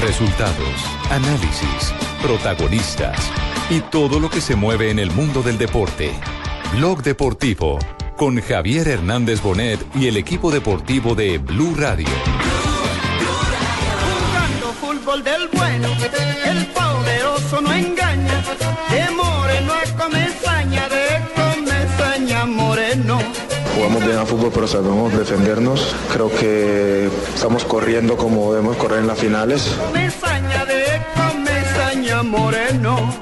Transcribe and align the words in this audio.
Resultados, 0.00 0.84
análisis, 1.10 1.92
protagonistas 2.22 3.18
y 3.70 3.80
todo 3.80 4.20
lo 4.20 4.30
que 4.30 4.40
se 4.40 4.54
mueve 4.54 4.90
en 4.90 4.98
el 4.98 5.10
mundo 5.10 5.42
del 5.42 5.58
deporte. 5.58 6.12
Blog 6.72 7.02
Deportivo 7.02 7.78
con 8.16 8.40
Javier 8.40 8.88
Hernández 8.88 9.42
Bonet 9.42 9.78
y 9.94 10.06
el 10.06 10.16
equipo 10.16 10.50
deportivo 10.50 11.14
de 11.14 11.38
Blue 11.38 11.74
Radio. 11.76 12.08
Jugando 14.00 14.72
fútbol 14.80 15.22
del 15.22 15.48
bueno, 15.52 15.88
el 16.44 16.66
poderoso 16.66 17.60
no 17.60 17.72
engaña. 17.72 18.42
De 18.90 19.10
Moreno 19.10 19.72
a 19.72 20.02
Comesaña, 20.02 20.55
Jugamos 23.86 24.04
bien 24.04 24.18
a 24.18 24.26
fútbol, 24.26 24.50
pero 24.52 24.66
sabemos 24.66 25.16
defendernos. 25.16 25.94
Creo 26.12 26.28
que 26.28 27.08
estamos 27.32 27.64
corriendo 27.64 28.16
como 28.16 28.52
debemos 28.52 28.76
correr 28.78 28.98
en 28.98 29.06
las 29.06 29.16
finales. 29.16 29.76
Comesaña 29.78 30.64
de 30.64 30.84
Comesaña 31.14 32.24
Moreno. 32.24 33.14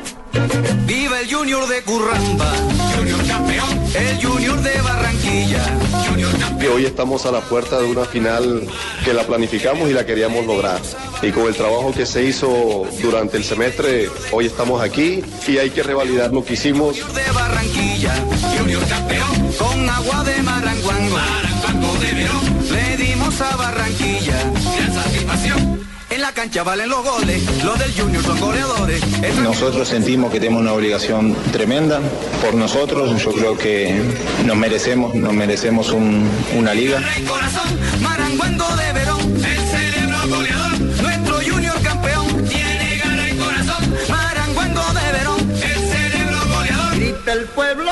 Viva 0.87 1.21
el 1.21 1.31
Junior 1.31 1.69
de 1.69 1.83
Curramba, 1.83 2.51
Junior 2.97 3.27
campeón, 3.27 3.69
el 3.95 4.25
Junior 4.25 4.59
de 4.63 4.81
Barranquilla, 4.81 5.63
Junior 6.09 6.31
Y 6.35 6.41
campeón. 6.41 6.73
hoy 6.75 6.87
estamos 6.87 7.27
a 7.27 7.31
la 7.31 7.41
puerta 7.41 7.79
de 7.79 7.85
una 7.85 8.07
final 8.07 8.67
que 9.05 9.13
la 9.13 9.25
planificamos 9.25 9.91
y 9.91 9.93
la 9.93 10.07
queríamos 10.07 10.47
lograr. 10.47 10.81
Y 11.23 11.31
con 11.31 11.47
el 11.47 11.55
trabajo 11.55 11.93
que 11.93 12.07
se 12.07 12.25
hizo 12.25 12.85
durante 13.03 13.37
el 13.37 13.45
semestre, 13.45 14.09
hoy 14.33 14.47
estamos 14.47 14.83
aquí 14.83 15.23
y 15.47 15.59
hay 15.59 15.71
que 15.71 15.83
revalidar 15.83 16.33
lo 16.33 16.43
que 16.43 16.55
hicimos. 16.55 17.01
Junior 17.01 17.13
de 17.13 17.33
Barranquilla, 17.33 18.15
Junior 18.65 18.89
campeón, 18.89 19.53
con 19.59 19.91
agua 19.91 20.25
de 20.25 20.43
Maranguango, 20.43 21.17
Maranguango 21.19 21.99
de 22.01 22.13
Verón, 22.15 22.59
le 22.73 22.97
dimos 22.97 23.39
a 23.43 23.57
Barranquilla, 23.57 24.39
gran 24.43 24.95
satisfacción. 24.95 25.81
En 26.09 26.21
la 26.23 26.33
cancha 26.33 26.63
valen 26.63 26.89
los 26.89 27.05
goles, 27.05 27.43
los 27.63 27.79
del 27.79 27.93
Junior 27.93 28.23
son 28.25 28.41
goleadores. 28.41 29.03
El 29.23 29.43
Nosotros 29.43 29.87
sentimos 29.87 30.33
que 30.33 30.41
tenemos 30.41 30.63
una 30.63 30.73
obligación 30.73 31.35
tremenda 31.53 32.01
por 32.41 32.55
nosotros. 32.55 33.23
Yo 33.23 33.33
creo 33.33 33.59
que 33.59 34.01
nos 34.47 34.57
merecemos, 34.57 35.15
nos 35.15 35.35
merecemos 35.35 35.91
un- 35.93 36.27
una 36.57 36.73
liga. 36.73 37.01
Rey 37.01 37.23
corazón, 37.25 37.69
Maranguango 38.01 38.77
de 38.77 38.93
Verón, 38.95 39.21
el 39.45 39.69
cerebro 39.69 40.19
goleador, 40.37 40.81
nuestro 41.03 41.35
Junior 41.53 41.83
campeón, 41.83 42.45
tiene 42.49 42.97
gana 43.05 43.29
y 43.29 43.37
corazón, 43.37 43.95
Maranguango 44.09 44.83
de 44.95 45.13
Verón, 45.13 45.51
el 45.51 45.81
cerebro 45.91 46.39
goleador. 46.49 46.97
Grita 46.97 47.33
el 47.35 47.45
pueblo. 47.49 47.85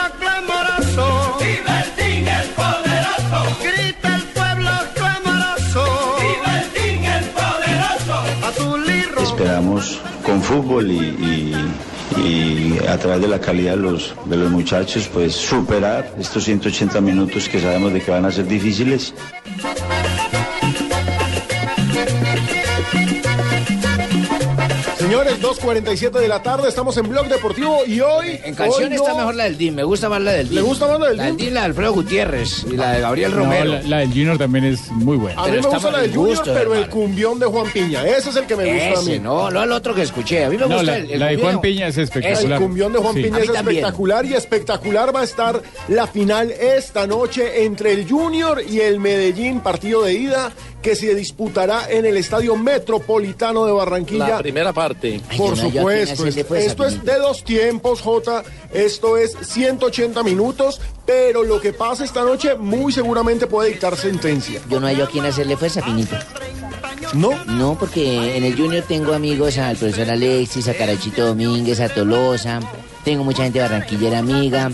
Con 10.25 10.42
fútbol 10.42 10.91
y, 10.91 10.98
y- 10.98 11.55
y 12.19 12.78
a 12.86 12.98
través 12.98 13.22
de 13.22 13.28
la 13.28 13.41
calidad 13.41 13.72
de 13.72 13.83
los, 13.83 14.14
de 14.27 14.36
los 14.36 14.50
muchachos, 14.50 15.08
pues 15.12 15.33
superar 15.34 16.14
estos 16.19 16.44
180 16.44 17.00
minutos 17.00 17.48
que 17.48 17.58
sabemos 17.61 17.92
de 17.94 18.00
que 18.03 18.10
van 18.10 18.25
a 18.27 18.30
ser 18.30 18.47
difíciles. 18.47 19.14
Señores, 25.13 25.43
2.47 25.43 26.11
de 26.21 26.27
la 26.27 26.43
tarde, 26.43 26.71
estamos 26.71 26.97
en 26.97 27.07
Blog 27.07 27.29
Deportivo 27.29 27.81
y 27.87 28.01
hoy... 28.01 28.41
En 28.45 28.55
canción 28.55 28.85
hoy 28.85 28.97
no- 28.97 29.03
está 29.05 29.15
mejor 29.15 29.35
la 29.35 29.45
del 29.45 29.59
DIM, 29.59 29.75
me 29.75 29.85
gusta 29.85 30.09
más 30.09 30.23
la 30.23 30.33
del 30.33 30.49
DIM. 30.49 30.55
¿Le 30.57 30.63
gusta 30.63 30.87
más 30.87 30.99
la 31.01 31.09
del 31.09 31.17
La 31.19 31.25
del 31.27 31.37
DIM? 31.37 31.45
DIM, 31.49 31.55
la 31.55 31.61
de 31.61 31.67
Alfredo 31.67 31.93
Gutiérrez 31.93 32.65
y 32.71 32.77
la 32.79 32.93
de 32.93 33.01
Gabriel 33.03 33.31
No, 33.33 33.37
Romero. 33.37 33.65
la, 33.73 33.83
la 33.83 33.99
del 33.99 34.09
Junior 34.09 34.39
también 34.39 34.65
es 34.65 34.91
muy 34.91 35.19
buena. 35.19 35.39
A 35.39 35.45
mí 35.45 35.51
Pero 35.51 35.63
me 35.65 35.69
gusta 35.69 35.91
la 35.91 35.99
del 36.01 36.15
Junior, 36.15 36.37
gusto, 36.39 36.55
pero 36.55 36.75
el 36.75 36.89
cumbión 36.89 37.39
de 37.39 37.45
Juan 37.45 37.71
Piña. 37.71 38.07
Ese 38.07 38.31
es 38.31 38.37
el 38.37 38.47
que 38.47 38.57
me 38.57 38.73
gusta 38.73 39.01
a 39.01 39.03
mí. 39.03 39.19
No, 39.19 39.51
no 39.51 39.63
el 39.63 39.73
otro 39.73 39.95
que 39.95 40.01
escuché. 40.01 40.47
A 40.47 40.49
mí 40.49 40.57
me 40.57 40.63
No, 40.63 40.69
gusta 40.77 40.83
la, 40.83 40.97
el, 40.97 41.11
el 41.11 41.21
la 41.21 41.27
de 41.27 41.37
Juan. 41.37 41.61
Piña 41.61 41.89
es 41.89 41.99
El 41.99 42.05
espectacular. 42.05 42.59
cumbión 42.59 42.93
de 42.95 42.99
Juan 42.99 43.15
Sí. 43.15 43.23
Piña 43.25 43.39
es 43.41 43.53
también. 43.53 43.77
espectacular 43.77 44.25
y 44.25 44.33
espectacular 44.35 45.15
va 45.15 45.21
a 45.21 45.25
estar 45.25 45.63
la 45.89 46.07
final 46.07 46.51
esta 46.53 47.06
noche 47.06 47.65
entre 47.65 47.93
el 47.93 48.09
Junior 48.09 48.62
y 48.67 48.81
el 48.81 48.99
Medellín, 48.99 49.61
partido 49.61 50.05
de 50.05 50.15
ida 50.15 50.53
que 50.82 50.97
se 50.97 51.15
disputará 51.15 51.88
en 51.88 52.04
el 52.04 52.16
Estadio 52.16 52.56
Metropolitano 52.56 53.65
de 53.65 53.72
Barranquilla. 53.72 54.38
primera 54.38 54.72
parte. 54.72 55.20
Ay, 55.28 55.38
Por 55.38 55.50
no, 55.50 55.56
supuesto, 55.56 56.25
pues, 56.48 56.66
esto 56.66 56.84
es 56.87 57.04
de 57.04 57.19
dos 57.19 57.44
tiempos, 57.44 58.00
Jota. 58.00 58.43
Esto 58.72 59.16
es 59.16 59.37
180 59.42 60.22
minutos, 60.22 60.81
pero 61.06 61.42
lo 61.44 61.60
que 61.60 61.72
pasa 61.72 62.04
esta 62.04 62.22
noche 62.22 62.54
muy 62.56 62.92
seguramente 62.92 63.47
puede 63.47 63.71
dictar 63.71 63.97
sentencia. 63.97 64.60
Yo 64.69 64.81
no 64.81 64.87
hay 64.87 64.97
yo 64.97 65.04
a 65.04 65.09
quien 65.09 65.25
hacerle 65.25 65.56
fuerza, 65.56 65.82
Pinito. 65.82 66.16
¿No? 67.15 67.44
No, 67.44 67.76
porque 67.78 68.37
en 68.37 68.44
el 68.44 68.56
Junior 68.56 68.84
tengo 68.87 69.12
amigos 69.12 69.59
al 69.59 69.76
profesor 69.76 70.10
Alexis, 70.10 70.69
a 70.69 70.75
Carachito 70.75 71.26
Domínguez, 71.26 71.81
a 71.81 71.88
Tolosa. 71.88 72.60
Tengo 73.04 73.25
mucha 73.25 73.44
gente 73.44 73.60
barranquillera 73.60 74.19
amiga. 74.19 74.71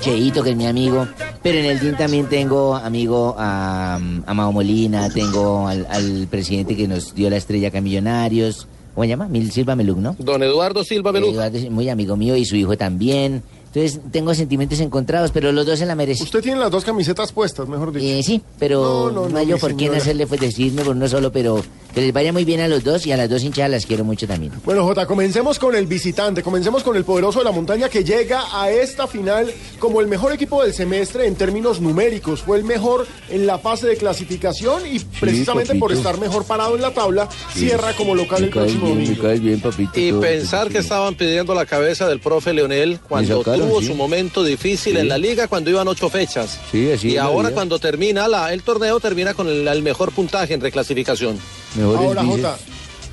Cheito, 0.00 0.42
que 0.42 0.50
es 0.50 0.56
mi 0.56 0.66
amigo. 0.66 1.06
Pero 1.42 1.58
en 1.58 1.64
el 1.66 1.80
DIN 1.80 1.96
también 1.96 2.26
tengo 2.28 2.74
amigo 2.74 3.34
a, 3.38 3.96
a 3.96 4.34
Mao 4.34 4.52
Molina, 4.52 5.08
tengo 5.10 5.66
al, 5.68 5.86
al 5.90 6.26
presidente 6.30 6.76
que 6.76 6.86
nos 6.88 7.14
dio 7.14 7.30
la 7.30 7.36
estrella 7.36 7.68
acá 7.68 7.80
Millonarios. 7.80 8.66
¿Cómo 8.94 9.04
se 9.04 9.08
llama? 9.08 9.28
Mil 9.28 9.50
Silva 9.52 9.76
Meluk, 9.76 9.98
¿no? 9.98 10.16
Don 10.18 10.42
Eduardo 10.42 10.82
Silva 10.82 11.12
Belú. 11.12 11.30
Eduardo 11.30 11.58
es 11.58 11.70
muy 11.70 11.88
amigo 11.90 12.16
mío 12.16 12.34
y 12.36 12.44
su 12.46 12.56
hijo 12.56 12.76
también. 12.78 13.42
Entonces 13.66 14.00
tengo 14.10 14.32
sentimientos 14.32 14.80
encontrados, 14.80 15.32
pero 15.32 15.52
los 15.52 15.66
dos 15.66 15.78
se 15.78 15.84
la 15.84 15.94
merecen. 15.94 16.24
Usted 16.24 16.40
tiene 16.40 16.58
las 16.58 16.70
dos 16.70 16.82
camisetas 16.82 17.30
puestas, 17.30 17.68
mejor 17.68 17.92
dicho. 17.92 18.06
Eh, 18.06 18.22
sí, 18.22 18.40
pero 18.58 19.10
No, 19.10 19.10
no, 19.10 19.22
no, 19.24 19.28
no, 19.28 19.38
hay 19.38 19.46
yo 19.46 19.58
por 19.58 19.70
quién 19.72 19.90
señora. 19.90 19.98
hacerle 19.98 20.26
pues 20.26 20.40
decirme 20.40 20.82
por 20.82 20.96
uno 20.96 21.06
solo, 21.08 21.30
pero 21.30 21.62
que 21.96 22.02
les 22.02 22.12
vaya 22.12 22.30
muy 22.30 22.44
bien 22.44 22.60
a 22.60 22.68
los 22.68 22.84
dos 22.84 23.06
y 23.06 23.12
a 23.12 23.16
las 23.16 23.30
dos 23.30 23.42
hinchadas 23.42 23.70
las 23.70 23.86
quiero 23.86 24.04
mucho 24.04 24.26
también. 24.26 24.52
Bueno, 24.66 24.84
Jota, 24.84 25.06
comencemos 25.06 25.58
con 25.58 25.74
el 25.74 25.86
visitante, 25.86 26.42
comencemos 26.42 26.82
con 26.82 26.94
el 26.94 27.04
poderoso 27.04 27.38
de 27.38 27.46
la 27.46 27.52
montaña 27.52 27.88
que 27.88 28.04
llega 28.04 28.42
a 28.52 28.70
esta 28.70 29.06
final 29.06 29.50
como 29.78 30.02
el 30.02 30.06
mejor 30.06 30.30
equipo 30.34 30.62
del 30.62 30.74
semestre 30.74 31.26
en 31.26 31.36
términos 31.36 31.80
numéricos. 31.80 32.42
Fue 32.42 32.58
el 32.58 32.64
mejor 32.64 33.06
en 33.30 33.46
la 33.46 33.58
fase 33.58 33.86
de 33.86 33.96
clasificación 33.96 34.82
y 34.84 34.98
precisamente 34.98 35.74
por 35.76 35.90
estar 35.90 36.20
mejor 36.20 36.44
parado 36.44 36.76
en 36.76 36.82
la 36.82 36.92
tabla, 36.92 37.30
cierra 37.54 37.94
como 37.94 38.14
local 38.14 38.44
el 38.44 38.50
próximo 38.50 38.90
domingo. 38.90 39.28
bien, 39.40 39.60
papito. 39.62 39.98
Y 39.98 40.12
pensar 40.12 40.68
que 40.68 40.78
estaban 40.80 41.14
pidiendo 41.14 41.54
la 41.54 41.64
cabeza 41.64 42.06
del 42.06 42.20
profe 42.20 42.52
Leonel 42.52 43.00
cuando 43.08 43.38
sacaron, 43.38 43.70
tuvo 43.70 43.80
sí. 43.80 43.86
su 43.86 43.94
momento 43.94 44.44
difícil 44.44 44.98
en 44.98 45.08
la 45.08 45.16
liga 45.16 45.48
cuando 45.48 45.70
iban 45.70 45.88
ocho 45.88 46.10
fechas. 46.10 46.60
Sí, 46.70 46.92
así 46.92 47.12
y 47.12 47.16
ahora 47.16 47.52
cuando 47.52 47.78
termina 47.78 48.28
la, 48.28 48.52
el 48.52 48.62
torneo 48.62 49.00
termina 49.00 49.32
con 49.32 49.48
el, 49.48 49.66
el 49.66 49.82
mejor 49.82 50.12
puntaje 50.12 50.52
en 50.52 50.60
reclasificación. 50.60 51.38
Mejores 51.86 52.06
Ahora, 52.08 52.22
bíceps, 52.22 52.36
Jota, 52.42 52.58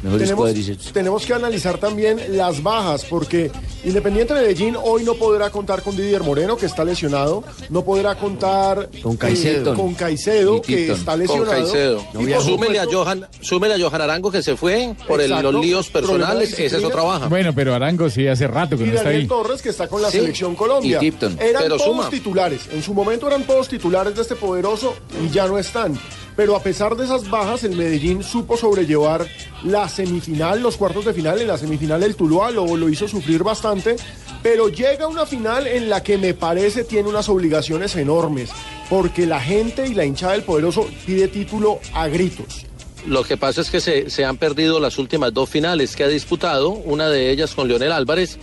mejores 0.04 0.94
tenemos, 0.94 1.26
que 1.26 1.34
analizar 1.34 1.78
también 1.78 2.20
las 2.36 2.62
bajas, 2.62 3.06
porque 3.06 3.50
Independiente 3.86 4.34
Medellín 4.34 4.76
hoy 4.82 5.04
no 5.04 5.14
podrá 5.16 5.50
contar 5.50 5.82
con 5.82 5.96
Didier 5.96 6.24
Moreno, 6.24 6.56
que 6.58 6.66
está 6.66 6.84
lesionado, 6.86 7.44
no 7.70 7.84
podrá 7.86 8.16
contar 8.16 8.90
Con 9.02 9.16
Caicedo. 9.18 9.74
eh, 9.74 9.76
con 9.76 9.94
Caicedo, 9.94 10.62
que 10.62 10.92
está 10.92 11.12
Con 11.12 11.20
lesionado. 11.20 12.02
Y 12.20 12.34
súmele, 12.44 12.80
a 12.80 12.86
Johan, 12.86 13.28
súmele 13.42 13.74
a 13.76 13.80
Johan 13.90 14.02
Arango 14.02 14.30
que 14.32 14.42
se 14.44 14.56
fue 14.58 14.94
por 15.08 15.22
el- 15.22 15.30
los 15.32 15.54
líos 15.56 15.90
personales. 15.90 16.58
Esa 16.60 16.78
es 16.78 16.84
otra 16.84 17.04
baja. 17.04 17.28
Bueno, 17.28 17.54
pero 17.56 17.74
Arango 17.74 18.10
sí 18.10 18.28
hace 18.28 18.48
rato 18.48 18.78
que 18.78 18.84
y 18.84 18.88
no 18.88 18.94
está 18.94 19.04
Daniel 19.06 19.22
ahí. 19.22 19.28
Torres, 19.28 19.62
que 19.62 19.70
está 19.70 19.88
con 19.88 20.02
la 20.02 20.10
Sí, 20.12 20.18
selección 20.20 20.56
Colombia. 20.56 20.98
y 20.98 21.00
Tipton. 21.00 21.38
Eran 21.40 21.64
Pero 21.64 21.78
todos 21.78 21.90
suma. 21.92 22.10
titulares. 22.10 22.62
En 22.74 22.82
su 22.84 22.94
momento 22.94 23.28
eran 23.28 23.44
todos 23.44 23.68
titulares 23.70 24.16
de 24.16 24.22
este 24.22 24.36
poderoso 24.36 24.96
y 25.26 25.30
ya 25.30 25.46
no 25.48 25.58
están. 25.58 25.98
Pero 26.36 26.56
a 26.56 26.64
pesar 26.64 26.96
de 26.96 27.06
esas 27.06 27.30
bajas, 27.30 27.64
el 27.64 27.76
Medellín 27.76 28.24
supo 28.24 28.58
sobrellevar 28.58 29.28
la 29.64 29.88
semifinal, 29.88 30.62
los 30.62 30.78
cuartos 30.78 31.06
de 31.06 31.14
final. 31.14 31.40
En 31.40 31.48
la 31.48 31.58
semifinal 31.58 32.02
el 32.04 32.16
Tuluá 32.16 32.52
lo, 32.52 32.76
lo 32.76 32.90
hizo 32.90 33.08
sufrir 33.08 33.44
bastante. 33.44 33.96
Pero 34.42 34.68
llega 34.68 35.08
una 35.08 35.26
final 35.26 35.68
en 35.68 35.90
la 35.90 36.04
que 36.04 36.18
me 36.18 36.34
parece 36.34 36.84
tiene 36.84 37.08
unas 37.08 37.30
obligaciones 37.30 37.96
enormes. 37.96 38.50
Porque 38.90 39.26
la 39.26 39.40
gente 39.40 39.88
y 39.88 39.94
la 39.94 40.06
hinchada 40.06 40.34
del 40.34 40.44
poderoso 40.44 40.88
pide 41.06 41.28
título 41.28 41.80
a 41.94 42.08
gritos. 42.08 42.66
Lo 43.06 43.24
que 43.24 43.38
pasa 43.38 43.62
es 43.62 43.70
que 43.70 43.82
se, 43.82 44.10
se 44.10 44.26
han 44.26 44.38
perdido 44.38 44.80
las 44.80 44.98
últimas 44.98 45.34
dos 45.34 45.50
finales 45.50 45.96
que 45.96 46.04
ha 46.04 46.08
disputado, 46.08 46.70
una 46.70 47.10
de 47.10 47.32
ellas 47.32 47.54
con 47.54 47.68
Leonel 47.68 47.92
Álvarez, 47.92 48.40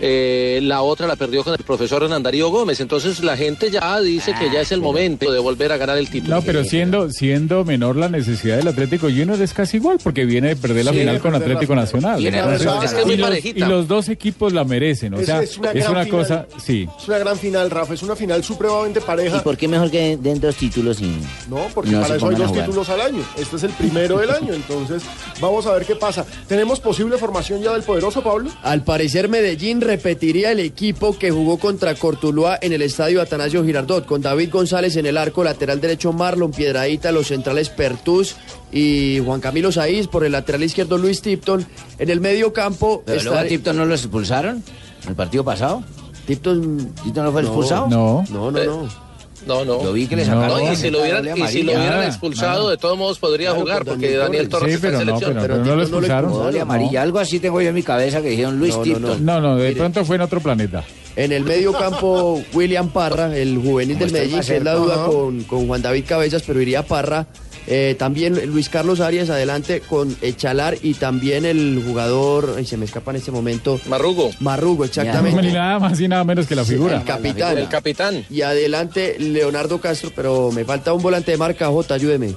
eh, 0.00 0.60
la 0.62 0.82
otra 0.82 1.06
la 1.06 1.16
perdió 1.16 1.42
con 1.44 1.52
el 1.54 1.62
profesor 1.64 2.02
Hernán 2.02 2.22
Darío 2.22 2.48
Gómez. 2.50 2.80
Entonces 2.80 3.20
la 3.22 3.36
gente 3.36 3.70
ya 3.70 4.00
dice 4.00 4.34
que 4.38 4.50
ya 4.50 4.60
es 4.60 4.72
el 4.72 4.80
momento 4.80 5.30
de 5.32 5.38
volver 5.38 5.72
a 5.72 5.76
ganar 5.76 5.98
el 5.98 6.08
título. 6.08 6.36
No, 6.36 6.42
pero 6.42 6.64
siendo, 6.64 7.10
siendo 7.10 7.64
menor 7.64 7.96
la 7.96 8.08
necesidad 8.08 8.56
del 8.56 8.68
Atlético 8.68 9.06
Junior 9.08 9.40
es 9.40 9.52
casi 9.52 9.76
igual, 9.78 9.98
porque 10.02 10.24
viene 10.24 10.48
de 10.48 10.56
perder 10.56 10.84
la 10.84 10.92
Sí, 10.92 10.98
final 10.98 11.20
con 11.20 11.32
la 11.32 11.38
Atlético. 11.38 11.74
Nacional. 11.74 12.18
Viene 12.18 12.38
Entonces, 12.38 12.60
de 12.60 12.66
perder 12.66 12.84
Es 12.84 12.92
que 12.92 13.00
es 13.00 13.06
muy 13.06 13.14
y, 13.14 13.60
los, 13.60 13.84
y 13.84 13.86
dos 13.88 14.08
equipos 14.08 14.52
la 14.52 14.64
merecen. 14.64 15.14
O 15.14 15.18
Es- 15.20 15.26
sea, 15.26 15.42
es 15.42 15.50
es 15.50 15.58
una 15.58 15.70
una, 15.70 15.80
gran 15.80 16.04
final. 16.04 16.08
cosa, 16.08 16.46
sí. 16.64 16.88
Es 17.00 17.08
una 17.08 17.18
gran 17.18 17.38
final, 17.38 17.70
Rafa. 17.70 17.94
Es 17.94 18.02
una 18.02 18.16
final 18.16 18.42
supremamente 18.44 19.00
¿Y 19.00 19.02
pareja. 19.02 19.42
por 19.42 19.56
qué 19.56 19.68
mejor 19.68 19.90
que 19.90 20.16
den 20.16 20.40
dos 20.40 20.56
títulos 20.56 21.00
y 21.00 21.16
No, 21.48 21.66
porque 21.74 21.90
no 21.90 22.00
para 22.02 22.16
eso 22.16 22.28
hay 22.28 22.34
dos 22.36 22.52
títulos 22.52 22.88
al 22.88 23.00
año. 23.00 23.22
Este 23.38 23.56
es 23.56 23.62
el 23.64 23.70
primero 23.70 24.18
del 24.18 24.30
año, 24.30 24.54
entonces 24.54 25.02
vamos 25.40 25.66
a 25.66 25.72
ver 25.72 25.84
qué 25.84 25.94
pasa. 25.96 26.24
¿Tenemos 26.48 26.80
posible 26.80 27.18
formación 27.18 27.62
ya 27.62 27.72
del 27.72 27.82
poderoso 27.82 28.22
Pablo? 28.22 28.50
Al 28.62 28.82
parecer 28.84 29.28
Medellín, 29.28 29.80
repetiría 29.86 30.52
el 30.52 30.60
equipo 30.60 31.16
que 31.18 31.30
jugó 31.30 31.58
contra 31.58 31.94
Cortuluá 31.94 32.58
en 32.60 32.72
el 32.72 32.82
estadio 32.82 33.22
Atanasio 33.22 33.64
Girardot, 33.64 34.06
con 34.06 34.20
David 34.20 34.50
González 34.50 34.96
en 34.96 35.06
el 35.06 35.16
arco, 35.16 35.44
lateral 35.44 35.80
derecho 35.80 36.12
Marlon 36.12 36.50
Piedradita, 36.50 37.12
los 37.12 37.28
centrales 37.28 37.68
Pertus 37.68 38.36
y 38.72 39.20
Juan 39.24 39.40
Camilo 39.40 39.72
Saiz, 39.72 40.08
por 40.08 40.24
el 40.24 40.32
lateral 40.32 40.62
izquierdo 40.62 40.98
Luis 40.98 41.22
Tipton. 41.22 41.66
En 41.98 42.10
el 42.10 42.20
medio 42.20 42.52
campo 42.52 43.02
¿Pero 43.06 43.22
luego 43.22 43.38
a 43.38 43.44
Tipton 43.44 43.76
no 43.76 43.84
lo 43.84 43.94
expulsaron? 43.94 44.62
¿En 45.02 45.08
el 45.08 45.14
partido 45.14 45.44
pasado? 45.44 45.82
Tipton, 46.26 46.92
¿Tipton 47.04 47.24
no 47.24 47.32
fue 47.32 47.42
expulsado? 47.42 47.86
No. 47.88 48.24
No, 48.30 48.50
no, 48.50 48.64
no. 48.64 49.05
No, 49.46 49.64
no. 49.64 49.82
Lo 49.82 49.92
vi 49.92 50.06
que 50.06 50.16
le 50.16 50.24
No. 50.26 50.34
sacaron. 50.34 50.64
No, 50.64 50.72
y 50.72 50.76
si 50.76 50.90
lo 50.90 51.00
hubieran, 51.02 51.24
y 51.38 51.46
si 51.48 51.62
lo 51.62 51.72
hubieran 51.72 52.02
expulsado, 52.02 52.68
ah. 52.68 52.70
de 52.72 52.76
todos 52.76 52.98
modos 52.98 53.18
podría 53.18 53.50
Claro, 53.50 53.60
jugar, 53.62 53.78
por 53.78 53.86
porque 53.94 54.06
Daniel 54.16 54.20
Daniel 54.26 54.48
Torres. 54.48 54.68
Sí, 54.68 54.74
está 54.74 54.88
en 54.88 54.92
no, 54.94 54.98
selección. 55.00 55.30
pero, 55.34 55.40
Pero 55.42 55.54
pero 55.54 55.64
no 55.64 55.70
lo 55.70 55.76
no 55.76 55.82
expulsaron. 55.82 56.32
Doble 56.32 56.60
amarilla. 56.60 57.02
Algo 57.02 57.18
así 57.18 57.38
tengo 57.40 57.60
yo 57.60 57.68
en 57.68 57.74
mi 57.74 57.82
cabeza 57.82 58.20
que 58.22 58.28
dijeron 58.30 58.58
Luis 58.58 58.72
No, 58.74 58.78
no, 58.78 58.82
Tipton. 58.84 59.24
No, 59.24 59.40
no, 59.40 59.56
de 59.56 59.68
Mire. 59.68 59.78
pronto 59.80 60.04
fue 60.04 60.16
en 60.16 60.22
otro 60.22 60.40
planeta. 60.40 60.84
En 61.14 61.32
el 61.32 61.44
medio 61.44 61.72
campo, 61.72 62.42
William 62.52 62.88
Parra, 62.90 63.34
el 63.36 63.56
juvenil 63.58 63.98
del 63.98 64.12
Medellín, 64.12 64.40
que 64.40 64.56
es 64.56 64.62
la 64.64 64.74
duda 64.74 65.06
con, 65.06 65.44
con 65.44 65.66
Juan 65.66 65.80
David 65.80 66.04
Cabezas, 66.06 66.42
pero 66.46 66.60
iría 66.60 66.82
Parra. 66.84 67.26
Eh, 67.68 67.96
también 67.98 68.46
Luis 68.52 68.68
Carlos 68.68 69.00
Arias 69.00 69.28
adelante 69.28 69.80
con 69.80 70.16
Echalar 70.22 70.76
y 70.82 70.94
también 70.94 71.44
el 71.44 71.82
jugador, 71.84 72.54
ay, 72.56 72.64
se 72.64 72.76
me 72.76 72.84
escapa 72.84 73.10
en 73.10 73.16
este 73.16 73.32
momento, 73.32 73.80
Marrugo, 73.88 74.30
Marrugo, 74.40 74.84
exactamente. 74.84 75.42
Ni 75.42 75.52
nada 75.52 75.78
más 75.80 76.00
y 76.00 76.06
nada 76.06 76.22
menos 76.22 76.46
que 76.46 76.54
la 76.54 76.64
figura. 76.64 76.98
El 76.98 77.04
capitán. 77.04 77.58
el 77.58 77.68
capitán. 77.68 78.24
Y 78.30 78.42
adelante 78.42 79.16
Leonardo 79.18 79.80
Castro, 79.80 80.12
pero 80.14 80.52
me 80.52 80.64
falta 80.64 80.92
un 80.92 81.02
volante 81.02 81.32
de 81.32 81.38
marca, 81.38 81.66
J, 81.66 81.94
ayúdeme. 81.94 82.34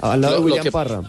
Al 0.00 0.20
lado 0.20 0.34
Lo- 0.34 0.40
de 0.40 0.44
William 0.46 0.62
que- 0.64 0.72
Parra. 0.72 1.02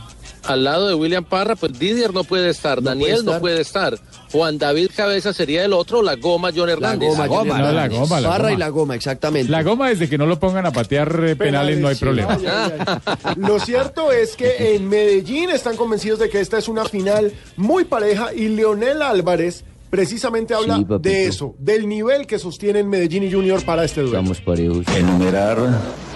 Al 0.44 0.64
lado 0.64 0.88
de 0.88 0.96
William 0.96 1.24
Parra, 1.24 1.56
pues 1.56 1.78
Didier 1.78 2.14
no 2.14 2.24
puede 2.24 2.50
estar, 2.50 2.78
No 2.82 2.90
Daniel 2.90 3.20
puede 3.24 3.24
no 3.36 3.40
puede 3.40 3.62
estar, 3.62 4.00
Juan 4.32 4.58
David 4.58 4.92
Cabeza 4.96 5.34
sería 5.34 5.66
el 5.66 5.74
otro, 5.74 6.02
la 6.02 6.16
goma 6.16 6.50
John 6.56 6.68
La 6.68 6.74
Hernández. 6.74 7.10
goma, 7.10 7.28
goma, 7.28 7.40
Junior 7.42 7.58
no, 7.60 7.72
la 7.74 7.88
goma, 7.88 8.22
la 8.22 8.38
goma. 8.38 8.52
y 8.54 8.58
la 8.58 8.70
goma, 8.70 8.96
exactamente. 8.96 9.52
La 9.52 9.64
goma 9.64 9.90
desde 9.90 10.08
que 10.10 10.18
no 10.18 10.26
lo 10.26 10.40
pongan 10.40 10.66
a 10.66 10.72
patear 10.72 11.24
eh, 11.26 11.36
penales 11.36 11.78
no 11.80 11.88
hay 11.88 11.96
sí, 11.96 12.02
problema. 12.06 12.38
ay, 12.40 12.46
ay, 12.48 12.72
ay. 13.06 13.34
Lo 13.38 13.60
cierto 13.60 14.12
es 14.12 14.36
que 14.36 14.76
en 14.76 14.88
Medellín 14.90 15.50
están 15.50 15.76
convencidos 15.76 16.20
de 16.20 16.30
que 16.30 16.40
esta 16.40 16.58
es 16.58 16.68
una 16.68 16.86
final 16.86 17.34
muy 17.58 17.86
pareja 17.86 18.34
y 18.34 18.48
Leonel 18.48 19.02
Álvarez 19.02 19.64
precisamente 19.90 20.54
habla 20.54 20.78
Sí, 20.78 20.86
de 21.02 21.26
eso, 21.28 21.54
del 21.60 21.90
nivel 21.90 22.26
que 22.26 22.40
sostienen 22.40 22.88
Medellín 22.90 23.24
y 23.24 23.32
Junior 23.34 23.62
para 23.66 23.84
este 23.84 24.00
duelo. 24.02 24.16
Vamos 24.18 24.40
por 24.40 24.58
ellos. 24.58 24.86
Enumerar 24.96 25.58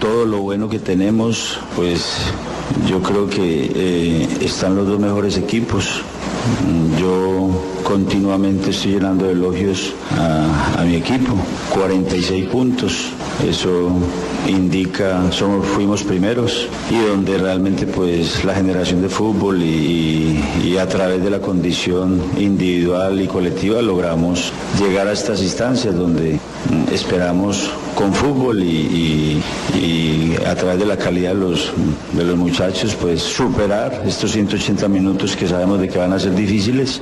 todo 0.00 0.24
lo 0.24 0.38
bueno 0.38 0.66
que 0.70 0.78
tenemos, 0.78 1.60
pues 1.76 2.16
yo 2.88 3.02
creo 3.02 3.28
que 3.28 3.70
eh, 3.74 4.28
están 4.40 4.76
los 4.76 4.86
dos 4.88 4.98
mejores 4.98 5.36
equipos. 5.36 6.00
Yo 6.98 7.50
continuamente 7.82 8.70
estoy 8.70 8.92
llenando 8.92 9.30
elogios 9.30 9.92
a, 10.18 10.82
mi 10.84 10.96
equipo. 10.96 11.34
46 11.74 12.46
puntos, 12.46 13.08
eso 13.48 13.90
indica, 14.48 15.30
somos, 15.32 15.66
fuimos 15.66 16.02
primeros 16.02 16.68
y 16.90 16.98
donde 16.98 17.38
realmente 17.38 17.86
pues 17.86 18.44
la 18.44 18.54
generación 18.54 19.02
de 19.02 19.08
fútbol 19.08 19.62
y, 19.62 20.76
a 20.78 20.86
través 20.86 21.24
de 21.24 21.30
la 21.30 21.40
condición 21.40 22.20
individual 22.36 23.18
y 23.20 23.26
colectiva 23.26 23.80
logramos 23.80 24.52
llegar 24.78 25.08
a 25.08 25.12
estas 25.12 25.40
instancias 25.40 25.94
donde 25.94 26.38
esperamos 26.92 27.70
con 27.94 28.12
fútbol 28.12 28.62
y, 28.62 28.66
y- 29.74 29.78
y 29.78 30.36
a 30.46 30.54
través 30.54 30.78
de 30.78 30.86
la 30.86 30.96
calidad 30.96 31.34
de 31.34 31.40
los, 31.40 31.72
de 32.12 32.24
los 32.24 32.36
muchachos 32.36 32.94
pues 33.00 33.22
superar 33.22 34.02
estos 34.06 34.32
180 34.32 34.88
minutos 34.88 35.36
que 35.36 35.46
sabemos 35.46 35.80
de 35.80 35.88
que 35.88 35.98
van 35.98 36.12
a 36.12 36.18
ser 36.18 36.34
difíciles. 36.34 37.00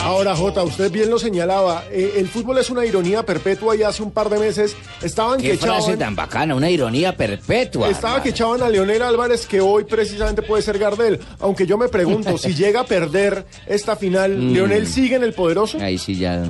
Ahora, 0.00 0.34
Jota, 0.34 0.62
usted 0.62 0.90
bien 0.90 1.10
lo 1.10 1.18
señalaba, 1.18 1.84
eh, 1.92 2.14
el 2.16 2.26
fútbol 2.26 2.58
es 2.58 2.70
una 2.70 2.84
ironía 2.84 3.24
perpetua 3.24 3.76
y 3.76 3.82
hace 3.82 4.02
un 4.02 4.10
par 4.10 4.30
de 4.30 4.38
meses 4.38 4.74
estaban 5.02 5.38
Qué 5.38 5.50
que 5.52 5.58
frase 5.58 5.80
echaban, 5.92 5.98
tan 5.98 6.16
bacana, 6.16 6.54
una 6.54 6.70
ironía 6.70 7.14
perpetua. 7.14 7.88
estaba 7.90 8.14
hermano. 8.14 8.22
que 8.24 8.30
echaban 8.30 8.62
a 8.62 8.68
Leonel 8.70 9.02
Álvarez 9.02 9.46
que 9.46 9.60
hoy 9.60 9.84
precisamente 9.84 10.42
puede 10.42 10.62
ser 10.62 10.78
Gardel, 10.78 11.20
aunque 11.40 11.66
yo 11.66 11.76
me 11.76 11.88
pregunto, 11.88 12.36
si 12.38 12.54
llega 12.54 12.80
a 12.80 12.84
perder 12.84 13.44
esta 13.66 13.94
final, 13.94 14.36
Mm. 14.38 14.52
¿Leonel 14.54 14.86
sigue 14.86 15.16
en 15.16 15.24
el 15.24 15.34
poderoso? 15.34 15.78
Ahí 15.78 15.98
sí 15.98 16.16
ya. 16.16 16.42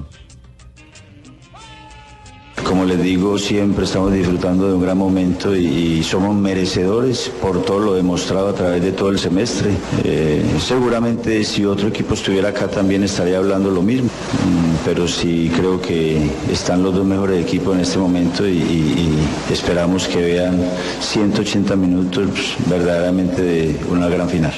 Como 2.72 2.86
les 2.86 3.02
digo, 3.02 3.36
siempre 3.36 3.84
estamos 3.84 4.14
disfrutando 4.14 4.66
de 4.66 4.72
un 4.72 4.80
gran 4.80 4.96
momento 4.96 5.54
y, 5.54 6.02
somos 6.02 6.34
merecedores 6.34 7.30
por 7.42 7.62
todo 7.62 7.78
lo 7.78 7.92
demostrado 7.92 8.48
a 8.48 8.54
través 8.54 8.82
de 8.82 8.92
todo 8.92 9.10
el 9.10 9.18
semestre. 9.18 9.72
Eh, 10.04 10.42
seguramente 10.58 11.44
si 11.44 11.66
otro 11.66 11.88
equipo 11.88 12.14
estuviera 12.14 12.48
acá 12.48 12.68
también 12.68 13.04
estaría 13.04 13.36
hablando 13.36 13.70
lo 13.70 13.82
mismo, 13.82 14.08
Mm, 14.08 14.84
pero 14.86 15.06
sí 15.06 15.52
creo 15.54 15.80
que 15.82 16.30
están 16.50 16.82
los 16.82 16.94
dos 16.94 17.04
mejores 17.04 17.44
equipos 17.44 17.74
en 17.74 17.82
este 17.82 17.98
momento 17.98 18.48
y, 18.48 19.18
esperamos 19.52 20.08
que 20.08 20.22
vean 20.22 20.58
180 21.00 21.76
minutos 21.76 22.56
verdaderamente 22.70 23.42
de 23.42 23.76
una 23.90 24.08
gran 24.08 24.30
final. 24.30 24.54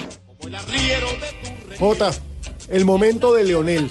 Jota, 1.80 2.12
el 2.68 2.84
momento 2.84 3.34
de 3.34 3.42
Leonel. 3.42 3.90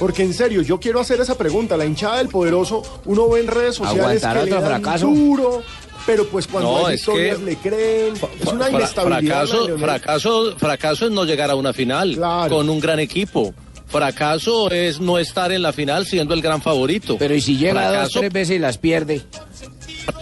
Porque 0.00 0.22
en 0.24 0.34
serio, 0.34 0.62
yo 0.62 0.80
quiero 0.80 0.98
hacer 0.98 1.20
esa 1.20 1.36
pregunta. 1.38 1.76
La 1.76 1.84
hinchada 1.84 2.16
del 2.18 2.28
poderoso, 2.28 2.82
uno 3.04 3.28
ve 3.28 3.40
en 3.40 3.46
redes 3.46 3.76
sociales 3.76 4.24
¿Aguantará 4.24 4.40
que 4.40 4.46
le 4.46 4.52
otro 4.56 4.68
dan 4.70 4.82
fracaso? 4.82 5.06
duro, 5.06 5.62
pero 6.06 6.26
pues 6.26 6.46
cuando 6.48 6.70
No, 6.80 6.86
hay 6.86 6.94
es 6.96 7.00
victorias 7.06 7.38
que- 7.38 7.44
le 7.44 7.56
creen. 7.56 8.14
Es 8.40 8.46
una 8.52 8.64
Fra- 8.64 8.70
inestabilidad. 8.78 9.46
fracaso, 9.46 9.78
fracaso, 9.78 10.56
fracaso 10.56 11.04
es 11.06 11.12
no 11.12 11.24
llegar 11.24 11.50
a 11.50 11.54
una 11.54 11.72
final 11.72 12.14
Claro. 12.16 12.56
con 12.56 12.68
un 12.70 12.80
gran 12.80 12.98
equipo. 12.98 13.54
Fracaso 13.88 14.70
es 14.70 15.00
no 15.00 15.18
estar 15.18 15.52
en 15.52 15.62
la 15.62 15.72
final 15.72 16.06
siendo 16.06 16.32
el 16.32 16.40
gran 16.40 16.62
favorito. 16.62 17.16
Pero 17.18 17.34
¿y 17.34 17.40
si 17.42 17.58
llega 17.58 18.02
dos, 18.02 18.12
tres 18.12 18.32
veces 18.32 18.56
y 18.56 18.58
las 18.58 18.78
pierde? 18.78 19.20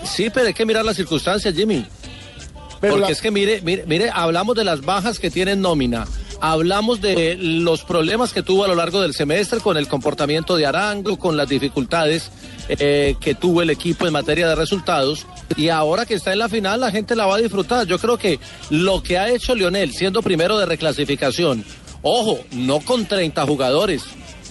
Sí, 0.04 0.28
pero 0.34 0.48
hay 0.48 0.54
que 0.54 0.66
mirar 0.66 0.84
las 0.84 0.96
circunstancias, 0.96 1.54
Jimmy. 1.54 1.86
Pero 2.80 2.94
Porque 2.94 3.06
la- 3.08 3.12
es 3.12 3.20
que 3.20 3.30
mire, 3.30 3.60
mire, 3.62 3.84
mire, 3.86 4.10
hablamos 4.12 4.56
de 4.56 4.64
las 4.64 4.80
bajas 4.80 5.19
que 5.19 5.30
tienen 5.30 5.60
nómina. 5.60 6.06
Hablamos 6.40 7.00
de 7.00 7.37
los 7.37 7.82
problemas 7.82 8.32
que 8.32 8.44
tuvo 8.44 8.64
a 8.64 8.69
lo 8.69 8.76
largo 8.76 9.00
del 9.00 9.12
semestre 9.12 9.58
con 9.58 9.76
el 9.76 9.88
comportamiento 9.88 10.56
de 10.56 10.67
Arango, 10.67 11.19
con 11.19 11.37
las 11.37 11.49
dificultades 11.49 12.31
eh, 12.69 13.17
que 13.20 13.35
tuvo 13.35 13.61
el 13.61 13.70
equipo 13.70 14.06
en 14.06 14.12
materia 14.12 14.49
de 14.49 14.55
resultados. 14.55 15.26
Y 15.56 15.69
ahora 15.69 16.06
que 16.06 16.14
está 16.14 16.32
en 16.32 16.38
la 16.38 16.49
final, 16.49 16.81
la 16.81 16.93
gente 16.93 17.17
la 17.17 17.26
va 17.26 17.37
a 17.37 17.38
disfrutar. 17.38 17.88
Yo 17.88 17.99
creo 17.99 18.19
que 18.19 18.38
lo 18.70 19.02
que 19.02 19.19
ha 19.19 19.31
hecho 19.31 19.56
Lionel, 19.56 19.93
siendo 19.93 20.23
primero 20.23 20.56
de 20.58 20.67
reclasificación, 20.67 21.64
ojo, 22.02 22.38
no 22.52 22.81
con 22.81 23.06
30 23.06 23.44
jugadores, 23.44 24.05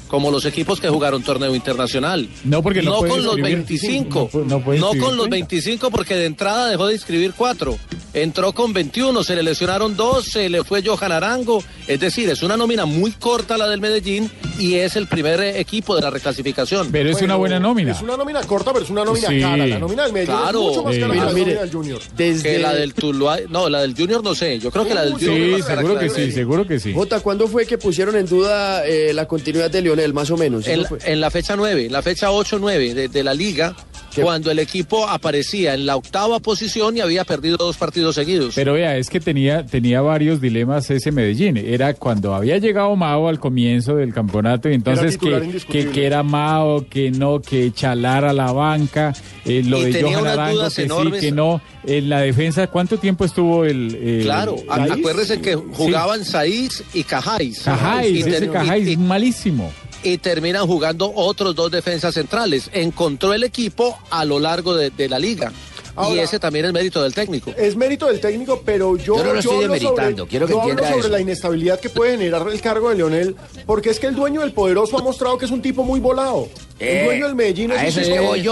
como 0.08 0.32
los 0.32 0.46
equipos 0.46 0.80
que 0.80 0.90
jugaron 0.90 1.24
torneo 1.24 1.54
internacional. 1.56 2.28
No, 2.44 2.62
porque 2.64 2.82
no 2.82 3.00
puede 3.00 3.12
con 3.12 3.24
los 3.24 3.38
escribir 3.38 3.56
25. 3.58 4.20
25, 4.34 4.46
no 4.48 4.64
puede 4.64 4.80
no 4.80 4.86
escribir 4.88 5.06
con 5.08 5.18
los 5.18 5.30
30. 5.30 5.36
25 5.48 5.92
porque 5.92 6.16
de 6.16 6.26
entrada 6.26 6.70
dejó 6.70 6.88
de 6.88 6.94
inscribir 6.96 7.34
cuatro. 7.36 7.78
Entró 8.14 8.52
con 8.54 8.74
21, 8.74 9.24
se 9.24 9.36
le 9.36 9.44
lesionaron 9.44 9.96
dos, 9.96 10.26
se 10.26 10.50
le 10.50 10.64
fue 10.64 10.82
Johan 10.84 11.12
Arango. 11.12 11.64
Es 11.88 12.00
decir, 12.00 12.30
es 12.30 12.42
una 12.42 12.58
nómina 12.58 12.86
muy 12.86 13.12
corta 13.12 13.58
la 13.58 13.68
del 13.70 13.80
Medellín 13.80 14.32
y 14.58 14.76
es 14.76 14.96
el 14.96 15.08
primer 15.08 15.40
eh, 15.40 15.60
equipo 15.60 15.96
de 15.96 16.02
la 16.02 16.10
reclasificación. 16.10 16.90
Pero 16.92 17.10
es 17.10 17.14
Bueno, 17.16 17.26
una 17.28 17.36
buena 17.36 17.60
nómina. 17.60 17.92
Es 17.92 18.02
una 18.02 18.18
nómina 18.18 18.42
corta, 18.44 18.74
pero 18.74 18.84
es 18.86 18.90
una 18.92 19.06
nómina 19.06 19.28
Sí. 19.30 19.40
cara. 19.40 19.68
La 19.68 19.78
nómina 19.80 20.04
del 20.04 20.14
Medellín 20.14 20.36
Claro. 20.36 20.60
es 20.62 20.68
mucho 20.68 20.84
más 20.84 20.98
cara 20.98 21.14
que 21.14 21.20
la 21.20 21.32
Mire, 21.32 21.56
del 21.56 21.72
Junior. 21.72 22.02
Desde 22.16 22.44
Que 22.44 22.60
la 22.60 22.74
del 22.74 22.94
Tuluá, 22.94 23.38
no, 23.50 23.70
la 23.70 23.82
del 23.82 23.94
Junior 23.96 24.24
no 24.24 24.34
sé. 24.34 24.58
Yo 24.60 24.72
creo 24.72 24.88
que 24.88 24.94
la 24.96 25.04
del 25.04 25.14
Junior. 25.14 25.58
Sí, 25.58 25.64
seguro 25.64 26.00
que 26.00 26.10
sí, 26.10 26.32
seguro 26.32 26.68
que 26.68 26.80
sí. 26.80 26.94
Jota, 26.94 27.20
¿cuándo 27.20 27.48
fue 27.48 27.66
que 27.68 27.78
pusieron 27.78 28.16
en 28.16 28.26
duda 28.26 28.86
eh, 28.88 29.14
la 29.14 29.28
continuidad 29.28 29.70
de 29.70 29.82
Leonel, 29.98 30.14
más 30.14 30.32
o 30.32 30.38
menos? 30.38 30.68
En 30.68 30.84
la, 30.84 30.88
fue- 30.88 31.00
en 31.06 31.20
la 31.20 31.30
fecha 31.32 31.56
9, 31.56 31.86
en 31.88 31.92
la 31.92 32.02
fecha 32.02 32.30
8-9 32.30 32.94
de, 32.94 33.08
de 33.10 33.24
la 33.24 33.34
liga, 33.34 33.76
¿Qué? 34.14 34.22
cuando 34.22 34.50
el 34.52 34.60
equipo 34.60 35.08
aparecía 35.08 35.74
en 35.76 35.86
la 35.86 35.96
octava 35.96 36.40
posición 36.40 36.98
y 36.98 37.02
había 37.02 37.24
perdido 37.24 37.58
dos 37.58 37.78
partidos 37.78 38.16
seguidos. 38.16 38.54
Pero 38.56 38.74
vea, 38.74 38.98
es 38.98 39.10
que 39.10 39.20
tenía, 39.20 39.66
tenía 39.66 40.02
varios 40.02 40.42
dilemas 40.42 40.90
ese 40.90 41.12
Medellín. 41.12 41.58
Era 41.58 41.94
cuando 41.94 42.34
había 42.34 42.58
llegado 42.58 42.96
Mao 42.96 43.28
al 43.28 43.40
comienzo 43.40 43.96
del 43.96 44.14
campeonato 44.14 44.70
y 44.70 44.74
entonces 44.74 45.18
que, 45.18 45.60
que, 45.70 45.90
que 45.90 46.06
era 46.06 46.24
Mao, 46.24 46.88
que 46.90 47.12
no, 47.12 47.42
que 47.42 47.72
Chalar 47.74 48.26
a 48.26 48.34
la 48.34 48.52
banca, 48.52 49.14
eh, 49.46 49.62
lo 49.64 49.80
Y 49.80 49.86
de 49.86 49.92
tenía 49.92 50.18
Johan 50.20 50.28
Arango, 50.32 50.56
dudas 50.58 50.76
que 50.76 50.84
enormes. 50.84 51.20
sí, 51.22 51.26
que 51.28 51.32
no. 51.32 51.62
En 51.86 52.10
la 52.10 52.22
defensa, 52.22 52.68
¿cuánto 52.68 52.98
tiempo 52.98 53.24
estuvo 53.26 53.64
el...? 53.66 53.96
el- 53.96 54.24
Claro, 54.24 54.56
acuérdese 54.68 55.40
que 55.42 55.56
jugaban 55.56 56.26
Saiz 56.26 56.84
y 56.94 57.04
Cajáis. 57.04 57.60
Cajáis, 57.62 58.26
Y 58.26 58.30
ese 58.30 58.50
Cajáis 58.50 58.88
y- 58.90 58.98
malísimo. 58.98 59.72
Y 60.04 60.18
terminan 60.18 60.66
jugando 60.68 61.12
otros 61.16 61.56
dos 61.56 61.72
defensas 61.72 62.14
centrales. 62.14 62.70
Encontró 62.74 63.34
el 63.34 63.44
equipo 63.44 63.98
a 64.10 64.26
lo 64.26 64.40
largo 64.40 64.76
de, 64.76 64.90
de 64.90 65.10
la 65.10 65.20
liga. 65.20 65.52
y 65.52 65.92
Ahora- 66.00 66.22
ese 66.24 66.40
también 66.40 66.66
es 66.66 66.74
mérito 66.74 67.02
del 67.02 67.14
técnico. 67.14 67.52
Es 67.58 67.76
mérito 67.76 68.06
del 68.08 68.20
técnico, 68.20 68.62
pero 68.64 68.96
yo, 68.98 69.18
Yo 69.18 69.24
no 69.24 69.34
lo 69.34 69.40
estoy 69.40 69.56
hablo 69.56 69.74
demeritando, 69.74 70.18
sobre, 70.24 70.30
quiero 70.30 70.46
que 70.48 70.54
yo 70.54 70.62
hablo 70.62 70.84
sobre 70.84 71.00
eso. 71.00 71.08
la 71.10 71.20
inestabilidad 71.22 71.80
que 71.80 71.90
puede 71.90 72.12
generar 72.12 72.48
el 72.50 72.62
cargo 72.62 72.90
de 72.90 72.96
Leonel, 72.98 73.36
porque 73.66 73.90
es 73.90 74.00
que 74.00 74.08
el 74.08 74.16
dueño 74.16 74.42
del 74.42 74.54
poderoso 74.54 74.98
ha 74.98 75.02
mostrado 75.02 75.38
que 75.40 75.46
es 75.46 75.52
un 75.52 75.62
tipo 75.62 75.84
muy 75.84 76.00
volado. 76.00 76.48
El 76.80 77.06
dueño 77.06 77.26
del 77.26 77.36
Medellín 77.36 77.72
es 77.72 77.98
un 77.98 78.04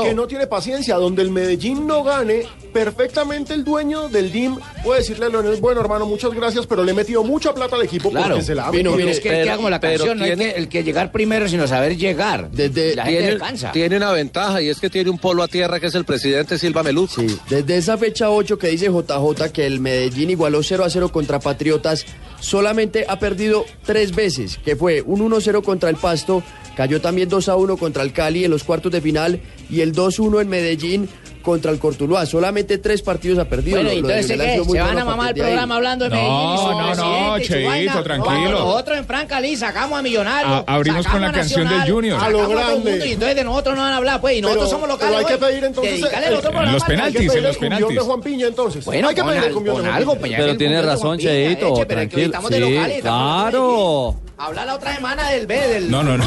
que 0.03 0.13
no 0.13 0.27
tiene 0.27 0.47
paciencia. 0.47 0.95
Donde 0.95 1.21
el 1.21 1.29
Medellín 1.31 1.85
no 1.85 2.03
gane, 2.03 2.43
perfectamente 2.73 3.53
el 3.53 3.63
dueño 3.63 4.09
del 4.09 4.31
DIM 4.31 4.57
puede 4.83 4.99
decirle 5.01 5.27
a 5.27 5.29
Leonel, 5.29 5.59
bueno 5.61 5.81
hermano, 5.81 6.05
muchas 6.05 6.31
gracias, 6.33 6.65
pero 6.67 6.83
le 6.83 6.91
he 6.91 6.95
metido 6.95 7.23
mucha 7.23 7.53
plata 7.53 7.75
al 7.75 7.83
equipo 7.83 8.09
Claro, 8.09 8.29
porque 8.31 8.43
se 8.43 8.55
la 8.55 8.67
ha 8.67 8.71
mire, 8.71 9.09
es 9.11 9.19
que 9.19 9.29
pero- 9.29 9.55
como 9.55 9.69
la 9.69 9.79
pero 9.79 9.97
canción, 9.97 10.17
no 10.17 10.23
hay 10.25 10.31
tiene- 10.35 10.53
que, 10.53 10.59
el 10.59 10.69
que 10.69 10.83
llegar 10.83 11.11
primero, 11.11 11.47
sino 11.47 11.67
saber 11.67 11.95
llegar. 11.97 12.49
Desde- 12.51 12.95
la 12.95 13.03
gente 13.05 13.19
Tiene, 13.19 13.31
descansa. 13.33 13.71
tiene 13.71 13.97
una 13.97 14.11
ventaja 14.11 14.61
y 14.61 14.69
es 14.69 14.79
que 14.79 14.89
tiene 14.89 15.09
un 15.09 15.19
polo 15.19 15.43
a 15.43 15.47
tierra 15.47 15.79
que 15.79 15.87
es 15.87 15.95
el 15.95 16.05
presidente 16.05 16.57
Silva 16.57 16.83
Melú. 16.83 17.07
Sí, 17.07 17.27
desde 17.49 17.77
esa 17.77 17.97
fecha 17.97 18.29
8 18.29 18.57
que 18.57 18.67
dice 18.67 18.87
JJ 18.87 19.49
que 19.53 19.65
el 19.65 19.79
Medellín 19.79 20.31
igualó 20.31 20.63
0 20.63 20.83
a 20.83 20.89
0 20.89 21.09
contra 21.11 21.39
Patriotas, 21.39 22.05
solamente 22.39 23.05
ha 23.07 23.19
perdido 23.19 23.65
tres 23.83 24.15
veces, 24.15 24.57
que 24.57 24.75
fue 24.75 25.01
un 25.01 25.21
1-0 25.21 25.63
contra 25.63 25.89
el 25.89 25.95
Pasto, 25.95 26.43
cayó 26.75 27.01
también 27.01 27.29
2 27.29 27.49
a 27.49 27.55
1 27.55 27.77
contra 27.77 28.03
el 28.03 28.13
Cali 28.13 28.45
en 28.45 28.51
los 28.51 28.63
cuartos 28.63 28.91
de 28.91 29.01
final 29.01 29.41
y 29.69 29.81
el 29.81 29.93
2-1 29.93 30.41
en 30.41 30.49
Medellín 30.49 31.09
contra 31.45 31.71
el 31.71 31.79
Cortuluá. 31.79 32.25
Solamente 32.25 32.77
tres 32.79 33.01
partidos 33.01 33.39
ha 33.39 33.45
perdido. 33.45 33.77
Bueno, 33.77 33.89
Lo- 33.93 34.01
lo 34.01 34.09
entonces, 34.09 34.39
ha 34.39 34.43
¿qué? 34.43 34.63
¿Se 34.69 34.79
van 34.81 34.97
a 34.99 35.05
mamar 35.05 35.29
el 35.29 35.35
de 35.35 35.41
ahí. 35.41 35.47
programa 35.47 35.75
hablando 35.75 36.05
de 36.05 36.09
No, 36.09 36.15
Medellín 36.17 36.53
y 36.53 36.57
su 36.57 36.63
no, 36.71 36.95
no, 36.95 37.37
su 37.37 37.43
Cheito, 37.45 38.03
tranquilo. 38.03 38.51
Nosotros 38.51 38.97
en 38.97 39.05
Franca 39.05 39.39
Lee 39.39 39.55
sacamos 39.55 39.99
a 39.99 40.01
Millonarios. 40.01 40.51
A- 40.67 40.73
abrimos 40.75 41.07
con 41.07 41.21
la 41.21 41.29
a 41.29 41.31
canción 41.31 41.69
del 41.69 41.89
Junior. 41.91 42.19
A 42.21 42.29
lo 42.29 42.39
todo 42.39 42.51
el 42.51 42.57
grande. 42.57 42.91
mundo 42.91 43.05
y 43.05 43.11
entonces 43.11 43.35
de 43.35 43.43
nosotros 43.43 43.75
no 43.75 43.81
van 43.83 43.93
a 43.93 43.97
hablar, 43.97 44.19
pues, 44.21 44.37
y 44.37 44.41
nosotros 44.41 44.65
Pero- 44.65 44.75
somos 44.75 44.89
locales. 44.89 45.15
pero 45.15 45.27
hay 45.29 45.33
que 45.39 45.45
pedir 45.45 45.63
entonces 45.63 45.93
en 45.93 46.41
programa 46.41 46.71
los 46.73 46.81
al- 46.83 46.87
penaltis, 46.89 47.21
Hay 47.21 47.25
que 47.27 47.29
pedir 47.31 47.37
en 47.37 47.43
los 47.47 47.57
penaltis. 47.57 47.95
de 47.95 47.99
Juan 48.01 48.21
Piña 48.21 48.47
entonces. 48.47 48.83
Bueno, 48.85 49.07
hay 49.09 49.15
que 49.15 49.23
pedir 49.23 49.43
el 49.43 49.53
cumbión 49.53 49.75
de 49.77 49.81
Juan 49.83 49.93
algo, 49.93 50.11
Piña. 50.15 50.37
pues 50.37 50.47
Pero 50.47 50.57
tiene 50.57 50.81
razón, 50.81 51.17
Cheito, 51.19 51.85
tranquilo. 51.85 52.25
estamos 52.25 52.49
de 52.51 52.59
locales, 52.59 53.01
claro. 53.01 54.15
Habla 54.37 54.65
la 54.65 54.75
otra 54.75 54.95
semana 54.95 55.29
del 55.29 55.47
B, 55.47 55.55
del... 55.55 55.89
No, 55.91 56.03
no, 56.03 56.17
no. 56.17 56.25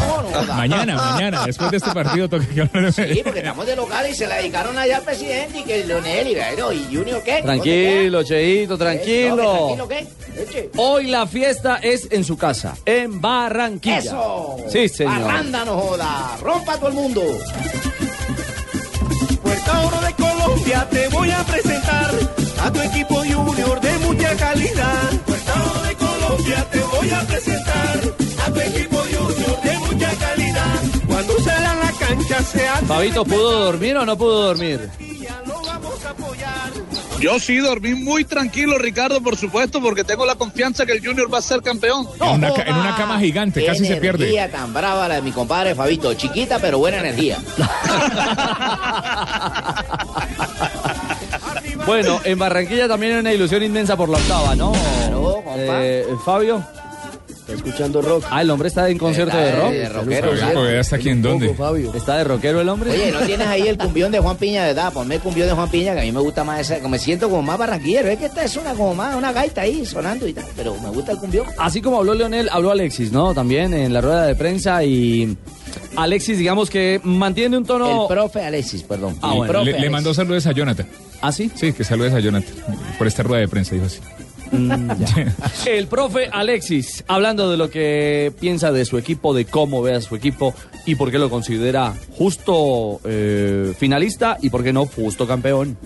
mañana, 0.55 0.97
mañana, 0.97 1.45
después 1.45 1.71
de 1.71 1.77
este 1.77 1.91
partido 1.91 2.29
toca 2.29 2.47
que 2.47 2.63
hablar 2.63 2.93
de 2.93 3.15
Sí, 3.15 3.21
porque 3.23 3.41
estamos 3.41 3.67
de 3.67 3.77
locales 3.77 4.13
y 4.13 4.15
se 4.15 4.27
la 4.27 4.37
dedicaron 4.37 4.79
allá 4.79 4.97
al 4.99 5.03
presidente 5.03 5.59
y 5.59 5.65
que 5.65 5.85
Leonel 5.85 6.29
y 6.29 6.35
Gaero 6.35 6.73
y 6.73 6.85
Junior, 6.85 7.23
¿qué? 7.23 7.43
Tranquilo, 7.43 8.23
Cheito, 8.23 8.79
tranquilo. 8.79 9.77
¿Tranquilo 9.77 9.89
qué? 9.89 10.07
Eche. 10.43 10.71
Hoy 10.77 11.09
la 11.09 11.27
fiesta 11.27 11.81
es 11.83 12.09
en 12.11 12.25
su 12.25 12.39
casa, 12.39 12.75
en 12.87 13.21
Barranquilla. 13.21 13.99
¡Eso! 13.99 14.57
Sí, 14.71 14.89
señor. 14.89 15.21
Barranda 15.21 15.65
no 15.65 15.79
joda. 15.79 16.37
Rompa 16.41 16.77
todo 16.79 16.89
el 16.89 16.95
mundo. 16.95 17.23
Puerta 19.43 19.81
Oro 19.87 20.01
de 20.01 20.15
Colombia 20.15 20.89
te 20.91 21.09
voy 21.09 21.31
a 21.31 21.43
presentar 21.45 22.11
a 22.63 22.73
tu 22.73 22.81
equipo 22.81 23.17
junior 23.17 23.81
de 23.81 23.99
mucha 23.99 24.35
calidad. 24.37 25.11
Puerta 25.27 25.53
Oro 25.63 25.88
Colombia 26.49 26.65
te 26.71 26.81
voy 26.81 27.11
a 27.11 27.21
presentar 27.23 28.01
a 28.47 28.51
tu 28.53 28.61
equipo 28.61 28.97
junior 28.99 29.61
de 29.63 29.79
mucha 29.79 30.11
calidad. 30.17 30.81
Cuando 31.07 31.39
salga 31.41 31.75
la 31.77 31.93
cancha 31.93 32.43
se 32.43 32.69
hace 32.69 32.87
Fabito, 32.87 33.25
¿pudo 33.25 33.65
dormir 33.65 33.97
o 33.97 34.07
no 34.07 34.17
pudo 34.17 34.43
dormir? 34.47 34.89
Yo 37.21 37.41
sí 37.41 37.57
dormí 37.57 37.95
muy 37.95 38.25
tranquilo, 38.25 38.79
Ricardo, 38.79 39.21
por 39.21 39.37
supuesto, 39.37 39.83
porque 39.83 40.05
tengo 40.05 40.25
la 40.25 40.37
confianza 40.37 40.87
que 40.87 40.93
el 40.93 41.05
Junior 41.05 41.33
va 41.33 41.39
a 41.39 41.43
ser 41.43 41.63
campeón. 41.63 42.07
En 42.21 42.29
una, 42.29 42.55
ca- 42.55 42.63
en 42.63 42.75
una 42.77 42.95
cama 42.97 43.19
gigante, 43.19 43.67
casi 43.67 43.85
se 43.87 43.97
pierde. 43.97 44.25
energía 44.31 44.51
tan 44.53 44.73
brava 44.73 45.09
la 45.09 45.17
de 45.17 45.23
mi 45.23 45.33
compadre 45.33 45.75
Fabito. 45.75 46.15
Chiquita, 46.15 46.61
pero 46.61 46.79
buena 46.79 46.99
energía. 47.01 47.39
Bueno, 51.89 52.21
en 52.23 52.39
Barranquilla 52.39 52.87
también 52.87 53.15
hay 53.15 53.21
una 53.21 53.33
ilusión 53.33 53.63
inmensa 53.63 53.97
por 53.97 54.11
la 54.11 54.19
octava, 54.19 54.55
¿no? 54.55 54.73
Claro, 54.73 55.43
compa. 55.43 55.83
Eh, 55.83 56.05
Fabio. 56.23 56.63
Está 57.49 57.67
escuchando 57.67 58.03
rock. 58.03 58.25
Ah, 58.31 58.43
el 58.43 58.51
hombre 58.51 58.69
está 58.69 58.91
en 58.91 58.99
concierto 58.99 59.35
de 59.35 59.49
Está 59.49 59.59
rock. 59.59 59.73
de 59.73 59.89
rockero, 59.89 60.81
¿hasta 60.81 60.97
aquí 60.97 61.09
en 61.09 61.23
dónde? 61.23 61.47
Poco, 61.49 61.65
Fabio. 61.65 61.95
¿Está 61.95 62.19
de 62.19 62.25
rockero 62.25 62.61
el 62.61 62.69
hombre? 62.69 62.91
Oye, 62.91 63.11
¿no 63.11 63.21
tienes 63.21 63.47
ahí 63.47 63.67
el 63.67 63.79
cumbión 63.79 64.13
de 64.13 64.19
Juan 64.19 64.37
Piña, 64.37 64.67
verdad? 64.67 64.93
Ponme 64.93 65.15
el 65.15 65.21
cumbión 65.23 65.49
de 65.49 65.55
Juan 65.55 65.71
Piña, 65.71 65.95
que 65.95 66.01
a 66.01 66.03
mí 66.03 66.13
me 66.13 66.21
gusta 66.21 66.45
más 66.45 66.61
esa, 66.61 66.77
como 66.77 66.91
me 66.91 66.99
siento 66.99 67.31
como 67.31 67.41
más 67.41 67.57
barranquillero. 67.57 68.11
Es 68.11 68.19
que 68.19 68.27
esta 68.27 68.45
es 68.45 68.55
una 68.59 68.75
como 68.75 68.95
más, 68.95 69.17
una 69.17 69.33
gaita 69.33 69.63
ahí 69.63 69.87
sonando 69.87 70.29
y 70.29 70.35
tal, 70.35 70.45
pero 70.55 70.75
me 70.79 70.91
gusta 70.91 71.13
el 71.13 71.19
cumbión. 71.19 71.47
Así 71.57 71.81
como 71.81 71.97
habló 71.97 72.13
Leonel, 72.13 72.51
habló 72.53 72.71
Alexis, 72.71 73.13
¿no? 73.13 73.33
También 73.33 73.73
en 73.73 73.95
la 73.95 74.03
rueda 74.03 74.27
de 74.27 74.35
prensa 74.35 74.85
y 74.85 75.35
Alexis, 75.97 76.37
digamos 76.37 76.69
que 76.69 77.01
mantiene 77.03 77.57
un 77.57 77.65
tono... 77.65 78.03
El 78.03 78.09
profe 78.09 78.43
Alexis, 78.45 78.83
perdón. 78.83 79.17
Ah, 79.23 79.33
bueno. 79.33 79.51
profe 79.51 79.73
Le, 79.73 79.89
mandó 79.89 80.13
saludos 80.13 80.47
a 80.47 80.53
Jonathan. 80.53 80.87
¿Ah, 81.23 81.33
sí? 81.33 81.51
Sí, 81.55 81.73
que 81.73 81.83
saludes 81.83 82.13
a 82.13 82.21
Jonathan. 82.21 82.55
Por 82.99 83.07
esta 83.07 83.23
rueda 83.23 83.41
de 83.41 83.49
prensa, 83.49 83.75
dijo 83.75 83.87
así. 83.87 84.01
El 85.67 85.87
profe 85.87 86.29
Alexis, 86.33 87.05
hablando 87.07 87.51
de 87.51 87.57
lo 87.57 87.71
que 87.71 88.33
piensa 88.41 88.73
de 88.73 88.85
su 88.85 88.99
equipo, 88.99 89.35
de 89.35 89.45
cómo 89.45 89.83
ve 89.83 89.95
a 89.95 90.01
su 90.01 90.17
equipo 90.17 90.55
y 90.87 90.95
por 90.95 91.11
qué 91.11 91.19
lo 91.19 91.31
considera 91.31 91.95
justo 92.17 93.01
eh, 93.05 93.75
finalista 93.79 94.39
y 94.41 94.51
por 94.51 94.65
qué 94.65 94.73
no 94.73 94.87
justo 94.87 95.27
campeón. 95.27 95.77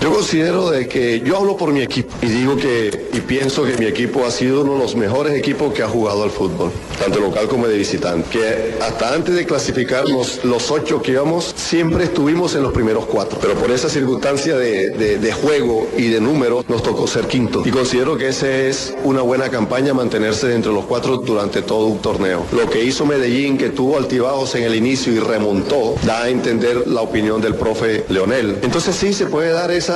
Yo 0.00 0.10
considero 0.14 0.70
de 0.70 0.88
que 0.88 1.20
yo 1.20 1.36
hablo 1.36 1.58
por 1.58 1.72
mi 1.72 1.82
equipo 1.82 2.14
y 2.22 2.26
digo 2.26 2.56
que 2.56 3.08
y 3.12 3.20
pienso 3.20 3.64
que 3.64 3.76
mi 3.76 3.84
equipo 3.84 4.24
ha 4.24 4.30
sido 4.30 4.62
uno 4.62 4.72
de 4.74 4.78
los 4.78 4.96
mejores 4.96 5.34
equipos 5.34 5.74
que 5.74 5.82
ha 5.82 5.88
jugado 5.88 6.22
al 6.22 6.30
fútbol, 6.30 6.70
tanto 6.98 7.20
local 7.20 7.48
como 7.48 7.66
de 7.68 7.76
visitante. 7.76 8.26
Que 8.30 8.74
hasta 8.82 9.12
antes 9.14 9.34
de 9.34 9.44
clasificarnos 9.44 10.42
los 10.44 10.70
ocho 10.70 11.02
que 11.02 11.12
íbamos, 11.12 11.52
siempre 11.54 12.04
estuvimos 12.04 12.54
en 12.54 12.62
los 12.62 12.72
primeros 12.72 13.04
cuatro. 13.06 13.38
Pero 13.42 13.54
por 13.54 13.70
esa 13.70 13.90
circunstancia 13.90 14.56
de, 14.56 14.90
de- 14.90 15.30
juego 15.30 15.86
y 15.96 16.08
de 16.08 16.20
números 16.20 16.64
nos 16.68 16.82
tocó 16.82 17.06
ser 17.06 17.26
quinto. 17.26 17.62
Y 17.64 17.70
considero 17.70 18.16
que 18.18 18.28
esa 18.28 18.50
es 18.50 18.94
una 19.04 19.22
buena 19.22 19.48
campaña 19.48 19.94
mantenerse 19.94 20.52
entre 20.54 20.72
los 20.72 20.84
cuatro 20.86 21.18
durante 21.18 21.62
todo 21.62 21.86
un 21.86 21.98
torneo. 21.98 22.44
Lo 22.52 22.68
que 22.68 22.82
hizo 22.84 23.06
Medellín, 23.06 23.56
que 23.56 23.68
tuvo 23.70 23.96
altibajos 23.96 24.54
en 24.56 24.64
el 24.64 24.74
inicio 24.74 25.12
y 25.12 25.18
remontó, 25.20 25.94
da 26.04 26.24
a 26.24 26.28
entender 26.28 26.86
la 26.88 27.00
opinión 27.02 27.40
del 27.40 27.54
profe 27.54 28.04
Leonel. 28.08 28.58
Entonces 28.62 28.96
sí 28.96 29.12
se 29.12 29.26
puede 29.26 29.50
dar 29.50 29.70
esa, 29.70 29.89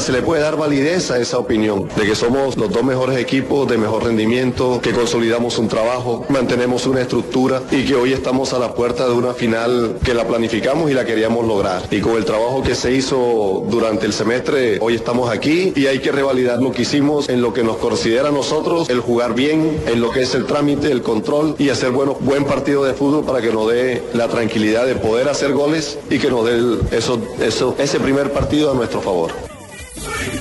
se 0.00 0.12
le 0.12 0.22
puede 0.22 0.42
dar 0.42 0.56
validez 0.56 1.10
a 1.10 1.18
esa 1.18 1.38
opinión 1.38 1.88
de 1.96 2.04
que 2.04 2.14
somos 2.14 2.56
los 2.56 2.70
dos 2.70 2.82
mejores 2.82 3.18
equipos 3.18 3.68
de 3.68 3.78
mejor 3.78 4.04
rendimiento, 4.04 4.80
que 4.82 4.92
consolidamos 4.92 5.58
un 5.58 5.68
trabajo, 5.68 6.24
mantenemos 6.28 6.86
una 6.86 7.02
estructura 7.02 7.62
y 7.70 7.84
que 7.84 7.94
hoy 7.94 8.12
estamos 8.12 8.52
a 8.52 8.58
la 8.58 8.74
puerta 8.74 9.06
de 9.06 9.14
una 9.14 9.32
final 9.32 9.96
que 10.04 10.14
la 10.14 10.26
planificamos 10.26 10.90
y 10.90 10.94
la 10.94 11.04
queríamos 11.04 11.46
lograr. 11.46 11.82
Y 11.90 12.00
con 12.00 12.16
el 12.16 12.24
trabajo 12.24 12.62
que 12.62 12.74
se 12.74 12.92
hizo 12.92 13.64
durante 13.68 14.06
el 14.06 14.12
semestre, 14.12 14.78
hoy 14.80 14.94
estamos 14.94 15.30
aquí 15.30 15.72
y 15.76 15.86
hay 15.86 16.00
que 16.00 16.12
revalidar 16.12 16.60
lo 16.60 16.72
que 16.72 16.82
hicimos 16.82 17.28
en 17.28 17.42
lo 17.42 17.52
que 17.52 17.62
nos 17.62 17.76
considera 17.76 18.28
a 18.28 18.32
nosotros 18.32 18.88
el 18.90 19.00
jugar 19.00 19.34
bien, 19.34 19.80
en 19.86 20.00
lo 20.00 20.10
que 20.10 20.22
es 20.22 20.34
el 20.34 20.46
trámite, 20.46 20.90
el 20.90 21.02
control 21.02 21.54
y 21.58 21.68
hacer 21.68 21.90
bueno, 21.90 22.16
buen 22.20 22.44
partido 22.44 22.84
de 22.84 22.94
fútbol 22.94 23.24
para 23.24 23.40
que 23.40 23.52
nos 23.52 23.68
dé 23.70 24.02
la 24.14 24.28
tranquilidad 24.28 24.86
de 24.86 24.94
poder 24.94 25.28
hacer 25.28 25.52
goles 25.52 25.98
y 26.10 26.18
que 26.18 26.30
nos 26.30 26.44
dé 26.44 26.96
eso, 26.96 27.20
eso, 27.40 27.74
ese 27.78 28.00
primer 28.00 28.32
partido 28.32 28.70
a 28.70 28.74
nuestro 28.74 29.00
favor. 29.00 29.31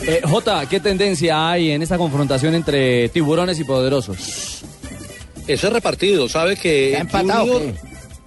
Eh, 0.04 0.22
Jota, 0.24 0.66
¿qué 0.68 0.80
tendencia 0.80 1.50
hay 1.50 1.72
en 1.72 1.82
esta 1.82 1.98
confrontación 1.98 2.56
entre 2.56 3.10
tiburones 3.10 3.60
y 3.60 3.64
poderosos? 3.64 4.64
Eso 5.48 5.68
es 5.68 5.74
repartido, 5.74 6.28
¿sabe 6.30 6.56
que 6.56 6.92
¿Está 6.92 7.02
empatado 7.02 7.60
Junior, 7.60 7.76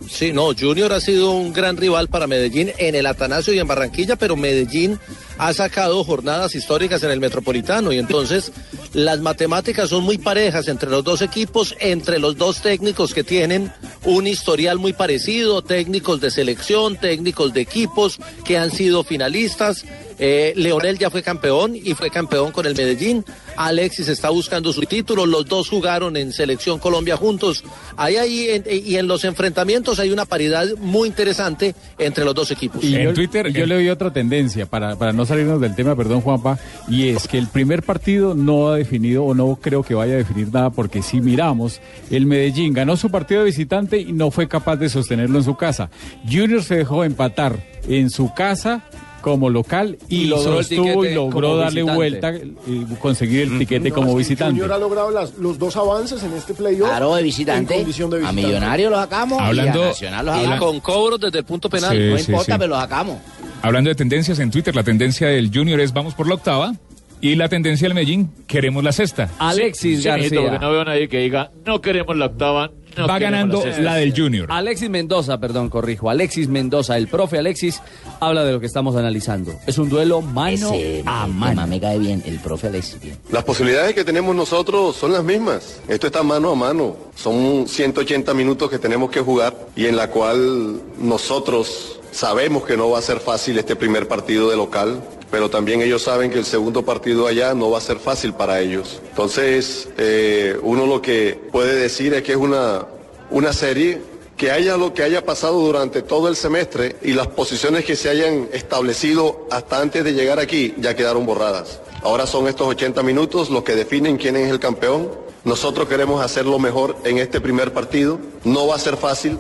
sí, 0.09 0.33
no, 0.33 0.51
Junior 0.59 0.93
ha 0.93 1.01
sido 1.01 1.33
un 1.33 1.53
gran 1.53 1.77
rival 1.77 2.09
para 2.09 2.27
Medellín 2.27 2.73
en 2.79 2.95
el 2.95 3.07
Atanasio 3.07 3.53
y 3.53 3.59
en 3.59 3.67
Barranquilla, 3.67 4.17
pero 4.17 4.37
Medellín 4.37 4.99
ha 5.39 5.53
sacado 5.53 6.05
jornadas 6.05 6.55
históricas 6.55 7.03
en 7.03 7.11
el 7.11 7.21
Metropolitano 7.21 7.93
y 7.93 7.99
entonces 7.99 8.53
las 8.93 9.21
matemáticas 9.21 9.91
son 9.91 10.05
muy 10.05 10.19
parejas 10.19 10.69
entre 10.69 10.91
los 10.91 11.03
dos 11.03 11.23
equipos, 11.23 11.75
entre 11.81 12.19
los 12.19 12.37
dos 12.37 12.61
técnicos 12.61 13.15
que 13.15 13.25
tienen 13.25 13.73
un 14.05 14.27
historial 14.27 14.79
muy 14.79 14.93
parecido, 14.93 15.63
técnicos 15.63 16.21
de 16.21 16.31
selección, 16.31 16.97
técnicos 16.97 17.53
de 17.53 17.63
equipos 17.63 18.19
que 18.45 18.59
han 18.59 18.71
sido 18.71 19.03
finalistas. 19.03 19.85
Eh, 20.19 20.53
Leonel 20.57 20.99
ya 20.99 21.11
fue 21.11 21.23
campeón 21.23 21.75
y 21.77 21.95
fue 21.95 22.11
campeón 22.11 22.53
con 22.53 22.67
el 22.67 22.75
Medellín. 22.75 23.25
Alexis 23.57 24.09
está 24.09 24.31
buscando 24.31 24.73
su 24.73 24.83
título. 24.83 25.27
Los 25.27 25.47
dos 25.47 25.69
jugaron 25.69 26.17
en 26.17 26.33
Selección 26.33 26.79
Colombia 26.79 27.17
juntos. 27.17 27.65
Ahí, 27.97 28.17
ahí 28.17 28.49
en- 28.51 28.65
y 28.69 28.97
en 28.97 29.07
los 29.07 29.25
enfrentamientos 29.25 29.99
hay 29.99 30.11
una 30.11 30.25
paridad 30.25 30.67
muy 30.79 31.09
interesante 31.09 31.75
entre 31.99 32.25
los 32.25 32.35
dos 32.35 32.51
equipos. 32.51 32.83
en 32.85 33.15
Twitter 33.15 33.53
yo 33.53 33.67
le 33.67 33.75
doy 33.77 33.89
otra 33.89 34.13
tendencia 34.13 34.67
para, 34.67 34.97
para 34.97 35.13
no 35.13 35.27
salirnos 35.27 35.61
del 35.61 35.75
tema, 35.75 35.95
perdón 35.97 36.21
Juanpa, 36.21 36.59
y 36.89 37.09
es 37.09 37.29
que 37.29 37.39
el 37.39 37.49
primer 37.49 37.83
partido 37.83 38.35
no 38.35 38.69
ha 38.71 38.77
definido 38.77 39.25
o 39.25 39.35
no 39.35 39.57
creo 39.61 39.83
que 39.83 39.95
vaya 39.95 40.15
a 40.15 40.17
definir 40.19 40.53
nada 40.53 40.71
porque 40.71 41.03
si 41.03 41.21
miramos, 41.21 41.81
el 42.11 42.27
Medellín 42.27 42.73
ganó 42.73 42.97
su 42.97 43.11
partido 43.11 43.41
de 43.41 43.47
visitante 43.47 43.99
y 44.01 44.13
no 44.13 44.31
fue 44.31 44.49
capaz 44.49 44.77
de 44.77 44.89
sostenerlo 44.89 45.39
en 45.39 45.45
su 45.45 45.57
casa. 45.57 45.91
Junior 46.31 46.63
se 46.63 46.77
dejó 46.77 47.05
empatar 47.05 47.59
en 47.89 48.11
su 48.11 48.33
casa 48.35 48.83
como 49.25 49.49
local 49.49 49.97
y, 50.11 50.17
Y 50.17 50.25
logró 50.27 50.63
sostuvo 50.63 51.03
y 51.07 51.15
logró 51.15 51.41
como 51.49 51.57
darle 51.57 51.81
visitante. 51.83 51.97
vuelta 51.97 52.35
y 52.67 52.85
conseguir 53.01 53.41
el 53.51 53.59
tiquete 53.59 53.89
No, 53.89 53.95
como 53.95 54.09
es 54.09 54.13
que 54.13 54.19
visitante. 54.19 54.53
Junior 54.61 54.73
ha 54.73 54.79
logrado 54.79 55.11
las- 55.11 55.35
los 55.39 55.59
dos 55.59 55.75
avances 55.79 56.23
en 56.23 56.35
este 56.35 56.53
playoff. 56.53 56.91
Claro, 56.91 57.15
de 57.15 57.23
visitante. 57.23 57.73
En 57.75 57.81
condición 57.81 58.11
de 58.11 58.17
A 58.17 58.19
visitante. 58.21 58.43
Millonario 58.47 58.91
lo 58.91 58.97
sacamos 58.97 59.41
Hablando- 59.41 59.79
y 59.81 59.83
a 59.83 59.87
Nacional 59.89 60.27
lo 60.27 60.33
Y 60.37 60.45
sacamos. 60.45 60.59
con 60.61 60.81
cobros 60.81 61.21
desde 61.21 61.39
el 61.39 61.45
punto 61.47 61.71
penal. 61.71 61.97
Sí, 61.97 62.03
no 62.11 62.19
sí, 62.19 62.25
importa, 62.33 62.53
sí. 62.53 62.59
pero 62.59 62.69
lo 62.69 62.77
sacamos. 62.77 63.19
Hablando 63.63 63.89
de 63.89 63.95
tendencias 63.95 64.39
en 64.41 64.51
Twitter, 64.51 64.77
la 64.77 64.83
tendencia 64.85 65.27
del 65.29 65.51
Junior 65.53 65.81
es 65.81 65.95
vamos 65.95 66.13
por 66.13 66.29
la 66.29 66.35
octava 66.35 66.75
y 67.23 67.35
la 67.37 67.49
tendencia 67.49 67.89
del 67.89 67.95
Medellín 67.95 68.29
queremos 68.47 68.85
la 68.85 68.93
sexta. 68.93 69.31
Alexis 69.39 70.05
García. 70.05 70.39
porque 70.43 70.59
no 70.59 70.71
veo 70.71 70.83
a 70.83 70.85
nadie 70.85 71.09
que 71.09 71.21
diga, 71.21 71.51
no 71.65 71.81
queremos 71.81 72.15
la 72.19 72.27
octava, 72.27 72.71
va 72.99 73.19
ganando 73.19 73.65
la 73.81 73.97
del 73.97 74.15
Junior. 74.15 74.49
Alexis 74.51 74.89
Mendoza, 74.91 75.39
perdón, 75.39 75.69
corrijo. 75.69 76.11
Alexis 76.11 76.49
Mendoza, 76.49 76.97
el 76.97 77.09
profe 77.09 77.39
Alexis, 77.39 77.81
habla 78.21 78.45
de 78.45 78.53
lo 78.53 78.61
que 78.61 78.67
estamos 78.67 78.97
analizando. 78.97 79.53
Es 79.67 79.79
un 79.79 79.89
duelo 79.89 80.21
mano 80.23 80.73
Ese, 80.73 81.03
a 81.07 81.27
mano. 81.27 81.67
me 81.67 81.81
cae 81.81 81.99
bien, 81.99 82.23
el 82.27 82.39
profe 82.39 82.69
Alexis. 82.69 83.01
bien. 83.01 83.17
Las 83.31 83.45
posibilidades 83.45 83.95
que 83.95 84.05
tenemos 84.05 84.35
nosotros 84.35 84.97
son 84.97 85.13
las 85.13 85.25
mismas. 85.25 85.81
Esto 85.89 86.07
está 86.07 86.23
mano 86.23 86.51
a 86.51 86.55
mano. 86.55 86.97
Son 87.15 87.67
180 87.67 88.33
minutos 88.35 88.71
que 88.71 88.79
tenemos 88.79 89.11
que 89.11 89.21
jugar 89.21 89.55
y 89.77 89.87
en 89.87 89.97
la 89.97 90.09
cual 90.11 90.81
nosotros 90.99 92.01
sabemos 92.15 92.65
que 92.65 92.77
no 92.77 92.91
va 92.91 93.01
a 93.01 93.03
ser 93.03 93.19
fácil 93.19 93.59
este 93.59 93.75
primer 93.75 94.07
partido 94.07 94.49
de 94.49 94.57
local, 94.57 95.03
pero 95.31 95.51
también 95.51 95.83
ellos 95.83 96.03
saben 96.03 96.31
que 96.31 96.39
el 96.39 96.45
segundo 96.45 96.85
partido 96.85 97.27
allá 97.27 97.55
no 97.55 97.71
va 97.71 97.79
a 97.79 97.81
ser 97.81 97.99
fácil 97.99 98.35
para 98.35 98.61
ellos. 98.61 99.03
Entonces, 99.11 99.89
eh, 99.99 100.57
uno 100.63 100.87
lo 100.87 101.03
que 101.03 101.41
puede 101.51 101.75
decir 101.75 102.15
es 102.15 102.23
que 102.23 102.33
es 102.33 102.39
una, 102.39 102.87
una 103.31 103.53
serie 103.53 104.01
que 104.37 104.53
haya 104.53 104.77
lo 104.77 104.95
que 104.95 105.03
haya 105.03 105.25
pasado 105.25 105.61
durante 105.61 106.03
todo 106.03 106.29
el 106.29 106.37
semestre 106.37 106.97
y 107.03 107.13
las 107.13 107.27
posiciones 107.29 107.85
que 107.85 107.97
se 107.97 108.09
hayan 108.09 108.49
establecido 108.53 109.47
hasta 109.51 109.81
antes 109.81 110.05
de 110.05 110.13
llegar 110.13 110.39
aquí 110.39 110.75
ya 110.79 110.95
quedaron 110.95 111.27
borradas. 111.27 111.81
Ahora 112.03 112.27
son 112.27 112.47
estos 112.47 112.69
80 112.69 113.03
minutos 113.03 113.51
los 113.51 113.65
que 113.65 113.75
definen 113.75 114.19
quién 114.19 114.37
es 114.37 114.51
el 114.51 114.61
campeón. 114.61 115.11
Nosotros 115.45 115.89
queremos 115.89 116.25
hacerlo 116.25 116.59
mejor 116.59 116.97
en 117.05 117.19
este 117.19 117.41
primer 117.41 117.73
partido. 117.73 118.19
No 118.45 118.67
va 118.67 118.77
a 118.77 118.79
ser 118.79 118.97
fácil, 118.97 119.39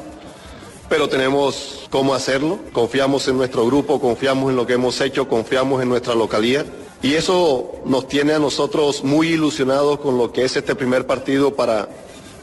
pero 0.94 1.08
tenemos 1.08 1.88
cómo 1.90 2.14
hacerlo. 2.14 2.60
Confiamos 2.72 3.26
en 3.26 3.36
nuestro 3.36 3.66
grupo, 3.66 4.00
confiamos 4.00 4.50
en 4.50 4.54
lo 4.54 4.64
que 4.64 4.74
hemos 4.74 5.00
hecho, 5.00 5.28
confiamos 5.28 5.82
en 5.82 5.88
nuestra 5.88 6.14
localidad. 6.14 6.66
Y 7.02 7.14
eso 7.14 7.72
nos 7.84 8.06
tiene 8.06 8.32
a 8.32 8.38
nosotros 8.38 9.02
muy 9.02 9.30
ilusionados 9.30 9.98
con 9.98 10.16
lo 10.16 10.30
que 10.32 10.44
es 10.44 10.56
este 10.56 10.76
primer 10.76 11.04
partido 11.04 11.52
para 11.56 11.88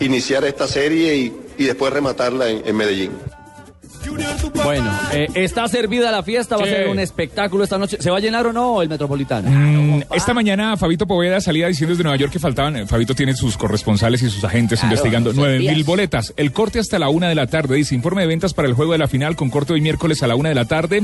iniciar 0.02 0.44
esta 0.44 0.68
serie 0.68 1.16
y, 1.16 1.42
y 1.58 1.64
después 1.64 1.94
rematarla 1.94 2.50
en, 2.50 2.68
en 2.68 2.76
Medellín. 2.76 3.12
Bueno, 4.64 4.92
eh, 5.14 5.28
está 5.36 5.68
servida 5.68 6.12
la 6.12 6.24
fiesta, 6.24 6.58
va 6.58 6.64
a 6.64 6.68
ser 6.68 6.88
un 6.88 7.00
espectáculo 7.00 7.64
esta 7.64 7.78
noche. 7.78 7.98
¿Se 8.00 8.10
va 8.10 8.18
a 8.18 8.20
llenar 8.20 8.46
o 8.48 8.54
no 8.54 8.82
el 8.82 8.90
Metropolitano? 8.90 9.50
Mm, 9.50 10.04
Esta 10.14 10.34
mañana 10.34 10.78
Fabito 10.78 11.08
Poveda 11.08 11.42
salía 11.42 11.68
diciendo 11.68 11.92
desde 11.94 12.04
Nueva 12.04 12.18
York 12.18 12.32
que 12.32 12.40
faltaban, 12.40 12.76
eh, 12.76 12.86
Fabito 12.88 13.16
tiene 13.16 13.34
sus 13.34 13.58
corresponsales 13.58 14.22
y 14.22 14.30
sus 14.30 14.44
agentes 14.44 14.80
Claro, 14.80 14.94
investigando 14.94 15.34
9 15.34 15.60
mil 15.60 15.84
boletas. 15.84 16.34
El 16.38 16.52
corte 16.52 16.80
hasta 16.80 17.00
la 17.00 17.10
una 17.10 17.30
de 17.30 17.36
la 17.36 17.48
tarde, 17.48 17.76
dice 17.76 17.96
informe 17.96 18.22
de 18.22 18.28
ventas 18.28 18.54
para 18.54 18.68
el 18.68 18.74
juego 18.74 18.92
de 18.94 18.98
la 18.98 19.08
final 19.08 19.36
con 19.36 19.50
corte 19.50 19.74
hoy 19.74 19.82
miércoles 19.82 20.24
a 20.24 20.28
la 20.28 20.36
una 20.36 20.50
de 20.50 20.56
la 20.56 20.66
tarde. 20.66 21.04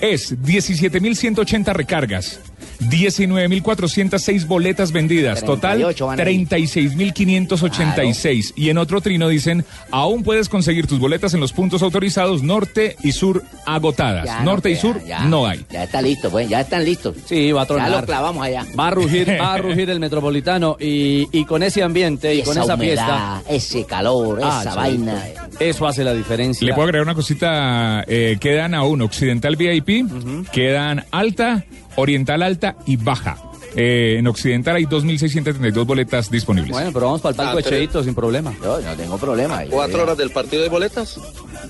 Es 0.00 0.36
17.180 0.42 1.72
recargas. 1.72 2.40
19.406 2.88 4.46
boletas 4.46 4.92
vendidas. 4.92 5.42
Total 5.44 5.78
38 5.78 6.06
van 6.06 6.20
ahí. 6.20 6.46
36.586. 6.46 8.52
Y 8.56 8.70
en 8.70 8.78
otro 8.78 9.00
trino 9.00 9.28
dicen, 9.28 9.64
aún 9.90 10.22
puedes 10.22 10.48
conseguir 10.48 10.86
tus 10.86 10.98
boletas 10.98 11.34
en 11.34 11.40
los 11.40 11.52
puntos 11.52 11.82
autorizados 11.82 12.42
norte 12.42 12.96
y 13.02 13.12
sur 13.12 13.42
agotadas. 13.66 14.26
Ya 14.26 14.38
no 14.40 14.44
norte 14.52 14.70
y 14.70 14.76
sur 14.76 15.02
ya. 15.04 15.24
no 15.24 15.46
hay. 15.46 15.64
Ya 15.70 15.84
está 15.84 16.00
listo, 16.02 16.30
pues, 16.30 16.48
ya 16.48 16.60
están 16.60 16.84
listos. 16.84 17.16
Sí, 17.26 17.52
va 17.52 17.62
a 17.62 17.66
tronar. 17.66 17.90
Ya 17.90 18.00
lo 18.00 18.06
clavamos 18.06 18.44
allá. 18.44 18.64
Va 18.78 18.88
a 18.88 18.90
rugir, 18.90 19.28
va 19.40 19.54
a 19.54 19.58
rugir 19.62 19.90
el 19.90 20.00
Metropolitano 20.00 20.76
y, 20.78 21.28
y 21.32 21.44
con 21.44 21.62
ese 21.62 21.82
ambiente 21.82 22.34
y, 22.34 22.42
con 22.42 22.52
esa 22.58 22.74
humedad, 22.74 22.78
fiesta. 22.78 23.42
ese 23.48 23.84
calor, 23.86 24.40
Ah, 24.42 24.58
esa 24.62 24.74
vaina. 24.74 25.22
Eso 25.58 25.86
hace 25.86 26.04
la 26.04 26.12
diferencia. 26.14 26.66
Le 26.66 26.74
puedo 26.74 26.84
agregar 26.86 27.04
una 27.06 27.14
cosita. 27.14 28.04
eh, 28.06 28.36
quedan 28.40 28.74
aún 28.74 29.02
Occidental 29.02 29.56
VIP, 29.56 30.04
quedan 30.52 31.04
Alta, 31.10 31.64
Oriental 31.96 32.42
Alta 32.42 32.76
y 32.86 32.96
Baja. 32.96 33.36
Eh, 33.76 34.16
en 34.18 34.26
Occidental 34.26 34.76
hay 34.76 34.84
2.632 34.84 35.84
boletas 35.84 36.30
disponibles. 36.30 36.70
Bueno, 36.72 36.90
pero 36.92 37.06
vamos 37.06 37.20
para 37.20 37.30
el 37.30 37.36
palco 37.36 37.52
Ah, 37.52 37.56
de 37.56 37.62
tres. 37.62 37.78
Cheito 37.80 38.02
sin 38.04 38.14
problema. 38.14 38.52
Yo 38.62 38.80
no 38.80 38.94
tengo 38.94 39.18
problema. 39.18 39.62
¿Cuatro 39.70 40.02
horas 40.02 40.16
del 40.16 40.30
partido 40.30 40.62
de 40.62 40.68
boletas? 40.68 41.18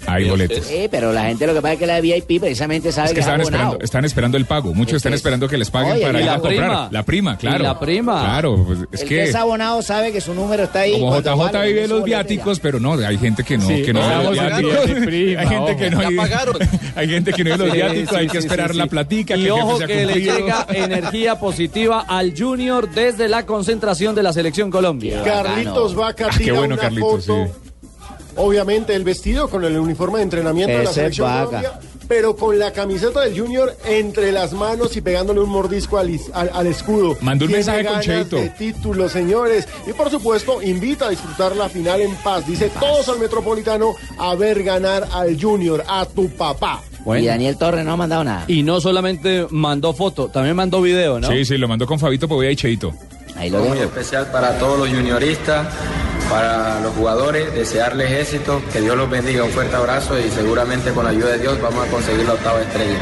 hay 0.07 0.29
boletas. 0.29 0.65
Sí, 0.67 0.89
pero 0.91 1.13
la 1.13 1.25
gente 1.27 1.47
lo 1.47 1.55
que 1.55 1.61
pasa 1.63 1.75
es 1.75 1.79
que 1.79 1.87
la 1.87 2.01
VIP 2.01 2.41
precisamente 2.41 2.93
sabe 2.93 3.07
Es 3.07 3.11
que 3.13 3.15
que 3.15 3.21
es 3.21 3.27
estaban 3.27 3.41
abonado. 3.41 3.63
esperando, 3.65 3.85
están 3.85 4.05
esperando 4.05 4.37
el 4.37 4.45
pago. 4.47 4.75
Muchos 4.75 4.95
Es 4.95 4.97
están 4.99 5.15
esperando 5.15 5.49
que 5.49 5.57
les 5.57 5.71
paguen 5.71 5.93
Oye, 5.95 6.03
para 6.07 6.21
ir 6.21 6.29
a 6.29 6.33
comprar. 6.39 6.55
prima. 6.69 6.89
La 6.91 7.03
prima, 7.05 7.39
claro. 7.39 7.61
Y 7.61 7.67
la 7.67 7.79
prima. 7.81 8.21
Claro, 8.21 8.65
pues, 8.67 8.79
es 8.93 9.03
el 9.03 9.09
que 9.09 9.15
que 9.15 9.23
es 9.25 9.35
abonado 9.35 9.81
sabe 9.83 10.13
que 10.13 10.21
su 10.21 10.35
número 10.35 10.65
está 10.65 10.81
ahí. 10.81 10.93
como 10.93 11.19
JJ 11.21 11.37
vale, 11.53 11.69
vive 11.73 11.89
los 11.89 12.01
ya. 12.01 12.05
viáticos, 12.05 12.61
pero 12.61 12.81
no, 12.81 12.93
hay 12.95 13.19
gente 13.19 13.45
que 13.45 13.57
no, 13.57 13.67
Sí, 13.67 13.83
que 13.83 13.93
no 13.93 14.01
vive 14.01 15.39
hay 15.39 15.47
gente 15.47 15.77
que 15.77 15.91
no 15.91 16.03
Ya 16.03 16.11
pagaron. 16.17 16.57
hay 16.97 17.09
gente 17.09 17.33
que 17.33 17.45
no 17.45 17.51
vive 17.53 17.65
los 17.67 17.73
viáticos, 17.75 18.17
hay 18.17 18.27
que 18.29 18.39
esperar 18.39 18.75
la 18.75 18.87
platica, 18.87 19.37
Y 19.37 19.49
ojo 19.49 19.79
que 19.79 20.07
le 20.07 20.21
llega 20.21 20.67
energía 20.71 21.39
positiva 21.39 21.94
al 22.01 22.35
Junior 22.37 22.89
desde 22.91 23.29
la 23.29 23.45
concentración 23.47 24.15
de 24.15 24.23
la 24.23 24.33
selección 24.33 24.71
Colombia. 24.71 25.23
Carlitos 25.23 25.95
Vaca 25.95 26.27
Ah, 26.31 26.31
qué 26.37 26.45
tira 26.45 26.59
bueno, 26.59 26.75
una 26.75 26.83
Carlitos, 26.83 27.27
foto. 27.27 27.47
sí. 27.47 27.53
El 28.95 29.05
vestido 29.05 29.49
con 29.49 29.65
el 29.65 29.79
uniforme 29.79 30.19
de 30.19 30.25
entrenamiento 30.25 30.73
de 30.77 30.79
la 30.85 30.91
Ese 30.91 30.95
selección 31.01 31.29
Vaca. 31.29 31.47
Colombia, 31.47 31.81
pero 32.09 32.37
con 32.37 32.59
la 32.59 32.73
camiseta 32.73 33.21
del 33.23 33.39
Junior 33.39 33.75
entre 33.87 34.33
las 34.33 34.53
manos 34.53 34.97
y 34.97 35.01
pegándole 35.01 35.41
un 35.41 35.49
mordisco 35.51 35.99
al, 35.99 36.11
is- 36.11 36.31
al- 36.35 36.51
al 36.53 36.67
escudo. 36.67 37.17
Mandó 37.21 37.45
un 37.45 37.51
Tiene 37.51 37.65
mensaje 37.65 37.85
con 37.87 38.01
Cheito. 38.01 38.37
de 38.37 38.51
título, 38.51 39.09
señores. 39.09 39.67
Y 39.87 39.93
por 39.93 40.11
supuesto, 40.11 40.63
invita 40.63 41.07
a 41.07 41.11
disfrutar 41.11 41.57
la 41.57 41.69
final 41.69 42.01
en 42.01 42.15
paz. 42.17 42.47
Dice 42.47 42.71
todos 42.81 43.09
al 43.09 43.19
Metropolitano 43.19 43.95
a 44.19 44.35
ver 44.35 44.63
ganar 44.63 45.07
al 45.13 45.41
Junior, 45.41 45.83
a 45.89 46.05
tu 46.07 46.29
papá. 46.31 46.83
Y 47.07 47.27
Daniel 47.27 47.57
Torres 47.59 47.85
no 47.85 47.93
ha 47.93 47.97
mandado 47.97 48.25
nada. 48.25 48.45
Y 48.49 48.63
no 48.63 48.81
solamente 48.81 49.47
mandó 49.51 49.93
foto, 49.93 50.29
también 50.29 50.57
mandó 50.57 50.81
video, 50.81 51.21
¿no? 51.21 51.29
Sí, 51.29 51.45
sí, 51.45 51.59
lo 51.59 51.69
mandó 51.69 51.87
con 51.87 51.99
Fabito 51.99 52.27
Poveda 52.29 52.51
y 52.51 52.57
Cheito. 52.57 52.95
Ahí 53.37 53.51
lo 53.51 53.59
muy 53.63 53.79
especial 53.79 54.31
para 54.31 54.59
todos 54.59 54.79
los 54.79 54.89
junioristas, 54.89 55.67
para 56.35 56.81
los 56.81 56.93
jugadores, 56.95 57.55
desearles 57.55 58.11
éxito, 58.11 58.61
que 58.73 58.81
Dios 58.81 58.97
los 58.97 59.09
bendiga, 59.09 59.45
un 59.45 59.51
fuerte 59.51 59.77
abrazo 59.77 60.19
y 60.19 60.29
seguramente 60.31 60.91
con 60.91 61.05
la 61.05 61.11
ayuda 61.11 61.29
de 61.29 61.39
Dios 61.39 61.61
vamos 61.63 61.87
a 61.87 61.89
conseguir 61.89 62.27
la 62.27 62.33
octava 62.33 62.61
estrella. 62.61 62.99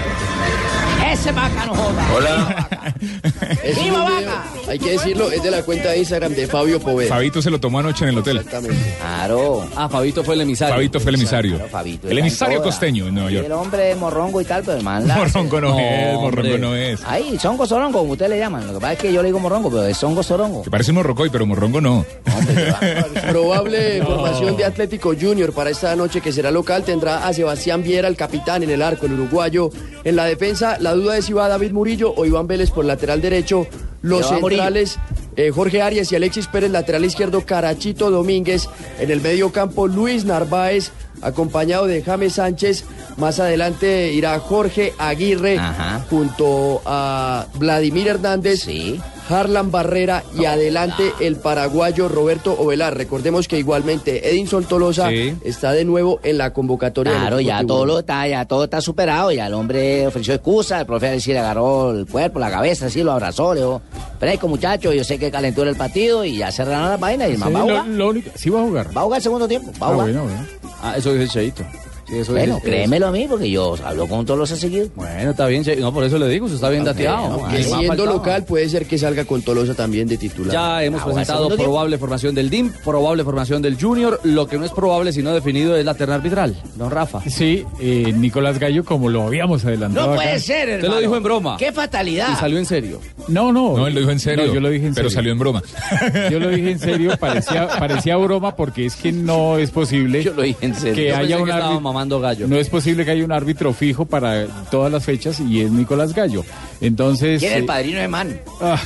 Ese 1.11 1.33
vaca 1.33 1.65
no 1.65 1.75
joda. 1.75 2.07
Hola. 2.15 2.69
¡Viva 3.83 4.07
video, 4.07 4.31
hay 4.69 4.79
que 4.79 4.91
decirlo, 4.93 5.31
es 5.31 5.43
de 5.43 5.51
la 5.51 5.63
cuenta 5.63 5.91
de 5.91 5.99
Instagram 5.99 6.33
de 6.35 6.47
Fabio 6.47 6.81
Poveda. 6.81 7.09
Fabito 7.09 7.41
se 7.43 7.51
lo 7.51 7.59
tomó 7.61 7.79
anoche 7.81 8.05
en 8.05 8.11
el 8.11 8.19
hotel. 8.19 8.39
Exactamente. 8.39 8.97
Claro. 8.99 9.67
Ah, 9.77 9.89
Fabito 9.89 10.25
fue 10.25 10.35
el 10.35 10.43
emisario. 10.43 10.75
Fabito 10.75 11.01
fue 11.01 11.11
el 11.11 11.15
emisario. 11.17 11.55
Claro, 11.57 11.71
Fabito 11.71 12.09
el 12.09 12.19
emisario 12.19 12.59
toda. 12.59 12.67
costeño 12.71 13.07
en 13.09 13.15
Nueva 13.15 13.31
York. 13.31 13.47
el 13.47 13.53
hombre 13.53 13.95
morrongo 13.97 14.41
y 14.41 14.45
tal, 14.45 14.63
pero 14.65 14.79
el 14.79 14.83
man. 14.85 15.07
Morrongo 15.07 15.61
no, 15.61 15.69
No, 15.71 15.79
es, 15.79 16.15
morrongo 16.15 16.27
hombre. 16.41 16.59
no 16.59 16.75
es. 16.75 17.01
Ay, 17.07 17.39
songo 17.39 17.67
sorongo, 17.67 17.99
como 18.01 18.13
ustedes 18.13 18.31
le 18.31 18.39
llaman. 18.39 18.67
Lo 18.67 18.75
que 18.75 18.81
pasa 18.81 18.93
es 18.95 18.99
que 18.99 19.13
yo 19.13 19.23
le 19.23 19.29
digo 19.29 19.39
morrongo, 19.39 19.71
pero 19.71 19.85
es 19.87 19.97
songo 19.97 20.23
sorongo. 20.23 20.63
Que 20.63 20.71
parece 20.71 20.91
un 20.91 20.97
morrocoy, 20.97 21.31
pero 21.31 21.47
morrongo 21.47 21.81
no. 21.81 22.05
Probable 23.31 24.03
formación 24.03 24.57
de 24.57 24.65
Atlético 24.65 25.15
Junior 25.19 25.53
para 25.53 25.71
esta 25.71 25.95
noche 25.97 26.21
que 26.21 26.33
será 26.33 26.51
local 26.51 26.83
tendrá 26.85 27.27
a 27.27 27.33
Sebastián 27.33 27.83
Viera, 27.83 28.09
el 28.09 28.17
capitán 28.17 28.63
en 28.63 28.71
el 28.71 28.83
arco, 28.83 29.07
el 29.07 29.13
uruguayo. 29.15 29.71
En 30.05 30.17
la 30.17 30.25
defensa, 30.25 30.79
la 30.81 30.93
duda 30.95 31.17
es 31.17 31.27
si 31.27 31.33
va 31.33 31.49
David 31.49 31.73
Murillo 31.73 32.13
o 32.17 32.25
Iván 32.25 32.47
Vélez 32.47 32.71
por 32.73 32.85
lateral 32.85 33.21
derecho. 33.21 33.67
Los 34.03 34.29
centrales, 34.29 34.99
eh, 35.37 35.51
Jorge 35.55 35.81
Arias 35.81 36.11
y 36.11 36.17
Alexis 36.17 36.49
Pérez, 36.49 36.71
lateral 36.71 37.05
izquierdo, 37.05 37.47
Carachito 37.47 38.11
Domínguez. 38.11 38.69
En 38.99 39.11
el 39.11 39.21
medio 39.21 39.53
campo, 39.53 39.87
Luis 39.87 40.25
Narváez, 40.25 40.91
acompañado 41.23 41.87
de 41.87 42.03
James 42.03 42.35
Sánchez. 42.35 42.85
Más 43.17 43.39
adelante 43.39 44.13
irá 44.13 44.39
Jorge 44.41 44.93
Aguirre 44.99 45.61
junto 46.11 46.83
a 46.85 47.47
Vladimir 47.55 48.09
Hernández. 48.09 48.67
Harlan 49.33 49.71
Barrera 49.71 50.23
y 50.39 50.45
adelante 50.45 51.13
el 51.21 51.37
paraguayo 51.37 52.09
Roberto 52.09 52.53
Ovelar. 52.59 52.97
Recordemos 52.97 53.49
que 53.49 53.59
igualmente 53.59 54.29
Edinson 54.31 54.65
Tolosa 54.65 55.09
Sí. 55.09 55.35
está 55.45 55.73
de 55.73 55.85
nuevo 55.85 56.21
en 56.23 56.39
la 56.39 56.53
convocatoria. 56.53 57.13
Claro, 57.15 57.41
ya 57.41 57.65
todo, 57.65 57.87
lo 57.87 57.99
está, 58.01 58.27
ya 58.29 58.45
todo 58.45 58.65
está 58.65 58.81
superado, 58.81 59.33
ya 59.33 59.47
el 59.47 59.55
hombre 59.55 60.07
ofreció 60.07 60.35
excusa, 60.35 60.81
el 60.81 60.87
profe 60.87 61.19
sí 61.21 61.33
le 61.33 61.39
agarró 61.39 61.91
el 61.93 62.07
cuerpo, 62.07 62.39
la 62.39 62.51
cabeza, 62.51 62.87
así 62.87 63.03
lo 63.03 63.13
abrazó, 63.13 63.55
le 63.55 63.61
dijo, 63.61 63.83
fresco 64.21 64.49
muchacho, 64.49 64.93
yo 64.93 65.03
sé 65.05 65.19
que 65.19 65.31
calentura 65.31 65.71
el 65.71 65.77
partido 65.77 66.25
y 66.25 66.37
ya 66.39 66.53
cerraron 66.53 66.89
la 66.91 66.97
vaina 66.97 67.27
y 67.29 67.33
el 67.33 67.39
man 67.39 67.49
Sí, 67.49 67.55
va 67.55 67.63
a 67.63 67.67
lo- 67.67 67.85
lo 67.97 68.09
único- 68.11 68.31
sí 68.35 68.51
va 68.51 68.61
a 68.61 68.65
jugar. 68.65 68.97
Va 68.97 69.01
a 69.01 69.05
jugar 69.05 69.19
el 69.19 69.23
segundo 69.23 69.49
tiempo, 69.49 69.73
va 69.81 69.87
a 69.87 69.91
Ah, 69.91 69.93
jugar. 69.95 70.07
bueno, 70.13 70.25
bueno. 70.25 70.47
Ah, 70.83 70.95
eso 70.97 71.13
dice 71.15 71.29
Cheito. 71.33 71.65
Eso 72.13 72.33
Bueno, 72.33 72.61
créemelo 72.63 73.07
a 73.07 73.11
mí, 73.11 73.27
porque 73.29 73.51
yo 73.51 73.75
hablo 73.85 74.07
con 74.07 74.25
todos 74.27 74.39
los 74.39 74.49
seguido. 74.51 74.89
Bueno, 74.95 75.31
está 75.31 75.47
bien. 75.47 75.65
No, 75.81 75.93
por 75.93 76.05
eso 76.05 76.19
le 76.19 76.29
digo, 76.29 76.45
usted 76.47 76.57
está 76.57 76.69
bien 76.69 76.85
dateado. 76.85 77.41
Más 77.41 77.65
siendo 77.65 78.07
local 78.07 78.45
puede 78.45 78.69
ser 78.69 78.87
que 78.87 78.99
salga 78.99 79.25
con 79.25 79.43
Tolosa 79.43 79.75
también 79.75 80.07
de 80.07 80.17
titular. 80.19 80.53
Ya 80.53 80.85
hemos 80.85 81.01
Ah, 81.03 81.07
presentado 81.07 81.47
tiempo. 81.49 81.65
probable 81.65 81.99
formación 81.99 82.35
del 82.35 82.51
DIM, 82.51 82.71
probable 82.85 83.25
formación 83.25 83.63
del 83.63 83.81
Junior. 83.81 84.21
Lo 84.25 84.47
que 84.47 84.59
no 84.59 84.65
es 84.65 84.73
probable, 84.73 85.13
sino 85.13 85.33
definido, 85.33 85.77
es 85.77 85.85
la 85.85 85.95
terna 85.95 86.17
arbitral. 86.17 86.55
Don 86.77 86.91
Rafa. 86.91 87.21
Sí, 87.29 87.65
eh, 87.81 88.13
Nicolás 88.17 88.59
Gallo, 88.59 88.85
como 88.85 89.09
lo 89.09 89.23
habíamos 89.23 89.65
adelantado. 89.65 90.09
No 90.09 90.13
acá. 90.15 90.23
puede 90.23 90.39
ser, 90.41 90.69
Usted 90.77 90.89
lo 90.89 91.01
dijo 91.01 91.17
en 91.17 91.23
broma. 91.23 91.57
¡Qué 91.57 91.73
fatalidad! 91.73 92.29
Y 92.33 92.37
salió 92.37 92.59
en 92.59 92.67
serio. 92.67 93.01
No, 93.29 93.53
no. 93.53 93.77
No, 93.77 93.87
él 93.87 93.95
lo 93.95 94.01
dijo 94.01 94.13
en 94.13 94.21
serio. 94.21 94.47
No, 94.49 94.55
yo 94.55 94.61
lo 94.61 94.69
dije 94.69 94.87
en 94.87 94.95
pero 94.95 95.09
serio. 95.09 95.17
salió 95.17 95.33
en 95.33 95.39
broma. 95.39 95.63
Yo 96.31 96.39
lo 96.39 96.49
dije 96.51 96.71
en 96.73 96.79
serio, 96.79 97.13
parecía, 97.19 97.69
parecía 97.69 98.17
broma 98.17 98.55
porque 98.57 98.87
es 98.87 98.97
que 98.97 99.13
no 99.13 99.59
es 99.59 99.71
posible 99.71 100.23
Yo 100.23 100.33
lo 100.35 100.43
dije 100.43 100.65
en 100.67 100.75
serio. 100.75 100.95
que 100.95 101.09
Yo 101.09 101.17
haya 101.17 101.37
pensé 101.37 101.43
un 101.43 101.51
árbitro. 101.51 101.81
Mamando 102.03 102.21
gallo. 102.21 102.49
No 102.49 102.57
es 102.57 102.69
posible 102.69 103.05
que 103.05 103.13
haya 103.13 103.25
un 103.25 103.33
árbitro 103.33 103.73
fijo 103.73 104.05
para 104.05 104.47
todas 104.71 104.91
las 104.91 105.05
fechas 105.05 105.41
y 105.41 105.61
es 105.61 105.71
Nicolás 105.71 106.15
Gallo. 106.15 106.45
Entonces. 106.81 107.41
¿Quién 107.41 107.53
es 107.53 107.59
el 107.59 107.65
eh, 107.65 107.67
padrino 107.67 108.01
de 108.01 108.09
man? 108.09 108.41
ah, 108.61 108.81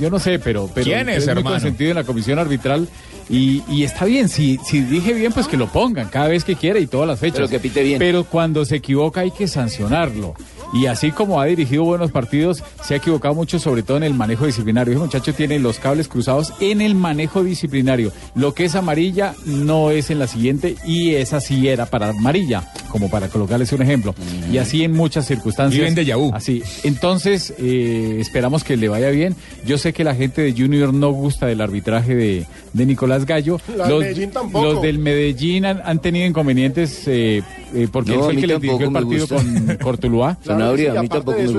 yo 0.00 0.10
no 0.10 0.18
sé, 0.18 0.38
pero, 0.38 0.70
pero 0.72 0.84
¿Quién 0.84 1.08
es, 1.08 1.24
muy 1.24 1.30
hermano? 1.30 1.50
consentido 1.50 1.90
en 1.90 1.96
la 1.96 2.04
comisión 2.04 2.38
arbitral 2.38 2.88
Y, 3.28 3.62
y 3.68 3.84
está 3.84 4.04
bien, 4.04 4.28
si, 4.28 4.58
si 4.64 4.80
dije 4.80 5.12
bien, 5.12 5.32
pues 5.32 5.46
que 5.46 5.56
lo 5.56 5.68
pongan 5.68 6.08
cada 6.08 6.28
vez 6.28 6.44
que 6.44 6.56
quiera 6.56 6.78
y 6.78 6.86
todas 6.86 7.06
las 7.06 7.18
fechas. 7.18 7.38
Pero 7.38 7.48
que 7.48 7.60
pite 7.60 7.82
bien. 7.82 7.98
Pero 7.98 8.24
cuando 8.24 8.64
se 8.64 8.76
equivoca 8.76 9.20
hay 9.20 9.30
que 9.30 9.46
sancionarlo. 9.48 10.34
Y 10.72 10.86
así 10.86 11.10
como 11.10 11.40
ha 11.40 11.44
dirigido 11.46 11.84
buenos 11.84 12.10
partidos, 12.10 12.62
se 12.82 12.94
ha 12.94 12.96
equivocado 12.96 13.34
mucho, 13.34 13.58
sobre 13.58 13.82
todo 13.82 13.98
en 13.98 14.04
el 14.04 14.14
manejo 14.14 14.46
disciplinario. 14.46 14.94
Ese 14.94 15.02
muchacho 15.02 15.34
tiene 15.34 15.58
los 15.58 15.78
cables 15.78 16.08
cruzados 16.08 16.52
en 16.60 16.80
el 16.80 16.94
manejo 16.94 17.44
disciplinario. 17.44 18.12
Lo 18.34 18.54
que 18.54 18.64
es 18.64 18.74
amarilla 18.74 19.34
no 19.44 19.90
es 19.90 20.10
en 20.10 20.18
la 20.18 20.26
siguiente 20.26 20.76
y 20.86 21.14
esa 21.14 21.40
sí 21.40 21.68
era 21.68 21.86
para 21.86 22.08
amarilla, 22.08 22.64
como 22.88 23.10
para 23.10 23.28
colocarles 23.28 23.72
un 23.72 23.82
ejemplo. 23.82 24.14
Y 24.50 24.58
así 24.58 24.82
en 24.82 24.92
muchas 24.92 25.26
circunstancias. 25.26 25.78
Viven 25.78 25.94
de 25.94 26.04
Yahoo. 26.04 26.30
Así. 26.34 26.62
Entonces, 26.84 27.52
eh, 27.58 28.16
esperamos 28.20 28.64
que 28.64 28.76
le 28.76 28.88
vaya 28.88 29.10
bien. 29.10 29.36
Yo 29.66 29.78
sé 29.78 29.92
que 29.92 30.04
la 30.04 30.14
gente 30.14 30.42
de 30.42 30.52
Junior 30.52 30.92
no 30.94 31.10
gusta 31.10 31.46
del 31.46 31.60
arbitraje 31.60 32.14
de, 32.14 32.46
de 32.72 32.86
Nicolás 32.86 33.26
Gallo. 33.26 33.60
La 33.76 33.88
del 33.88 33.98
Medellín 33.98 34.30
tampoco. 34.30 34.64
los 34.64 34.82
del 34.82 34.98
Medellín 34.98 35.66
han, 35.66 35.80
han 35.84 36.00
tenido 36.00 36.26
inconvenientes 36.26 37.06
eh, 37.06 37.42
eh, 37.74 37.88
porque 37.90 38.10
No, 38.10 38.16
él 38.16 38.22
fue 38.24 38.32
el 38.34 38.40
que 38.40 38.46
les 38.46 38.60
dirigió 38.60 38.86
el 38.86 38.92
partido 38.92 39.28
con 39.28 39.76
Cortuluá. 39.82 40.38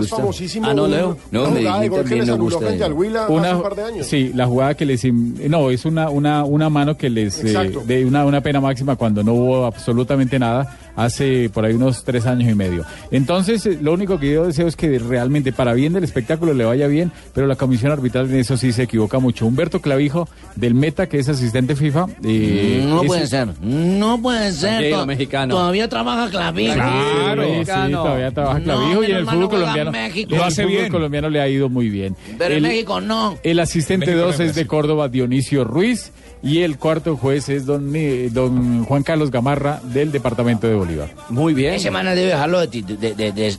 Sí, 0.04 0.10
famosísimo 0.10 0.68
un- 0.72 1.18
Una 1.42 1.50
jugada 1.50 1.80
de 1.82 1.88
gol 1.90 2.04
que 2.06 2.16
les 2.16 2.30
anuló 2.30 2.60
frente 2.60 2.84
al 2.84 2.94
Huila 2.94 3.24
hace 3.24 3.34
Una- 3.34 3.56
un 3.58 3.62
par 3.64 3.76
de 3.76 3.84
años. 3.84 4.08
Sí, 4.08 4.32
la 4.34 4.46
jugada 4.48 4.74
que 4.76 4.86
les... 4.86 5.04
No, 5.14 5.70
es 5.70 5.86
una, 5.86 6.10
una, 6.10 6.44
una 6.44 6.70
mano 6.70 6.98
que 6.98 7.10
les... 7.10 7.44
eh, 7.44 7.72
de 7.86 8.06
una, 8.06 8.26
una 8.26 8.42
pena 8.42 8.62
máxima 8.62 8.96
cuando 8.96 9.24
no 9.24 9.34
hubo 9.34 9.66
absolutamente 9.66 10.38
nada 10.40 10.78
hace 10.96 11.50
por 11.50 11.66
ahí 11.66 11.74
unos 11.74 12.04
tres 12.04 12.26
años 12.26 12.52
y 12.52 12.56
medio. 12.56 12.86
Entonces, 13.12 13.66
eh, 13.66 13.78
lo 13.82 13.94
único 13.94 14.20
que 14.20 14.32
yo 14.34 14.46
deseo 14.46 14.68
es 14.68 14.76
que 14.76 15.00
realmente 15.00 15.52
para 15.54 15.74
bien 15.74 15.94
del 15.94 16.04
espectáculo 16.04 16.54
le 16.54 16.66
vaya 16.66 16.88
bien, 16.88 17.12
pero 17.34 17.48
la 17.48 17.56
comisión 17.56 17.92
arbitral 17.92 18.30
en 18.30 18.38
eso 18.40 18.58
sí 18.58 18.72
se 18.72 18.84
equivoca 18.84 19.20
mucho. 19.20 19.46
Humberto 19.46 19.82
Clavijo, 19.82 20.28
del 20.56 20.74
Meta, 20.76 21.08
que 21.08 21.20
es 21.20 21.30
asistente 21.30 21.76
FIFA... 21.76 22.08
eh, 22.24 22.84
no 22.88 22.98
ese- 23.00 23.08
puede 23.08 23.28
ser, 23.28 23.48
no 23.62 24.22
puede 24.22 24.52
ser. 24.52 24.94
Mexicano. 25.06 25.56
Todavía 25.56 25.88
trabaja 25.90 26.30
Clavijo. 26.30 26.74
Claro, 26.74 27.44
sí, 27.44 27.92
todavía 27.92 28.32
trabaja 28.32 28.60
No, 28.60 28.64
Clavijo 28.66 29.04
y 29.04 29.12
en 29.12 29.18
el 29.18 29.26
fútbol 29.26 29.50
colombiano 29.50 29.92
México. 29.92 30.30
en 30.32 30.38
Lo 30.38 30.44
el 30.44 30.48
hace 30.48 30.64
fútbol 30.64 30.78
bien. 30.78 30.92
colombiano 30.92 31.30
le 31.30 31.42
ha 31.42 31.48
ido 31.48 31.70
muy 31.70 31.90
bien. 31.90 32.16
Pero 32.38 32.52
en 32.56 32.58
El- 32.66 32.72
México 32.72 33.02
no. 33.02 33.38
El 33.44 33.60
asistente 33.60 34.06
México 34.08 34.26
2 34.28 34.40
no 34.40 34.46
es 34.46 34.56
de 34.56 34.68
Córdoba, 34.68 35.10
Dionisio 35.10 35.64
Ruiz, 35.64 36.12
y 36.44 36.62
el 36.62 36.78
cuarto 36.78 37.16
juez 37.18 37.48
es 37.50 37.66
don, 37.66 37.92
don 38.34 38.84
Juan 38.84 39.02
Carlos 39.04 39.32
Gamarra 39.32 39.80
del 39.84 40.12
departamento 40.12 40.68
de 40.68 40.76
Bolívar. 40.76 41.10
Muy 41.30 41.54
bien. 41.54 41.74
Ese 41.76 41.90
man 41.90 42.06
debe 42.06 42.22
dejarlo 42.26 42.60
de, 42.60 42.68
de, 42.82 43.16
de, 43.16 43.32
de, 43.32 43.56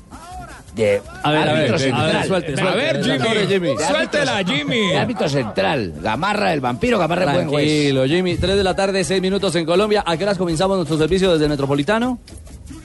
de 0.76 1.02
A 1.22 1.30
ver, 1.30 1.48
a 1.48 1.52
ver, 1.54 1.72
árbitro 1.74 1.96
a 1.96 2.04
ver, 2.06 2.26
suelte, 2.26 2.56
suelte. 2.56 2.60
A 2.60 2.74
ver, 2.74 2.96
árbitro 2.96 3.30
Jimmy. 3.30 3.46
Jimmy. 3.46 3.68
Suéltela, 3.88 4.36
árbitro- 4.38 4.54
Jimmy. 4.56 4.88
de 4.88 4.96
árbitro 4.98 5.28
central. 5.28 5.94
Gamarra, 6.02 6.52
el 6.52 6.60
vampiro, 6.60 6.98
Gamarra, 6.98 7.24
el 7.24 7.30
buen 7.32 7.48
juez. 7.48 7.66
Tranquilo, 7.66 8.04
Jimmy. 8.06 8.36
3 8.36 8.56
de 8.56 8.64
la 8.64 8.76
tarde, 8.76 9.02
6 9.02 9.22
minutos 9.22 9.54
en 9.56 9.64
Colombia. 9.64 10.02
¿A 10.06 10.16
qué 10.16 10.24
horas 10.24 10.36
comenzamos 10.36 10.76
nuestro 10.76 10.98
servicio 10.98 11.32
desde 11.32 11.44
el 11.44 11.50
Metropolitano? 11.50 12.18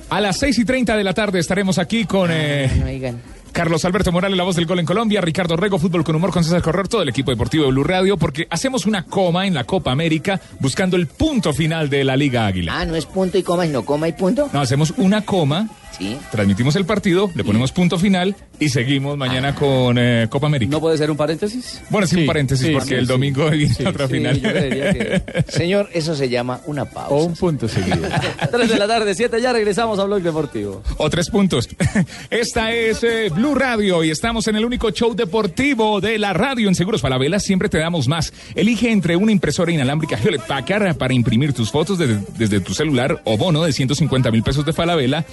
A 0.10 0.22
las 0.22 0.38
6 0.38 0.58
y 0.60 0.66
30 0.66 0.96
de 0.98 1.04
la 1.04 1.14
tarde 1.14 1.40
estaremos 1.40 1.78
aquí 1.78 2.06
con 2.06 2.30
eh, 2.32 3.12
Carlos 3.52 3.84
Alberto 3.86 4.12
Morales, 4.12 4.38
la 4.38 4.44
voz 4.44 4.56
del 4.56 4.66
gol 4.66 4.80
en 4.80 4.86
Colombia, 4.86 5.22
Ricardo 5.22 5.56
Rego, 5.58 5.80
fútbol 5.80 6.04
con 6.04 6.16
humor 6.16 6.32
con 6.32 6.44
César 6.44 6.62
Correr, 6.62 6.88
todo 6.88 7.02
el 7.02 7.10
equipo 7.10 7.32
deportivo 7.32 7.66
de 7.66 7.72
Blue 7.72 7.84
Radio, 7.84 8.18
porque 8.18 8.48
hacemos 8.50 8.86
una 8.86 9.04
coma 9.06 9.48
en 9.48 9.54
la 9.54 9.64
Copa 9.66 9.92
América 9.92 10.40
buscando 10.60 10.96
el 10.96 11.08
punto 11.08 11.54
final 11.54 11.90
de 11.90 12.04
la 12.04 12.16
Liga 12.16 12.46
Águila. 12.46 12.74
Ah, 12.80 12.86
no 12.86 12.96
es 12.96 13.06
punto 13.06 13.38
y 13.38 13.44
coma, 13.44 13.66
sino 13.66 13.84
coma 13.84 14.08
y 14.08 14.14
punto. 14.14 14.50
No, 14.54 14.62
hacemos 14.62 14.94
una 14.98 15.22
coma, 15.26 15.68
Sí. 15.98 16.16
transmitimos 16.32 16.76
el 16.78 16.86
partido, 16.86 17.30
le 17.36 17.44
ponemos 17.44 17.72
punto 17.74 17.98
final 18.00 18.34
y 18.60 18.70
seguimos 18.70 19.18
mañana 19.18 19.54
con 19.56 19.98
eh, 19.98 20.28
Copa 20.30 20.48
América. 20.48 20.72
¿No 20.72 20.80
puede 20.80 20.98
ser 20.98 21.12
un 21.12 21.18
paréntesis? 21.18 21.82
Bueno, 21.90 22.08
sí, 22.08 22.22
un 22.22 22.26
paréntesis, 22.28 22.68
sí, 22.68 22.72
porque 22.74 22.90
sí, 22.90 22.94
el 22.96 23.06
sí. 23.06 23.12
domingo 23.12 23.50
viene 23.50 23.74
Sí, 23.74 23.84
otra 23.86 24.08
sí, 24.08 24.14
final. 24.14 24.40
yo 24.40 24.50
creería 24.50 24.94
que- 24.94 25.46
Señor, 25.52 25.90
eso 25.94 26.16
se 26.16 26.30
llama 26.30 26.62
una 26.68 26.86
pausa. 26.86 27.14
O 27.14 27.24
un 27.26 27.34
punto 27.36 27.68
seguido. 27.68 27.98
3 28.52 28.70
de 28.70 28.78
la 28.80 28.88
tarde, 28.88 29.14
7 29.14 29.42
ya 29.42 29.52
regresamos 29.52 30.00
a 30.00 30.06
Blog 30.06 30.22
Deportivo. 30.22 30.82
O 30.98 31.10
tres 31.10 31.30
puntos. 31.30 31.68
Esta 32.30 32.72
es 32.72 33.04
eh, 33.04 33.30
Blue 33.40 33.56
Radio 33.56 34.04
y 34.04 34.10
estamos 34.10 34.50
en 34.50 34.58
el 34.58 34.66
único 34.66 34.92
show 34.92 35.16
deportivo 35.16 36.02
de 36.02 36.20
la 36.20 36.34
radio. 36.34 36.68
En 36.68 36.76
Seguros 36.76 37.00
Falabella 37.00 37.40
siempre 37.40 37.70
te 37.70 37.78
damos 37.78 38.10
más. 38.10 38.34
Elige 38.54 38.92
entre 38.92 39.16
una 39.16 39.32
impresora 39.32 39.72
inalámbrica 39.72 40.20
Hewlett 40.22 40.42
Packard 40.46 40.98
para 40.98 41.14
imprimir 41.14 41.54
tus 41.54 41.72
fotos 41.72 41.98
desde, 41.98 42.20
desde 42.38 42.60
tu 42.60 42.74
celular 42.74 43.22
o 43.24 43.38
bono 43.38 43.64
de 43.64 43.72
150 43.72 44.30
mil 44.32 44.44
pesos 44.44 44.66
de 44.66 44.74
Falabella 44.74 45.26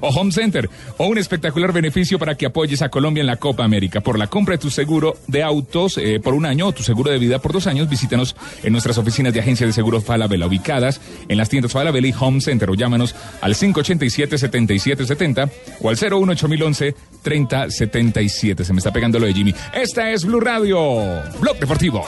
o 0.00 0.08
Home 0.08 0.32
Center 0.32 0.68
o 0.96 1.06
un 1.06 1.18
espectacular 1.18 1.72
beneficio 1.72 2.18
para 2.18 2.34
que 2.34 2.46
apoyes 2.46 2.82
a 2.82 2.88
Colombia 2.88 3.20
en 3.20 3.28
la 3.28 3.36
Copa 3.36 3.62
América. 3.62 4.00
Por 4.00 4.18
la 4.18 4.26
compra 4.26 4.56
de 4.56 4.58
tu 4.58 4.68
seguro 4.68 5.14
de 5.28 5.44
autos 5.44 5.98
eh, 5.98 6.18
por 6.18 6.34
un 6.34 6.46
año 6.46 6.66
o 6.66 6.72
tu 6.72 6.82
seguro 6.82 7.12
de 7.12 7.18
vida 7.20 7.38
por 7.38 7.52
dos 7.52 7.68
años, 7.68 7.88
visítanos 7.88 8.34
en 8.64 8.72
nuestras 8.72 8.98
oficinas 8.98 9.34
de 9.34 9.38
agencia 9.38 9.68
de 9.68 9.72
seguros 9.72 10.02
Falabella 10.02 10.48
ubicadas 10.48 11.00
en 11.28 11.38
las 11.38 11.48
tiendas 11.48 11.70
Falabella 11.70 12.08
y 12.08 12.14
Home 12.18 12.40
Center 12.40 12.68
o 12.70 12.74
llámanos 12.74 13.14
al 13.40 13.54
587-7770 13.54 15.48
o 15.80 15.90
al 15.90 15.96
018011 15.96 16.96
3077. 17.22 18.64
Se 18.64 18.72
me 18.72 18.78
está 18.78 18.92
pegando 18.92 19.18
lo 19.18 19.26
de 19.26 19.34
Jimmy. 19.34 19.54
Esta 19.72 20.10
es 20.10 20.24
Blue 20.24 20.40
Radio, 20.40 21.22
Blog 21.40 21.58
Deportivo. 21.58 22.04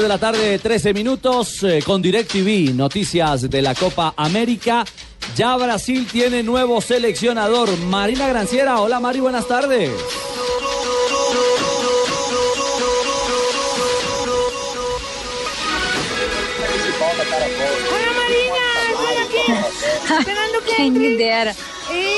De 0.00 0.08
la 0.08 0.18
tarde, 0.18 0.58
13 0.58 0.92
minutos, 0.92 1.62
eh, 1.62 1.80
con 1.86 2.02
DirecTV, 2.02 2.74
noticias 2.74 3.48
de 3.48 3.62
la 3.62 3.76
Copa 3.76 4.12
América. 4.16 4.84
Ya 5.36 5.56
Brasil 5.56 6.06
tiene 6.10 6.42
nuevo 6.42 6.80
seleccionador. 6.80 7.74
Marina 7.78 8.26
Granciera, 8.26 8.80
hola 8.80 8.98
Mari, 8.98 9.20
buenas 9.20 9.46
tardes. 9.46 9.90
Esperando 20.74 20.74
que 20.74 20.76
Quem 20.76 20.92
me 20.92 21.16
dera. 21.16 21.54
¡Ey! 21.90 22.14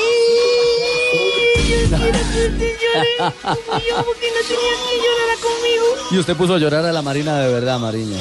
Yo 1.57 1.65
quiero 1.65 1.87
que 1.87 2.19
usted 2.19 2.77
llore 2.79 3.17
conmigo 3.17 3.97
porque 4.05 4.27
no 4.31 4.39
tenía 4.47 4.75
que 4.83 4.93
llorar 4.97 5.37
conmigo. 5.41 5.85
Y 6.11 6.17
usted 6.17 6.35
puso 6.35 6.53
a 6.55 6.57
llorar 6.57 6.85
a 6.85 6.91
la 6.93 7.01
Marina 7.01 7.39
de 7.39 7.53
verdad, 7.53 7.79
Marina. 7.79 8.17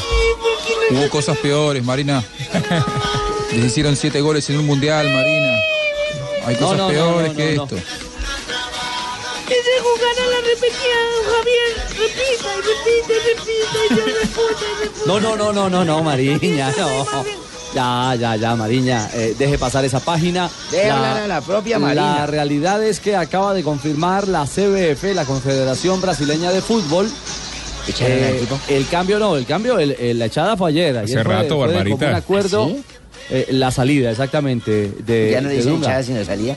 Hubo 0.90 1.08
cosas 1.08 1.36
peores, 1.38 1.84
Marina. 1.84 2.22
Les 3.52 3.64
hicieron 3.66 3.96
siete 3.96 4.20
goles 4.20 4.48
en 4.50 4.58
un 4.58 4.66
mundial, 4.66 5.08
Marina. 5.12 5.56
Hay 6.46 6.56
cosas 6.56 6.76
no, 6.78 6.84
no, 6.84 6.88
peores 6.88 7.30
no, 7.30 7.36
que 7.36 7.54
no, 7.54 7.62
esto. 7.64 7.76
Ese 7.76 7.86
jugar 9.80 10.18
a 10.18 10.26
la 10.30 10.40
repetida, 10.40 10.98
Javier. 11.30 11.70
Repita, 11.90 12.48
y 12.52 12.54
repita, 12.66 13.12
y 13.12 13.14
repita, 13.28 13.78
y 13.84 13.86
yo 13.96 14.04
respondo, 14.20 14.60
y 14.60 14.62
respondo. 14.84 15.06
No, 15.06 15.14
no, 15.20 15.30
no, 15.36 15.46
no, 15.52 15.64
no, 15.70 15.80
no, 15.84 16.02
Mariña, 16.02 16.66
no. 16.76 16.88
Ya, 17.76 18.14
ya, 18.18 18.36
ya, 18.36 18.56
Mariña, 18.56 19.06
eh, 19.12 19.34
deje 19.38 19.58
pasar 19.58 19.84
esa 19.84 20.00
página. 20.00 20.48
Deje 20.70 20.90
hablar 20.90 21.18
a 21.18 21.26
la 21.26 21.42
propia 21.42 21.78
Mariña. 21.78 22.20
La 22.20 22.26
realidad 22.26 22.82
es 22.82 23.00
que 23.00 23.14
acaba 23.16 23.52
de 23.52 23.62
confirmar 23.62 24.28
la 24.28 24.46
CBF, 24.46 25.12
la 25.14 25.26
Confederación 25.26 26.00
Brasileña 26.00 26.52
de 26.52 26.62
Fútbol. 26.62 27.06
¿Echaron 27.86 28.16
al 28.16 28.22
eh, 28.30 28.48
el 28.68 28.88
cambio 28.88 29.18
no, 29.18 29.36
el 29.36 29.44
cambio, 29.44 29.78
el- 29.78 29.90
el- 29.92 30.18
la 30.18 30.24
echada 30.24 30.56
fue 30.56 30.70
ayer. 30.70 30.96
ayer 30.96 31.18
Hace 31.18 31.24
fue- 31.24 31.34
rato, 31.34 31.56
fue 31.58 31.68
de 31.68 31.74
Barbarita. 31.74 31.96
común 31.98 32.14
acuerdo. 32.14 32.66
¿Sí? 32.68 32.82
eh, 33.28 33.46
la 33.50 33.70
salida, 33.70 34.10
exactamente. 34.10 34.90
De, 35.04 35.30
ya 35.32 35.40
no 35.42 35.48
de 35.50 35.56
dicen 35.56 35.76
echada 35.76 36.02
sino 36.02 36.24
salía. 36.24 36.56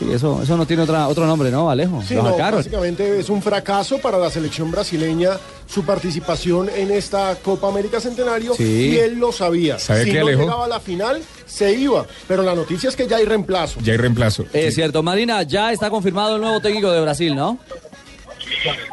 Sí, 0.00 0.10
eso, 0.12 0.42
eso 0.42 0.56
no 0.56 0.66
tiene 0.66 0.82
otra, 0.82 1.06
otro 1.08 1.26
nombre, 1.26 1.50
¿no, 1.50 1.68
Alejo? 1.70 2.02
Sí, 2.02 2.14
no, 2.14 2.34
básicamente 2.36 3.20
es 3.20 3.28
un 3.28 3.42
fracaso 3.42 3.98
para 3.98 4.16
la 4.16 4.30
selección 4.30 4.70
brasileña 4.70 5.32
su 5.66 5.84
participación 5.84 6.70
en 6.74 6.90
esta 6.90 7.36
Copa 7.36 7.68
América 7.68 8.00
Centenario 8.00 8.54
Sí. 8.54 8.92
y 8.94 8.96
él 8.96 9.18
lo 9.18 9.30
sabía. 9.30 9.78
¿Sabe 9.78 10.04
si 10.04 10.12
qué, 10.12 10.20
no 10.20 10.26
Alejo? 10.26 10.40
llegaba 10.42 10.64
a 10.64 10.68
la 10.68 10.80
final, 10.80 11.20
se 11.46 11.72
iba. 11.74 12.06
Pero 12.26 12.42
la 12.42 12.54
noticia 12.54 12.88
es 12.88 12.96
que 12.96 13.06
ya 13.06 13.18
hay 13.18 13.26
reemplazo. 13.26 13.78
Ya 13.82 13.92
hay 13.92 13.98
reemplazo. 13.98 14.46
Es 14.54 14.74
cierto, 14.74 15.02
Marina, 15.02 15.42
ya 15.42 15.70
está 15.70 15.90
confirmado 15.90 16.36
el 16.36 16.40
nuevo 16.40 16.60
técnico 16.60 16.90
de 16.90 17.02
Brasil, 17.02 17.36
¿no? 17.36 17.58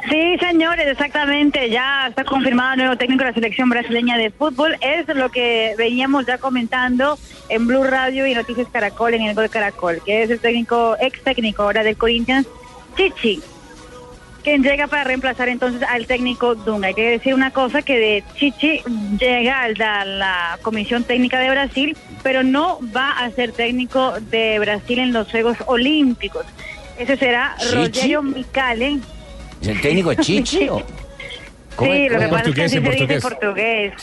Sí, 0.10 0.38
señores, 0.40 0.88
exactamente. 0.88 1.70
Ya 1.70 2.08
está 2.08 2.24
confirmado 2.24 2.74
el 2.74 2.80
nuevo 2.80 2.98
técnico 2.98 3.24
de 3.24 3.32
la 3.32 3.34
selección 3.34 3.70
brasileña 3.70 4.18
de 4.18 4.32
fútbol. 4.32 4.78
Es 4.82 5.08
lo 5.08 5.30
que 5.30 5.76
veníamos 5.78 6.26
ya 6.26 6.38
comentando 6.38 7.18
en 7.50 7.68
Blue 7.68 7.84
Radio 7.84 8.26
y 8.26 8.34
Noticias 8.34 8.68
Caracol, 8.72 9.14
en 9.14 9.24
el 9.24 9.36
Gol 9.36 9.50
Caracol, 9.50 10.02
que 10.06 10.24
es 10.24 10.30
el 10.30 10.40
técnico, 10.40 10.96
ex 11.00 11.22
técnico 11.24 11.64
ahora 11.64 11.84
del 11.84 11.98
Corinthians, 11.98 12.48
Chichi, 12.96 13.42
quien 14.44 14.64
llega 14.64 14.88
para 14.88 15.04
reemplazar 15.04 15.50
entonces 15.50 15.84
al 15.84 16.08
técnico 16.08 16.56
Dunga. 16.56 16.88
Hay 16.88 16.94
que 16.94 17.10
decir 17.10 17.34
una 17.34 17.52
cosa, 17.52 17.82
que 17.82 18.00
de 18.00 18.24
Chichi 18.36 18.82
llega 19.20 19.64
a 19.64 19.70
la, 19.70 20.06
la 20.06 20.60
Comisión 20.62 21.04
Técnica 21.04 21.40
de 21.40 21.50
Brasil, 21.50 21.98
pero 22.24 22.44
no 22.44 22.80
va 22.96 23.12
a 23.12 23.30
ser 23.32 23.52
técnico 23.52 24.14
de 24.22 24.60
Brasil 24.60 25.00
en 25.00 25.14
los 25.14 25.30
Juegos 25.30 25.58
Olímpicos. 25.66 26.46
Ese 26.98 27.18
será 27.18 27.56
¿Chichi? 27.60 27.76
Rogerio 27.76 28.24
Micali. 28.24 29.02
¿Es 29.62 29.68
el 29.68 29.82
técnico 29.82 30.14
Chichi 30.14 30.70
o? 30.70 30.82
Sí, 31.80 32.10
lo 32.10 32.20
que 32.20 32.28
pasa 32.28 32.50
es 32.50 32.56
que 32.56 32.62
en 32.62 32.68
dice 32.68 32.78
en 32.78 32.84
portugués. 32.84 33.22
portugués. 33.24 33.94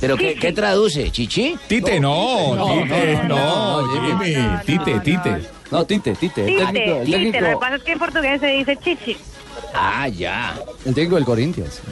¿Pero 0.00 0.16
qué, 0.16 0.34
qué 0.36 0.52
traduce? 0.52 1.10
¿Chichi? 1.10 1.56
Tite, 1.66 1.98
no, 1.98 2.54
No, 2.54 2.82
Tite, 2.84 3.20
no, 3.26 3.82
no, 3.82 3.88
Jimmy, 4.22 4.36
Tite, 4.64 5.00
Tite. 5.00 5.36
No, 5.72 5.84
Tite, 5.84 6.14
Tite. 6.14 6.40
El 6.42 6.46
Tite, 6.46 6.64
técnico, 6.72 6.96
el 7.00 7.04
Tite, 7.06 7.18
lo 7.18 7.22
que 7.24 7.32
técnico, 7.32 7.60
pasa 7.60 7.74
es 7.76 7.82
que 7.82 7.92
en 7.92 7.98
portugués 7.98 8.40
se 8.40 8.46
dice 8.46 8.76
chichi. 8.76 9.16
Ah, 9.74 10.06
ya. 10.08 10.54
el 10.84 10.94
técnico 10.94 11.16
del 11.16 11.24
Corinthians. 11.24 11.82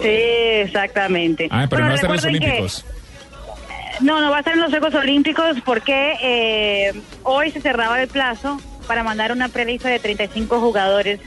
Sí, 0.00 0.08
exactamente. 0.08 1.48
Ah, 1.50 1.66
pero 1.68 1.82
Bueno, 1.82 1.88
no 1.88 1.94
están 1.96 2.12
los 2.12 2.22
recuerden 2.22 2.40
que- 2.40 2.46
olímpicos. 2.46 2.84
No, 4.00 4.20
no 4.20 4.30
va 4.30 4.36
a 4.36 4.40
estar 4.40 4.52
en 4.54 4.60
los 4.60 4.70
Juegos 4.70 4.94
Olímpicos 4.94 5.56
porque 5.64 6.12
eh, 6.22 6.92
hoy 7.22 7.50
se 7.50 7.62
cerraba 7.62 8.00
el 8.02 8.08
plazo 8.08 8.60
para 8.86 9.02
mandar 9.02 9.32
una 9.32 9.48
prelista 9.48 9.88
de 9.88 9.98
35 9.98 10.60
jugadores 10.60 11.18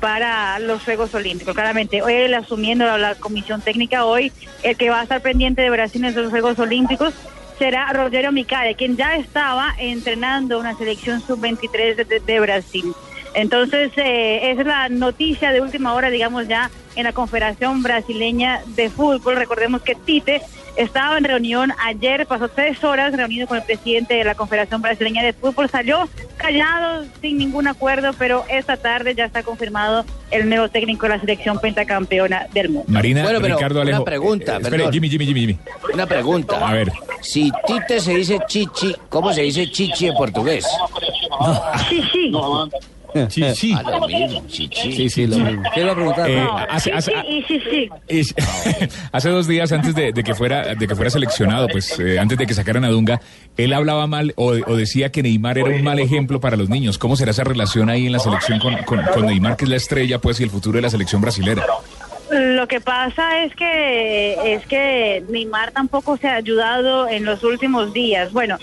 para 0.00 0.58
los 0.58 0.82
Juegos 0.82 1.14
Olímpicos. 1.14 1.54
Claramente, 1.54 2.02
él 2.06 2.34
asumiendo 2.34 2.84
la, 2.98 3.14
comisión 3.16 3.60
técnica 3.60 4.04
hoy, 4.04 4.32
el 4.62 4.76
que 4.76 4.90
va 4.90 5.00
a 5.00 5.02
estar 5.02 5.20
pendiente 5.20 5.62
de 5.62 5.70
Brasil 5.70 6.04
en 6.04 6.14
los 6.14 6.30
Juegos 6.30 6.58
Olímpicos 6.58 7.14
será 7.58 7.92
Rogerio 7.92 8.30
Micale, 8.30 8.76
quien 8.76 8.96
ya 8.96 9.16
estaba 9.16 9.74
entrenando 9.78 10.60
una 10.60 10.76
selección 10.76 11.20
sub-23 11.20 12.06
de, 12.24 12.40
Brasil. 12.40 12.92
Entonces, 13.34 13.90
eh, 13.96 14.52
es 14.52 14.64
la 14.64 14.88
noticia 14.88 15.50
de 15.50 15.60
última 15.60 15.94
hora, 15.94 16.08
digamos 16.08 16.46
ya, 16.46 16.70
en 16.94 17.04
la 17.04 17.12
Confederación 17.12 17.82
Brasileña 17.82 18.62
de 18.66 18.90
Fútbol. 18.90 19.36
Recordemos 19.36 19.82
que 19.82 19.96
Tite 19.96 20.40
estaba 20.78 21.18
en 21.18 21.24
reunión 21.24 21.72
ayer, 21.84 22.26
pasó 22.26 22.48
tres 22.48 22.82
horas 22.82 23.12
reunido 23.14 23.46
con 23.46 23.58
el 23.58 23.64
presidente 23.64 24.14
de 24.14 24.24
la 24.24 24.34
Confederación 24.34 24.80
Brasileña 24.80 25.22
de 25.22 25.32
Fútbol, 25.34 25.68
salió 25.68 26.08
callado, 26.36 27.04
sin 27.20 27.36
ningún 27.38 27.66
acuerdo, 27.66 28.12
pero 28.18 28.44
esta 28.48 28.76
tarde 28.76 29.14
ya 29.14 29.24
está 29.26 29.42
confirmado 29.42 30.04
el 30.30 30.48
nuevo 30.48 30.68
técnico 30.68 31.06
de 31.06 31.10
la 31.16 31.20
selección 31.20 31.58
pentacampeona 31.58 32.46
del 32.52 32.68
mundo. 32.70 32.86
Marina, 32.90 33.22
Bueno, 33.22 33.40
pero 33.40 33.56
Ricardo 33.56 33.80
una 33.80 33.90
Alejo. 33.90 34.04
pregunta, 34.04 34.52
Eh, 34.54 34.56
espere, 34.56 34.76
perdón. 34.76 34.92
Jimmy, 34.92 35.08
Jimmy, 35.10 35.26
Jimmy, 35.26 35.40
Jimmy. 35.40 35.58
Una 35.94 36.06
pregunta. 36.06 36.68
A 36.68 36.72
ver. 36.72 36.92
Si 37.20 37.50
Tite 37.66 38.00
se 38.00 38.14
dice 38.14 38.38
chichi, 38.46 38.94
¿cómo 39.08 39.32
se 39.32 39.42
dice 39.42 39.68
chichi 39.70 40.06
en 40.06 40.14
portugués? 40.14 40.64
Sí, 41.88 42.02
sí. 42.12 42.32
Chichi. 43.28 43.72
Ah, 43.72 43.82
lo 43.82 44.06
mismo, 44.06 44.42
chichi. 44.48 44.92
Sí, 44.92 45.08
sí, 45.10 45.26
lo 45.26 45.38
mismo. 45.38 45.62
¿Qué 45.74 45.80
iba 45.80 45.92
a 45.92 45.94
preguntar? 45.94 46.30
Eh, 46.30 46.46
hace- 46.68 46.90
sí, 46.90 46.96
hace- 46.96 47.12
sí, 47.12 47.28
y 47.28 47.42
sí, 47.42 47.62
sí. 47.70 47.88
Es- 48.08 48.34
hace 49.12 49.28
dos 49.30 49.46
días 49.48 49.72
antes 49.72 49.94
de, 49.94 50.12
de 50.12 50.22
que 50.24 50.34
fuera 50.34 50.74
de 50.74 50.86
que 50.86 50.94
fuera 50.94 51.10
seleccionado, 51.10 51.68
pues 51.68 51.98
eh, 51.98 52.18
antes 52.18 52.36
de 52.38 52.46
que 52.46 52.54
sacaran 52.54 52.84
a 52.84 52.88
Dunga, 52.88 53.20
él 53.56 53.72
hablaba 53.72 54.06
mal 54.06 54.32
o, 54.36 54.48
o 54.52 54.76
decía 54.76 55.10
que 55.10 55.22
Neymar 55.22 55.58
era 55.58 55.70
un 55.70 55.82
mal 55.82 55.98
ejemplo 55.98 56.40
para 56.40 56.56
los 56.56 56.68
niños. 56.68 56.98
¿Cómo 56.98 57.16
será 57.16 57.30
esa 57.32 57.44
relación 57.44 57.88
ahí 57.90 58.06
en 58.06 58.12
la 58.12 58.18
selección 58.18 58.58
con, 58.58 58.76
con- 58.84 59.02
con 59.02 59.26
Neymar, 59.26 59.56
que 59.56 59.64
es 59.64 59.70
la 59.70 59.76
estrella, 59.76 60.18
pues, 60.18 60.38
y 60.40 60.44
el 60.44 60.50
futuro 60.50 60.76
de 60.76 60.82
la 60.82 60.90
selección 60.90 61.20
brasilera? 61.20 61.64
Lo 62.30 62.68
que 62.68 62.80
pasa 62.82 63.42
es 63.44 63.54
que 63.54 64.54
es 64.54 64.66
que 64.66 65.24
Neymar 65.30 65.70
tampoco 65.72 66.18
se 66.18 66.28
ha 66.28 66.34
ayudado 66.34 67.08
en 67.08 67.24
los 67.24 67.42
últimos 67.42 67.92
días. 67.94 68.32
Bueno, 68.32 68.58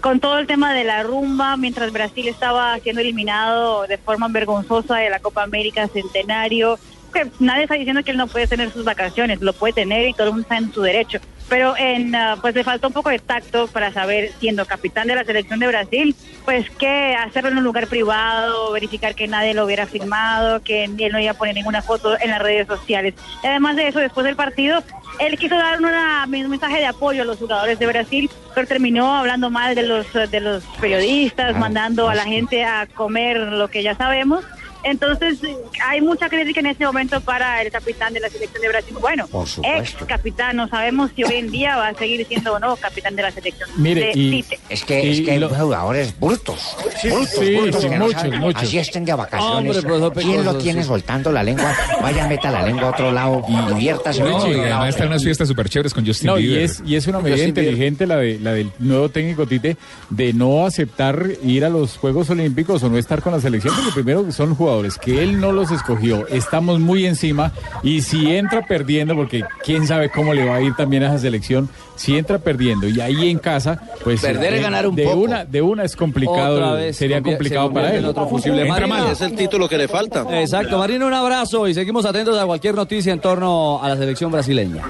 con 0.00 0.20
todo 0.20 0.38
el 0.38 0.46
tema 0.46 0.72
de 0.72 0.84
la 0.84 1.02
rumba, 1.02 1.56
mientras 1.56 1.92
Brasil 1.92 2.28
estaba 2.28 2.78
siendo 2.78 3.00
eliminado 3.00 3.86
de 3.86 3.98
forma 3.98 4.28
vergonzosa 4.28 4.96
de 4.96 5.10
la 5.10 5.18
Copa 5.18 5.42
América 5.42 5.88
Centenario, 5.88 6.78
que 7.12 7.30
nadie 7.38 7.64
está 7.64 7.74
diciendo 7.74 8.02
que 8.02 8.10
él 8.10 8.16
no 8.16 8.26
puede 8.26 8.46
tener 8.46 8.72
sus 8.72 8.84
vacaciones, 8.84 9.40
lo 9.40 9.52
puede 9.52 9.72
tener 9.74 10.08
y 10.08 10.14
todo 10.14 10.28
el 10.28 10.32
mundo 10.32 10.42
está 10.42 10.56
en 10.58 10.72
su 10.72 10.82
derecho. 10.82 11.18
Pero 11.48 11.76
en, 11.76 12.14
ah, 12.14 12.36
pues 12.40 12.54
le 12.54 12.64
falta 12.64 12.86
un 12.86 12.92
poco 12.94 13.10
de 13.10 13.18
tacto 13.18 13.66
para 13.68 13.92
saber, 13.92 14.30
siendo 14.40 14.64
capitán 14.64 15.06
de 15.06 15.14
la 15.16 15.24
selección 15.24 15.58
de 15.60 15.66
Brasil, 15.66 16.16
pues 16.46 16.70
que 16.70 17.14
hacerlo 17.14 17.50
en 17.50 17.58
un 17.58 17.64
lugar 17.64 17.88
privado, 17.88 18.72
verificar 18.72 19.14
que 19.14 19.28
nadie 19.28 19.52
lo 19.52 19.64
hubiera 19.66 19.86
filmado, 19.86 20.62
que 20.62 20.84
él 20.84 21.12
no 21.12 21.20
iba 21.20 21.32
a 21.32 21.34
poner 21.34 21.54
ninguna 21.54 21.82
foto 21.82 22.16
en 22.20 22.30
las 22.30 22.40
redes 22.40 22.66
sociales. 22.66 23.14
Y 23.42 23.46
además 23.46 23.76
de 23.76 23.88
eso, 23.88 23.98
después 23.98 24.24
del 24.24 24.36
partido, 24.36 24.82
él 25.18 25.36
quiso 25.38 25.56
dar 25.56 25.78
una- 25.78 26.24
un 26.26 26.48
mensaje 26.48 26.78
de 26.78 26.86
apoyo 26.86 27.22
a 27.22 27.26
los 27.26 27.38
jugadores 27.38 27.78
de 27.78 27.86
Brasil, 27.86 28.30
pero 28.54 28.66
terminó 28.66 29.14
hablando 29.14 29.50
mal 29.50 29.74
de 29.74 29.82
los, 29.82 30.06
de 30.12 30.40
los 30.40 30.64
periodistas, 30.80 31.54
mandando 31.58 32.08
a 32.08 32.14
la 32.14 32.24
gente 32.24 32.64
a 32.64 32.86
comer 32.86 33.36
lo 33.38 33.68
que 33.68 33.82
ya 33.82 33.94
sabemos. 33.94 34.42
Entonces, 34.84 35.38
hay 35.86 36.00
mucha 36.00 36.28
crítica 36.28 36.60
en 36.60 36.66
este 36.66 36.84
momento 36.84 37.20
para 37.20 37.62
el 37.62 37.70
capitán 37.70 38.12
de 38.12 38.20
la 38.20 38.28
selección 38.28 38.60
de 38.62 38.68
Brasil. 38.68 38.94
Bueno, 39.00 39.26
Por 39.28 39.46
supuesto. 39.48 39.98
ex 39.98 40.06
capitán, 40.06 40.56
no 40.56 40.68
sabemos 40.68 41.10
si 41.14 41.24
hoy 41.24 41.34
en 41.36 41.50
día 41.50 41.76
va 41.76 41.88
a 41.88 41.94
seguir 41.94 42.26
siendo 42.26 42.54
o 42.54 42.58
no 42.58 42.76
capitán 42.76 43.14
de 43.16 43.22
la 43.22 43.30
selección 43.30 43.68
Mire, 43.76 44.06
de 44.06 44.12
y- 44.14 44.30
Tite. 44.42 44.58
Es 44.68 44.84
que, 44.84 45.10
es 45.10 45.18
Y 45.20 45.24
que 45.24 45.30
hay 45.32 45.42
jugadores 45.42 46.18
brutos. 46.18 46.76
brutos, 47.02 47.28
sí, 47.30 47.54
brutos 47.56 47.82
sí, 47.82 47.88
que 47.88 47.96
no 47.98 48.04
muchos, 48.06 48.20
saben. 48.22 48.40
muchos. 48.40 48.62
Así 48.62 48.78
estén 48.78 49.04
de 49.04 49.14
vacaciones. 49.14 49.76
Hombre, 49.76 49.82
profesor 49.82 50.12
¿Quién 50.14 50.44
lo 50.44 50.54
tiene 50.58 50.82
sí. 50.82 50.88
soltando 50.88 51.30
la 51.32 51.42
lengua? 51.42 51.74
Vaya, 52.02 52.26
meta 52.26 52.50
la 52.50 52.62
lengua 52.66 52.88
a 52.88 52.90
otro 52.90 53.12
lado 53.12 53.44
y 53.48 53.74
diviértase. 53.74 54.20
No, 54.22 54.38
mucho. 54.38 54.48
y 54.52 54.60
además 54.60 54.88
están 54.90 55.08
unas 55.08 55.22
fiestas 55.22 55.48
súper 55.48 55.68
chéveres 55.68 55.94
con 55.94 56.04
Justin 56.06 56.26
No, 56.26 56.38
y 56.38 56.46
Bieber. 56.46 56.62
es, 56.64 56.82
y 56.84 56.96
es 56.96 57.06
una 57.06 57.18
medida 57.20 57.36
Justin 57.36 57.48
inteligente 57.50 58.06
la, 58.06 58.16
de, 58.16 58.38
la 58.40 58.52
del 58.52 58.70
nuevo 58.78 59.08
técnico 59.08 59.46
Tite 59.46 59.76
de 60.10 60.32
no 60.32 60.66
aceptar 60.66 61.26
ir 61.44 61.64
a 61.64 61.68
los 61.68 61.96
Juegos 61.98 62.30
Olímpicos 62.30 62.82
o 62.82 62.88
no 62.88 62.98
estar 62.98 63.22
con 63.22 63.32
la 63.32 63.40
selección, 63.40 63.74
porque 63.76 63.92
primero 63.92 64.30
son 64.32 64.54
jugadores 64.54 64.71
que 65.00 65.22
él 65.22 65.40
no 65.40 65.52
los 65.52 65.70
escogió, 65.70 66.26
estamos 66.28 66.80
muy 66.80 67.04
encima 67.06 67.52
y 67.82 68.02
si 68.02 68.34
entra 68.34 68.66
perdiendo, 68.66 69.14
porque 69.14 69.44
quién 69.64 69.86
sabe 69.86 70.10
cómo 70.10 70.32
le 70.34 70.44
va 70.46 70.56
a 70.56 70.60
ir 70.62 70.74
también 70.74 71.02
a 71.02 71.08
esa 71.08 71.18
selección, 71.18 71.68
si 71.96 72.16
entra 72.16 72.38
perdiendo 72.38 72.88
y 72.88 73.00
ahí 73.00 73.28
en 73.30 73.38
casa, 73.38 73.80
pues 74.02 74.20
Perder 74.22 74.52
de, 74.52 74.56
es 74.56 74.62
ganar 74.62 74.86
un 74.86 74.96
de 74.96 75.04
poco. 75.04 75.16
una 75.18 75.44
de 75.44 75.60
una 75.62 75.84
es 75.84 75.94
complicado, 75.94 76.54
Otra 76.56 76.72
vez 76.72 76.96
sería 76.96 77.20
complicado 77.22 77.68
se 77.68 77.74
para 77.74 77.90
él. 77.92 77.98
en 77.98 78.04
otro 78.06 78.28
fusible. 78.28 78.62
Entra 78.62 78.86
Marina. 78.86 79.04
mal, 79.04 79.12
es 79.12 79.20
el 79.20 79.34
título 79.36 79.68
que 79.68 79.76
le 79.78 79.88
falta. 79.88 80.24
Exacto, 80.40 80.78
Marina, 80.78 81.06
un 81.06 81.14
abrazo 81.14 81.68
y 81.68 81.74
seguimos 81.74 82.04
atentos 82.06 82.38
a 82.38 82.46
cualquier 82.46 82.74
noticia 82.74 83.12
en 83.12 83.20
torno 83.20 83.80
a 83.82 83.88
la 83.90 83.96
selección 83.96 84.32
brasileña. 84.32 84.82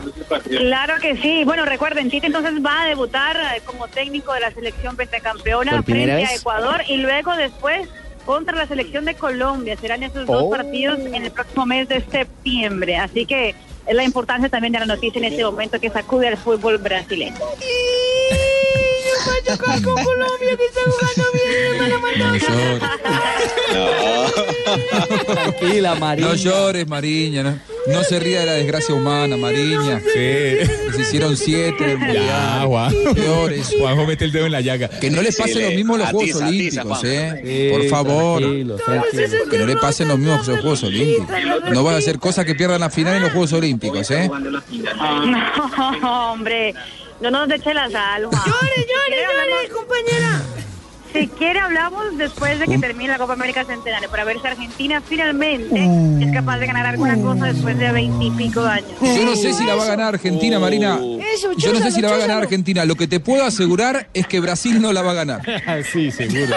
Claro 0.48 0.94
que 1.00 1.16
sí. 1.16 1.42
Bueno, 1.44 1.64
recuerden, 1.64 2.08
Tite 2.08 2.26
entonces 2.28 2.54
va 2.64 2.82
a 2.82 2.86
debutar 2.86 3.36
eh, 3.36 3.60
como 3.64 3.88
técnico 3.88 4.32
de 4.32 4.40
la 4.40 4.50
selección 4.52 4.96
pentacampeona 4.96 5.72
¿Por 5.72 5.84
primera 5.84 6.14
frente 6.14 6.32
a? 6.32 6.36
Ecuador 6.36 6.82
y 6.88 6.96
luego 6.98 7.34
después 7.36 7.88
contra 8.24 8.56
la 8.56 8.66
selección 8.66 9.04
de 9.04 9.14
Colombia. 9.14 9.76
Serán 9.80 10.02
esos 10.02 10.28
Oh. 10.28 10.32
dos 10.34 10.50
partidos 10.56 10.98
en 11.00 11.14
el 11.14 11.30
próximo 11.30 11.66
mes 11.66 11.88
de 11.88 12.00
septiembre. 12.10 12.96
Así 12.96 13.26
que 13.26 13.54
es 13.86 13.94
la 13.94 14.04
importancia 14.04 14.48
también 14.48 14.72
de 14.72 14.78
la 14.80 14.86
noticia 14.86 15.18
en 15.18 15.24
este 15.26 15.44
momento 15.44 15.80
que 15.80 15.90
sacude 15.90 16.28
al 16.28 16.36
fútbol 16.36 16.78
brasileño. 16.78 17.34
va 17.40 19.34
a 19.34 19.56
chocar 19.56 19.82
con 19.82 19.94
Colombia 20.04 20.56
que 20.56 20.64
está 20.64 20.80
jugando 20.84 21.24
bien, 21.32 21.78
me 21.80 21.88
lo 21.88 22.00
mandó. 22.00 22.26
Tranquila, 25.26 25.94
Marina. 25.96 26.28
No 26.28 26.34
llores, 26.34 26.86
Mariña. 26.88 27.42
No, 27.42 27.58
no 27.86 28.04
se 28.04 28.20
ría 28.20 28.40
de 28.40 28.46
la 28.46 28.52
desgracia 28.52 28.94
humana, 28.94 29.36
Mariña. 29.36 30.00
Sí. 30.00 30.92
Se 30.94 31.00
hicieron 31.00 31.36
siete 31.36 31.98
Ya. 32.12 32.62
Juan. 32.66 32.92
No 33.04 33.14
llores. 33.14 33.74
Juanjo 33.78 34.06
mete 34.06 34.24
el 34.24 34.32
dedo 34.32 34.46
en 34.46 34.52
la 34.52 34.60
llaga. 34.60 34.88
Que 34.88 35.10
no 35.10 35.22
le 35.22 35.32
pase 35.32 35.60
lo 35.62 35.70
mismo 35.70 35.94
a 35.94 35.98
los 35.98 36.08
Juegos 36.10 36.42
Olímpicos, 36.42 37.04
¿eh? 37.04 37.70
Por 37.72 37.88
favor. 37.88 38.40
Tranquilo, 38.40 38.76
tranquilo. 38.76 39.50
Que 39.50 39.58
no 39.58 39.66
le 39.66 39.76
pasen 39.76 40.08
lo 40.08 40.16
mismo 40.18 40.34
a 40.34 40.36
los 40.38 40.46
Juegos 40.46 40.82
Olímpicos. 40.84 41.28
No 41.72 41.84
vas 41.84 41.94
a 41.94 41.98
hacer 41.98 42.18
cosas 42.18 42.44
que 42.44 42.54
pierdan 42.54 42.80
la 42.80 42.90
final 42.90 43.16
en 43.16 43.22
los 43.22 43.32
Juegos 43.32 43.52
Olímpicos, 43.52 44.10
¿eh? 44.10 44.30
No, 46.02 46.32
hombre, 46.32 46.74
no 47.20 47.30
nos 47.30 47.50
eche 47.50 47.72
la 47.74 47.88
sal. 47.90 48.26
Juan. 48.26 48.42
Llore, 48.46 48.86
llore, 48.88 49.50
llore, 49.50 49.68
compañera. 49.68 50.42
Si 51.12 51.28
quiere 51.28 51.58
hablamos 51.60 52.16
después 52.16 52.58
de 52.58 52.66
que 52.66 52.78
termine 52.78 53.10
la 53.10 53.18
Copa 53.18 53.34
América 53.34 53.64
Centenario 53.64 54.08
para 54.10 54.24
ver 54.24 54.40
si 54.40 54.46
Argentina 54.46 55.02
finalmente 55.06 56.24
es 56.24 56.32
capaz 56.32 56.58
de 56.58 56.66
ganar 56.66 56.86
alguna 56.86 57.16
cosa 57.20 57.46
después 57.52 57.78
de 57.78 57.92
veintipico 57.92 58.62
años. 58.62 58.88
Yo 59.00 59.24
no 59.24 59.36
sé 59.36 59.52
si 59.52 59.64
la 59.64 59.74
va 59.74 59.84
a 59.84 59.86
ganar 59.88 60.14
Argentina, 60.14 60.58
Marina. 60.58 60.98
Eso, 61.34 61.52
Yo 61.56 61.72
no 61.72 61.80
sé 61.80 61.90
si 61.92 62.00
la 62.00 62.08
va 62.10 62.14
a 62.16 62.18
ganar. 62.18 62.42
Argentina. 62.42 62.84
Lo 62.84 62.94
que 62.96 63.06
te 63.06 63.20
puedo 63.20 63.44
asegurar 63.44 64.08
es 64.14 64.26
que 64.26 64.40
Brasil 64.40 64.80
no 64.80 64.92
la 64.92 65.02
va 65.02 65.10
a 65.10 65.14
ganar. 65.14 65.42
sí, 65.92 66.10
seguro. 66.10 66.56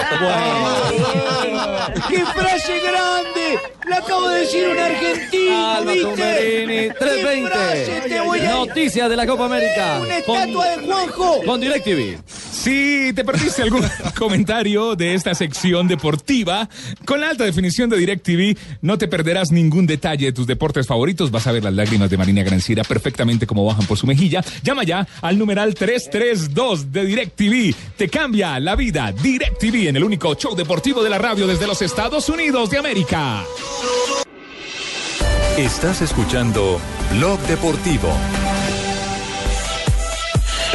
¡Qué 2.10 2.20
frase 2.26 2.74
grande! 2.80 3.60
La 3.90 3.98
acabo 3.98 4.30
de 4.30 4.40
decir 4.40 4.68
un 4.68 4.80
argentino, 4.80 5.72
Alba 5.76 5.92
¿viste? 5.92 6.08
Tumberini, 6.10 6.74
¡Qué 6.90 6.94
frase 6.96 8.02
te 8.10 8.20
voy 8.22 8.40
320. 8.40 8.48
a 8.48 8.52
Noticias 8.56 9.10
de 9.10 9.16
la 9.16 9.28
Copa 9.28 9.46
América. 9.46 10.00
Una 10.02 10.22
Con, 10.24 10.36
estatua 10.38 10.66
de 10.70 10.78
Juanjo. 10.88 11.44
con 11.46 11.62
DirecTV. 11.62 12.18
Si 12.28 13.14
te 13.14 13.24
perdiste 13.24 13.62
algún 13.62 13.86
comentario 14.18 14.45
de 14.46 15.16
esta 15.16 15.34
sección 15.34 15.88
deportiva, 15.88 16.70
con 17.04 17.20
la 17.20 17.30
alta 17.30 17.44
definición 17.44 17.90
de 17.90 17.98
DirecTV 17.98 18.56
no 18.82 18.98
te 18.98 19.08
perderás 19.08 19.52
ningún 19.52 19.88
detalle 19.88 20.28
de 20.28 20.32
tus 20.34 20.46
deportes 20.46 20.86
favoritos. 20.86 21.32
Vas 21.32 21.48
a 21.48 21.52
ver 21.52 21.64
las 21.64 21.74
lágrimas 21.74 22.12
de 22.12 22.18
Marina 22.18 22.44
Granciera 22.44 22.84
perfectamente 22.84 23.48
como 23.48 23.66
bajan 23.66 23.88
por 23.88 23.98
su 23.98 24.06
mejilla. 24.06 24.44
Llama 24.64 24.84
ya 24.84 25.08
al 25.22 25.40
numeral 25.40 25.74
332 25.74 26.92
de 26.92 27.06
DirecTV. 27.06 27.76
Te 27.98 28.08
cambia 28.08 28.60
la 28.60 28.76
vida. 28.76 29.12
DirecTV 29.12 29.90
en 29.90 29.96
el 29.96 30.04
único 30.04 30.36
show 30.36 30.56
deportivo 30.56 31.04
de 31.04 31.10
la 31.10 31.18
radio 31.18 31.48
desde 31.48 31.66
los 31.66 31.82
Estados 31.82 32.30
Unidos 32.30 32.70
de 32.70 32.78
América. 32.78 33.44
Estás 35.58 36.02
escuchando 36.02 36.80
Blog 37.14 37.40
Deportivo. 37.48 38.10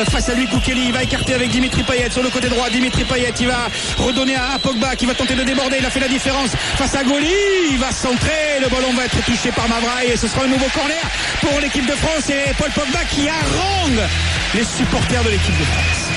Euh, 0.01 0.05
Face 0.11 0.29
à 0.29 0.35
lui, 0.35 0.47
Koukeli, 0.47 0.87
il 0.87 0.93
va 0.93 1.03
écarter 1.03 1.35
avec 1.35 1.51
Dimitri 1.51 1.83
Payet 1.83 2.11
sur 2.11 2.23
le 2.23 2.31
côté 2.31 2.49
droit. 2.49 2.69
Dimitri 2.71 3.05
Payet, 3.05 3.33
il 3.41 3.49
va 3.49 3.69
redonner 3.99 4.35
à 4.35 4.59
Pogba 4.59 4.97
qui 4.97 5.07
va 5.07 5.15
tenter 5.15 5.35
de 5.35 5.43
déborder. 5.43 5.77
Il 5.79 5.87
a 5.87 5.91
fait 5.91 6.01
la 6.01 6.09
différence 6.09 6.51
face 6.77 6.95
à 6.95 7.05
Goli. 7.05 7.33
Il 7.71 7.79
va 7.79 7.93
centrer. 7.93 8.61
Le 8.61 8.69
ballon 8.69 8.93
va 8.95 9.05
être 9.05 9.25
touché 9.25 9.51
par 9.53 9.69
Mavraille 9.69 10.11
et 10.13 10.17
ce 10.17 10.29
sera 10.29 10.45
un 10.45 10.49
nouveau 10.49 10.67
corner 10.75 11.03
pour 11.41 11.61
l'équipe 11.61 11.87
de 11.87 11.95
France 11.95 12.29
et 12.31 12.53
Paul 12.59 12.71
Pogba 12.71 13.05
qui 13.11 13.29
harangue 13.29 14.09
les 14.55 14.65
supporters 14.65 15.23
de 15.23 15.31
l'équipe 15.31 15.59
de 15.59 15.65
France. 15.65 16.10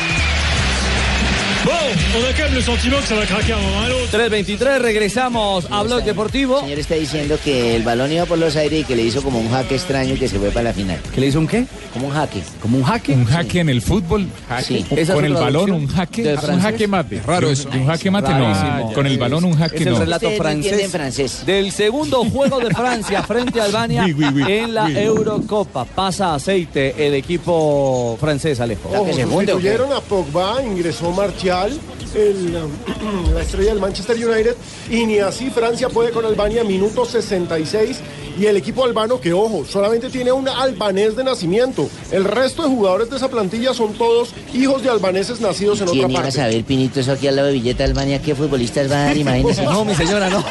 3.23, 4.14 4.80
regresamos 4.80 5.68
a 5.70 5.84
Blog 5.84 6.04
Deportivo. 6.04 6.58
El 6.60 6.64
señor 6.64 6.80
está 6.80 6.96
diciendo 6.96 7.38
que 7.44 7.76
el 7.76 7.84
balón 7.84 8.12
iba 8.12 8.26
por 8.26 8.38
los 8.38 8.56
aires 8.56 8.82
y 8.82 8.84
que 8.84 8.96
le 8.96 9.04
hizo 9.04 9.22
como 9.22 9.40
un 9.40 9.50
jaque 9.50 9.76
extraño 9.76 10.14
y 10.16 10.18
que 10.18 10.28
se 10.28 10.40
fue 10.40 10.50
para 10.52 10.66
la 10.66 10.74
final. 10.74 11.00
¿Que 11.14 11.20
le 11.22 11.28
hizo 11.28 11.40
un 11.40 11.48
qué? 11.48 11.66
Como 11.94 12.08
un 12.08 12.14
jaque. 12.14 12.42
¿Como 12.62 12.78
un 12.78 12.84
jaque? 12.84 13.14
Un 13.14 13.26
jaque 13.26 13.60
en 13.60 13.70
el 13.70 13.82
fútbol. 13.82 14.28
Sí. 14.64 14.86
Con 14.88 14.98
¿Esa 15.00 15.14
es 15.18 15.24
el 15.24 15.34
balón, 15.34 15.72
un 15.72 15.88
jaque. 15.88 16.36
Un 16.50 16.60
jaque 16.62 16.88
mate. 16.88 17.22
Raro 17.26 17.50
eso. 17.50 17.70
Un 17.70 17.86
jaque 17.88 18.12
mate 18.12 18.28
Rarísimo. 18.32 18.78
no. 18.90 18.94
Con 18.94 19.08
el 19.08 19.18
balón, 19.18 19.46
un 19.46 19.58
jaque 19.58 19.78
Es 19.78 19.88
el 19.88 19.98
relato 19.98 20.30
no 20.30 20.38
francés, 20.38 20.92
francés. 20.92 21.44
del 21.46 21.72
segundo 21.72 22.24
juego 22.32 22.60
de 22.60 22.74
Francia 22.74 23.24
frente 23.24 23.60
a 23.62 23.66
Albania 23.66 24.04
Oui, 24.06 24.14
oui, 24.14 24.26
oui. 24.34 24.44
en 24.52 24.74
la 24.74 24.86
Oui. 24.86 24.98
Eurocopa. 24.98 25.86
Pasa 25.86 26.34
aceite 26.36 26.94
el 27.08 27.14
equipo 27.14 28.18
francés, 28.20 28.60
Alejo. 28.60 28.90
Ojo, 28.90 29.14
sustituyeron 29.14 29.92
a 29.94 30.02
Pogba, 30.02 30.62
ingresó 30.64 31.12
Martial, 31.12 31.53
el, 32.16 32.56
um, 32.56 33.34
la 33.34 33.42
estrella 33.42 33.70
del 33.70 33.80
Manchester 33.80 34.16
United, 34.16 34.56
y 34.90 35.06
ni 35.06 35.20
así 35.20 35.50
Francia 35.50 35.90
puede 35.90 36.12
con 36.12 36.26
Albania, 36.26 36.64
minuto 36.64 37.06
66, 37.06 38.02
y 38.40 38.46
el 38.46 38.58
equipo 38.58 38.84
albano, 38.86 39.20
que 39.20 39.34
ojo, 39.34 39.66
solamente 39.70 40.10
tiene 40.10 40.32
un 40.32 40.48
albanés 40.50 41.16
de 41.16 41.24
nacimiento. 41.24 41.90
El 42.12 42.24
resto 42.26 42.64
de 42.64 42.70
jugadores 42.70 43.10
de 43.10 43.18
esa 43.18 43.30
plantilla 43.30 43.74
son 43.74 43.94
todos 43.94 44.34
hijos 44.54 44.84
de 44.84 44.90
albaneses 44.90 45.40
nacidos 45.42 45.78
en 45.82 45.84
otra 45.88 45.94
¿Quién 46.00 46.12
iba 46.12 46.20
a 46.20 46.24
parte. 46.24 46.38
saber, 46.38 46.64
Pinito, 46.64 47.00
eso 47.00 47.12
aquí 47.12 47.28
al 47.28 47.36
lado 47.36 47.48
de 47.50 47.54
Villeta 47.54 47.84
Albania, 47.84 48.22
qué 48.22 48.36
futbolistas 48.36 48.92
va 48.92 48.96
a 48.96 49.04
dar? 49.06 49.18
Imagínese. 49.18 49.64
No, 49.74 49.86
mi 49.86 49.96
señora, 49.96 50.30
no. 50.30 50.44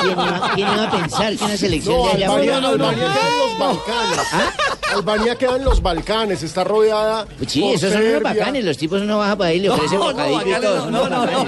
¿Quién 0.00 0.12
iba, 0.12 0.50
quién 0.54 0.68
iba 0.68 0.84
a 0.84 0.90
pensar 0.90 1.36
que 1.36 1.44
una 1.44 1.56
selección 1.56 1.96
No, 1.96 2.04
de 2.06 2.10
allá 2.12 2.26
Albania, 2.26 2.52
fuera- 2.52 2.68
Albania 2.68 2.96
queda 3.06 3.28
en 3.28 3.38
los 3.38 3.58
Balcanes. 3.58 4.18
Albania 4.92 5.36
queda 5.36 5.56
en 5.56 5.64
los 5.64 5.82
Balcanes, 5.82 6.42
está 6.42 6.64
rodeada. 6.64 7.26
Pues 7.38 7.50
sí, 7.52 7.60
por 7.60 7.74
esos 7.74 7.92
son 7.92 8.00
unos 8.02 8.12
Serbia. 8.12 8.32
bacanes, 8.34 8.64
los 8.64 8.76
tipos 8.76 9.00
uno 9.02 9.18
baja 9.18 9.36
para 9.36 9.50
ahí 9.50 9.56
y 9.56 9.60
le 9.60 9.68
No, 9.68 9.74
ofrecen 9.74 9.98
no, 9.98 10.04
bocadillo 10.04 10.40
y 10.40 10.44
bacanes 10.52 10.60
todo. 10.60 10.90
no, 10.90 11.08
no, 11.08 11.26
no. 11.26 11.46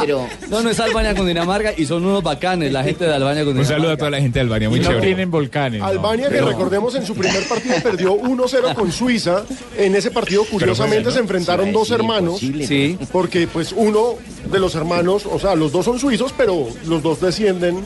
Pero 0.00 0.26
No, 0.48 0.62
no 0.62 0.70
es 0.70 0.80
Albania 0.80 1.14
con 1.14 1.26
Dinamarca 1.26 1.72
y 1.76 1.86
son 1.86 2.04
unos 2.04 2.22
bacanes, 2.22 2.72
la 2.72 2.84
gente 2.84 3.04
de 3.06 3.14
Albania 3.14 3.42
con 3.44 3.48
Un 3.56 3.62
Dinamarca. 3.62 3.74
saludo 3.76 3.92
a 3.92 3.96
toda 3.96 4.10
la 4.10 4.18
gente 4.18 4.38
de 4.38 4.40
Albania, 4.42 4.68
muy 4.68 4.78
no 4.80 4.86
chévere. 4.88 5.06
tienen 5.06 5.30
volcanes. 5.30 5.80
no. 5.80 5.86
Albania, 5.86 6.28
que 6.28 6.34
Pero- 6.34 6.48
recordemos 6.48 6.94
en 6.94 7.06
su 7.06 7.14
primer 7.14 7.42
partido 7.48 7.74
perdió 7.82 8.12
1-0 8.14 8.74
con 8.74 8.92
Suiza. 8.92 9.44
En 9.76 9.94
ese 9.96 10.10
partido, 10.10 10.44
curiosamente, 10.44 11.10
se 11.10 11.18
enfrentaron 11.20 11.72
dos 11.72 11.90
hermanos. 11.90 12.40
Sí. 12.40 12.98
Porque, 13.10 13.46
pues, 13.46 13.72
uno 13.74 14.14
de 14.50 14.58
los 14.58 14.74
hermanos, 14.74 15.24
o 15.26 15.38
sea, 15.38 15.54
los 15.54 15.72
dos 15.72 15.84
son 15.84 15.98
suizos, 15.98 16.32
pero 16.36 16.68
los 16.86 17.02
dos 17.02 17.20
descienden 17.20 17.84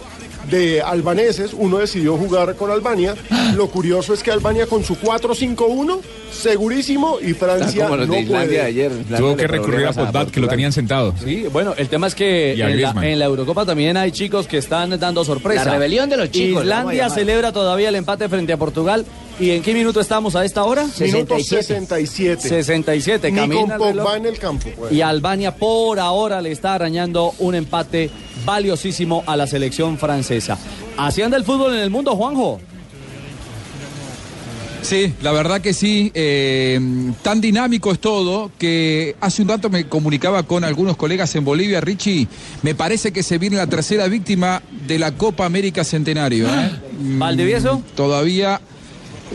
de 0.51 0.83
albaneses. 0.83 1.53
Uno 1.55 1.79
decidió 1.79 2.17
jugar 2.17 2.55
con 2.57 2.71
Albania. 2.71 3.15
Lo 3.55 3.69
curioso 3.69 4.15
es 4.15 4.23
que 4.23 4.31
Albania 4.31 4.67
con 4.67 4.85
su 4.85 4.97
4-5-1, 4.97 6.01
segurísimo, 6.33 7.19
y 7.21 7.33
Francia 7.35 7.85
como 7.85 7.97
los 7.97 8.09
no 8.09 8.15
de 8.15 8.21
Islandia 8.21 8.47
puede. 8.49 8.61
de 8.61 8.63
ayer. 8.63 8.93
Islandia 8.93 9.19
Tuvo 9.19 9.37
que 9.37 9.47
recurrir 9.47 9.87
a 9.87 9.93
Pogba, 9.93 10.27
que 10.27 10.41
lo 10.41 10.49
tenían 10.49 10.73
sentado. 10.73 11.15
Sí, 11.23 11.47
bueno, 11.53 11.75
el 11.77 11.89
tema 11.89 12.07
es 12.07 12.15
que 12.15 12.53
en 12.53 12.83
la, 12.83 12.95
en 13.03 13.19
la 13.19 13.25
Eurocopa 13.25 13.65
también 13.65 13.97
hay 13.97 14.13
chicos 14.13 14.47
que 14.47 14.59
están 14.59 14.99
dando 14.99 15.25
sorpresa. 15.25 15.65
La 15.65 15.73
rebelión 15.73 16.09
de 16.09 16.17
los 16.17 16.31
chicos, 16.31 16.63
Islandia 16.63 17.09
celebra 17.11 17.53
todavía 17.53 17.89
el 17.89 17.95
empate 17.95 18.29
frente 18.29 18.53
a 18.53 18.57
Portugal. 18.57 19.05
¿Y 19.38 19.51
en 19.51 19.62
qué 19.62 19.75
minuto 19.75 20.01
estamos 20.01 20.35
a 20.35 20.44
esta 20.46 20.64
hora? 20.64 20.87
Minuto 20.99 21.38
67. 21.38 22.40
67. 22.40 22.49
67. 22.49 23.31
Ni 23.31 23.38
con 23.38 23.49
Camina. 23.51 23.77
Pogba 23.77 24.16
en 24.16 24.27
el 24.27 24.38
campo. 24.38 24.68
pues. 24.79 24.92
Y 24.92 25.03
Albania 25.03 25.55
por 25.55 26.01
ahora 26.01 26.40
le 26.40 26.53
está 26.53 26.75
arañando 26.75 27.35
un 27.38 27.55
empate 27.55 28.11
valiosísimo 28.46 29.25
a 29.27 29.37
la 29.37 29.46
selección 29.46 29.99
francesa. 29.99 30.57
Así 30.96 31.20
anda 31.20 31.37
el 31.37 31.44
fútbol 31.44 31.75
en 31.75 31.81
el 31.81 31.90
mundo, 31.90 32.16
Juanjo. 32.16 32.61
Sí, 34.83 35.12
la 35.20 35.33
verdad 35.33 35.61
que 35.61 35.75
sí. 35.75 36.12
eh, 36.14 36.79
tan 37.22 37.40
dinámico 37.40 37.90
es 37.90 37.99
todo 37.99 38.53
que 38.57 39.16
hace 39.20 39.42
un 39.42 39.49
rato 39.49 39.68
me 39.68 39.88
comunicaba 39.88 40.44
con 40.44 40.62
algunos 40.62 40.96
colegas 40.96 41.35
en 41.35 41.44
Bolivia, 41.44 41.81
Richie. 41.81 42.29
Me 42.62 42.75
parece 42.77 43.12
que 43.12 43.22
se 43.25 43.37
viene 43.37 43.57
la 43.57 43.66
tercera 43.66 44.07
víctima 44.07 44.62
de 44.87 44.99
la 45.01 45.12
Copa 45.12 45.44
América 45.44 45.83
Centenario. 45.83 46.46
¿eh? 46.46 46.70
Mm, 47.01 47.18
¿Valdivieso? 47.18 47.83
Todavía 47.96 48.61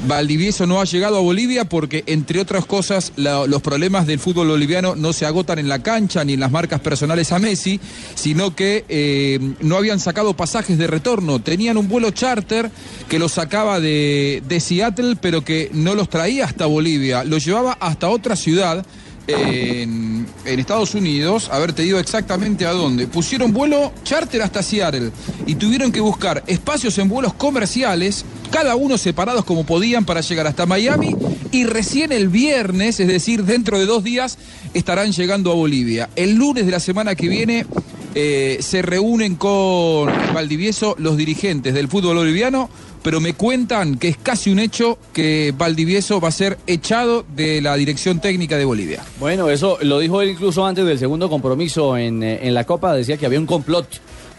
Valdivieso 0.07 0.65
no 0.65 0.79
ha 0.79 0.85
llegado 0.85 1.17
a 1.17 1.21
Bolivia 1.21 1.65
porque, 1.65 2.03
entre 2.07 2.39
otras 2.39 2.65
cosas, 2.65 3.11
los 3.17 3.61
problemas 3.61 4.07
del 4.07 4.19
fútbol 4.19 4.47
boliviano 4.47 4.95
no 4.95 5.11
se 5.11 5.25
agotan 5.25 5.59
en 5.59 5.67
la 5.67 5.83
cancha 5.83 6.23
ni 6.23 6.33
en 6.33 6.39
las 6.39 6.51
marcas 6.51 6.79
personales 6.79 7.31
a 7.31 7.39
Messi, 7.39 7.79
sino 8.15 8.55
que 8.55 8.85
eh, 8.87 9.39
no 9.59 9.75
habían 9.75 9.99
sacado 9.99 10.33
pasajes 10.33 10.77
de 10.77 10.87
retorno. 10.87 11.41
Tenían 11.41 11.77
un 11.77 11.89
vuelo 11.89 12.11
charter 12.11 12.71
que 13.09 13.19
los 13.19 13.33
sacaba 13.33 13.79
de, 13.79 14.41
Seattle, 14.61 15.17
pero 15.19 15.43
que 15.43 15.69
no 15.73 15.93
los 15.93 16.09
traía 16.09 16.45
hasta 16.45 16.65
Bolivia. 16.65 17.23
Los 17.23 17.43
llevaba 17.43 17.73
hasta 17.73 18.09
otra 18.09 18.35
ciudad. 18.35 18.85
En, 19.27 20.25
en 20.45 20.59
Estados 20.59 20.95
Unidos, 20.95 21.47
a 21.51 21.59
ver, 21.59 21.73
te 21.73 21.83
digo 21.83 21.99
exactamente 21.99 22.65
a 22.65 22.71
dónde. 22.71 23.07
Pusieron 23.07 23.53
vuelo 23.53 23.93
charter 24.03 24.41
hasta 24.41 24.63
Seattle 24.63 25.11
y 25.45 25.55
tuvieron 25.55 25.91
que 25.91 26.01
buscar 26.01 26.43
espacios 26.47 26.97
en 26.97 27.07
vuelos 27.07 27.33
comerciales, 27.35 28.25
cada 28.51 28.75
uno 28.75 28.97
separados 28.97 29.45
como 29.45 29.65
podían 29.65 30.05
para 30.05 30.21
llegar 30.21 30.45
hasta 30.45 30.65
Miami 30.65 31.15
y 31.51 31.63
recién 31.63 32.11
el 32.11 32.29
viernes, 32.29 32.99
es 32.99 33.07
decir, 33.07 33.43
dentro 33.43 33.79
de 33.79 33.85
dos 33.85 34.03
días, 34.03 34.37
estarán 34.73 35.11
llegando 35.11 35.51
a 35.51 35.55
Bolivia. 35.55 36.09
El 36.15 36.35
lunes 36.35 36.65
de 36.65 36.71
la 36.71 36.79
semana 36.79 37.15
que 37.15 37.27
viene 37.27 37.65
eh, 38.13 38.57
se 38.61 38.81
reúnen 38.81 39.35
con 39.35 40.07
Valdivieso 40.33 40.95
los 40.99 41.17
dirigentes 41.17 41.73
del 41.73 41.87
fútbol 41.87 42.17
boliviano, 42.17 42.69
pero 43.03 43.21
me 43.21 43.33
cuentan 43.33 43.97
que 43.97 44.09
es 44.09 44.17
casi 44.17 44.51
un 44.51 44.59
hecho 44.59 44.97
que 45.13 45.53
Valdivieso 45.57 46.19
va 46.19 46.27
a 46.27 46.31
ser 46.31 46.57
echado 46.67 47.25
de 47.35 47.61
la 47.61 47.75
dirección 47.75 48.19
técnica 48.19 48.57
de 48.57 48.65
Bolivia. 48.65 49.01
Bueno, 49.19 49.49
eso 49.49 49.77
lo 49.81 49.99
dijo 49.99 50.21
él 50.21 50.29
incluso 50.29 50.65
antes 50.65 50.85
del 50.85 50.99
segundo 50.99 51.29
compromiso 51.29 51.97
en, 51.97 52.21
eh, 52.21 52.39
en 52.43 52.53
la 52.53 52.65
Copa. 52.65 52.93
Decía 52.93 53.17
que 53.17 53.25
había 53.25 53.39
un 53.39 53.47
complot 53.47 53.87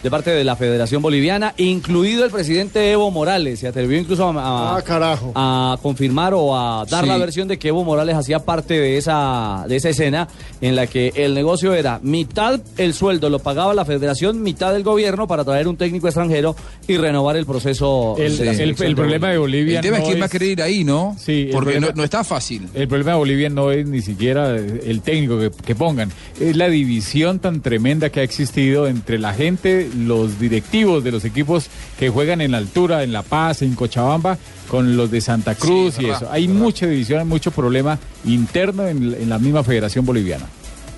de 0.03 0.11
parte 0.11 0.31
de 0.31 0.43
la 0.45 0.57
Federación 0.57 1.01
Boliviana, 1.03 1.55
incluido 1.59 2.25
el 2.25 2.31
presidente 2.31 2.91
Evo 2.91 3.11
Morales. 3.11 3.61
Se 3.61 3.69
atrevió 3.69 3.99
incluso 3.99 4.27
a, 4.29 4.33
a- 4.33 4.77
Ah, 4.77 4.83
carajo. 4.83 5.33
a 5.35 5.79
confirmar 5.83 6.35
o 6.35 6.57
a 6.57 6.85
dar 6.87 7.05
Sí. 7.05 7.09
la 7.09 7.17
versión 7.19 7.47
de 7.49 7.59
que 7.59 7.69
Evo 7.69 7.85
Morales 7.85 8.17
hacía 8.17 8.41
parte 8.41 8.75
de 8.75 8.97
esa, 8.97 9.65
de 9.69 9.77
esa 9.77 9.91
escena 9.91 10.29
en 10.61 10.75
la 10.77 10.87
que 10.87 11.13
el 11.17 11.35
negocio 11.35 11.75
era 11.75 12.01
mitad 12.03 12.61
el 12.79 12.95
sueldo 12.95 13.31
lo 13.31 13.39
pagaba 13.39 13.75
la 13.75 13.85
Federación, 13.85 14.43
mitad 14.43 14.75
el 14.75 14.83
gobierno 14.83 15.27
para 15.29 15.45
traer 15.45 15.69
un 15.69 15.77
técnico 15.77 16.09
extranjero 16.09 16.57
y 16.89 16.97
renovar 16.97 17.37
el 17.37 17.47
proceso. 17.47 18.17
El, 18.19 18.37
de 18.39 18.45
la 18.45 18.51
el- 18.53 18.57
selección 18.57 18.89
el 18.89 18.95
problema 18.97 19.29
de 19.31 19.39
Bolivia. 19.39 19.79
El 19.79 19.83
tema 19.83 19.99
no 19.99 20.03
es 20.05 20.09
quién 20.09 20.21
va 20.21 20.27
a 20.27 20.29
querer 20.29 20.49
ir 20.49 20.63
ahí, 20.63 20.85
¿no? 20.85 21.15
Sí, 21.19 21.49
Porque 21.53 21.73
problema- 21.75 21.87
no, 21.89 21.93
no 21.97 22.05
está 22.05 22.25
fácil. 22.25 22.69
El 22.75 22.89
problema 22.89 23.13
de 23.13 23.19
Bolivia 23.19 23.49
no 23.51 23.71
es 23.71 23.87
ni 23.87 24.03
siquiera 24.03 24.57
el 24.57 25.01
técnico 25.03 25.39
que, 25.39 25.51
que 25.65 25.75
pongan, 25.75 26.11
es 26.41 26.57
la 26.57 26.69
división 26.69 27.39
tan 27.39 27.61
tremenda 27.61 28.11
que 28.11 28.21
ha 28.21 28.23
existido 28.23 28.87
entre 28.89 29.19
la 29.19 29.33
gente, 29.35 29.89
los 29.97 30.39
directivos 30.39 31.03
de 31.05 31.13
los 31.13 31.25
equipos 31.25 31.67
que 31.99 32.09
juegan 32.09 32.41
en 32.41 32.51
la 32.53 32.59
altura, 32.59 33.03
en 33.03 33.13
La 33.13 33.23
Paz, 33.23 33.63
en 33.63 33.75
Cochabamba, 33.75 34.39
con 34.69 34.97
los 34.97 35.11
de 35.11 35.21
Santa 35.21 35.55
Cruz 35.55 35.95
Sí, 35.95 36.03
y 36.03 36.05
verdad, 36.07 36.23
eso. 36.23 36.33
Hay 36.33 36.49
mucha 36.49 36.87
división, 36.87 37.21
hay 37.21 37.27
mucho 37.27 37.51
problema 37.51 37.99
interno 38.25 38.87
en, 38.89 39.15
en 39.15 39.29
la 39.29 39.39
misma 39.39 39.63
Federación 39.65 40.05
Boliviana. 40.07 40.47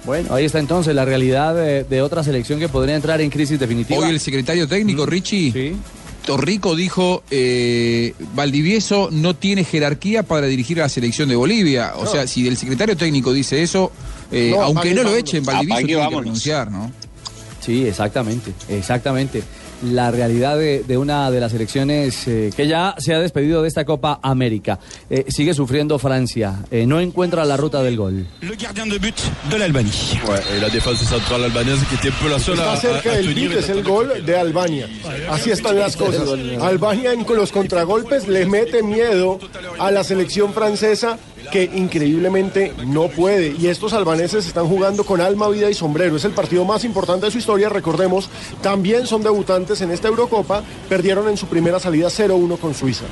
Bueno, 0.07 0.35
ahí 0.35 0.45
está 0.45 0.59
entonces 0.59 0.95
la 0.95 1.05
realidad 1.07 1.55
de, 1.55 1.85
de 1.85 2.03
otra 2.03 2.23
selección 2.23 2.59
que 2.61 2.69
podría 2.69 2.95
entrar 2.95 3.21
en 3.23 3.31
crisis 3.31 3.59
definitiva. 3.59 3.99
Hoy 4.01 4.11
el 4.11 4.21
secretario 4.21 4.69
técnico, 4.69 5.07
Richie, 5.07 5.75
Torrico 6.27 6.75
dijo, 6.77 7.23
eh, 7.31 8.15
Valdivieso 8.35 9.09
no 9.11 9.35
tiene 9.35 9.65
jerarquía 9.65 10.23
para 10.23 10.47
dirigir 10.47 10.79
a 10.81 10.85
la 10.85 10.89
selección 10.89 11.29
de 11.29 11.37
Bolivia. 11.37 11.93
O 11.97 12.05
No. 12.05 12.11
sea, 12.11 12.27
si 12.27 12.47
el 12.47 12.57
secretario 12.57 12.97
técnico 12.97 13.33
dice 13.33 13.63
eso, 13.63 13.93
eh, 14.33 14.53
No, 14.55 14.63
aunque 14.63 14.95
no 14.95 15.03
lo 15.03 15.15
echen, 15.17 15.45
Valdivieso 15.45 15.87
tiene 15.87 16.09
que 16.09 16.17
renunciar, 16.17 16.71
¿no? 16.71 16.91
Sí, 17.65 17.87
exactamente, 17.87 18.53
exactamente. 18.69 19.43
La 19.85 20.11
realidad 20.11 20.59
de, 20.59 20.83
de 20.83 20.99
una 20.99 21.31
de 21.31 21.41
las 21.41 21.55
elecciones 21.55 22.29
eh, 22.29 22.51
que 22.55 22.67
ya 22.67 22.95
se 22.99 23.15
ha 23.15 23.19
despedido 23.19 23.63
de 23.63 23.69
esta 23.69 23.87
Copa 23.87 24.21
América. 24.23 24.79
Eh, 25.09 25.25
sigue 25.29 25.55
sufriendo 25.55 25.99
Francia, 25.99 26.59
eh, 26.71 26.87
no 26.87 27.01
encuentra 27.01 27.45
la 27.47 27.57
ruta 27.57 27.83
del 27.83 27.97
gol. 27.97 28.27
Le 28.43 28.57
gardien 28.57 28.89
de 28.91 28.99
but 28.99 29.17
de. 29.49 29.57
Ouais, 29.57 30.41
et 30.55 30.61
la 30.61 30.69
défense 30.69 31.05
centrale 31.05 31.45
albanaise 31.45 31.81
qui 31.89 31.95
était 31.95 32.09
un 32.09 32.23
peu 32.23 32.29
la 32.29 32.37
à, 32.37 32.39
Está 32.39 32.77
cerca 32.77 33.13
del 33.13 33.35
beat, 33.35 33.53
es 33.53 33.69
el 33.71 33.83
gol 33.83 34.13
de 34.25 34.37
Albania. 34.37 34.87
Así 35.31 35.51
están 35.51 35.79
las 35.79 35.97
cosas. 35.97 36.29
Albania 36.61 37.13
en 37.13 37.25
con 37.25 37.37
los 37.37 37.51
contragolpes 37.51 38.29
le 38.29 38.45
mete 38.45 38.83
miedo 38.83 39.39
a 39.79 39.91
la 39.91 40.05
selección 40.05 40.53
francesa 40.53 41.19
que 41.51 41.65
increíblemente 41.65 42.73
no 42.87 43.09
puede. 43.09 43.55
Y 43.59 43.69
estos 43.69 43.93
albaneses 43.93 44.47
están 44.47 44.67
jugando 44.67 45.05
con 45.05 45.21
alma, 45.21 45.49
vida 45.49 45.71
y 45.71 45.75
sombrero. 45.75 46.17
Es 46.17 46.25
el 46.25 46.33
partido 46.33 46.65
más 46.65 46.85
importante 46.85 47.27
de 47.27 47.33
su 47.33 47.39
historia, 47.39 47.69
recordemos. 47.69 48.29
También 48.63 49.07
son 49.07 49.23
debutantes 49.23 49.81
en 49.81 49.91
esta 49.91 50.09
Eurocopa. 50.09 50.63
Perdieron 50.89 51.29
en 51.29 51.37
su 51.37 51.47
primera 51.47 51.79
salida 51.79 52.09
0-1 52.09 52.59
con 52.59 52.75
Suiza. 52.75 53.05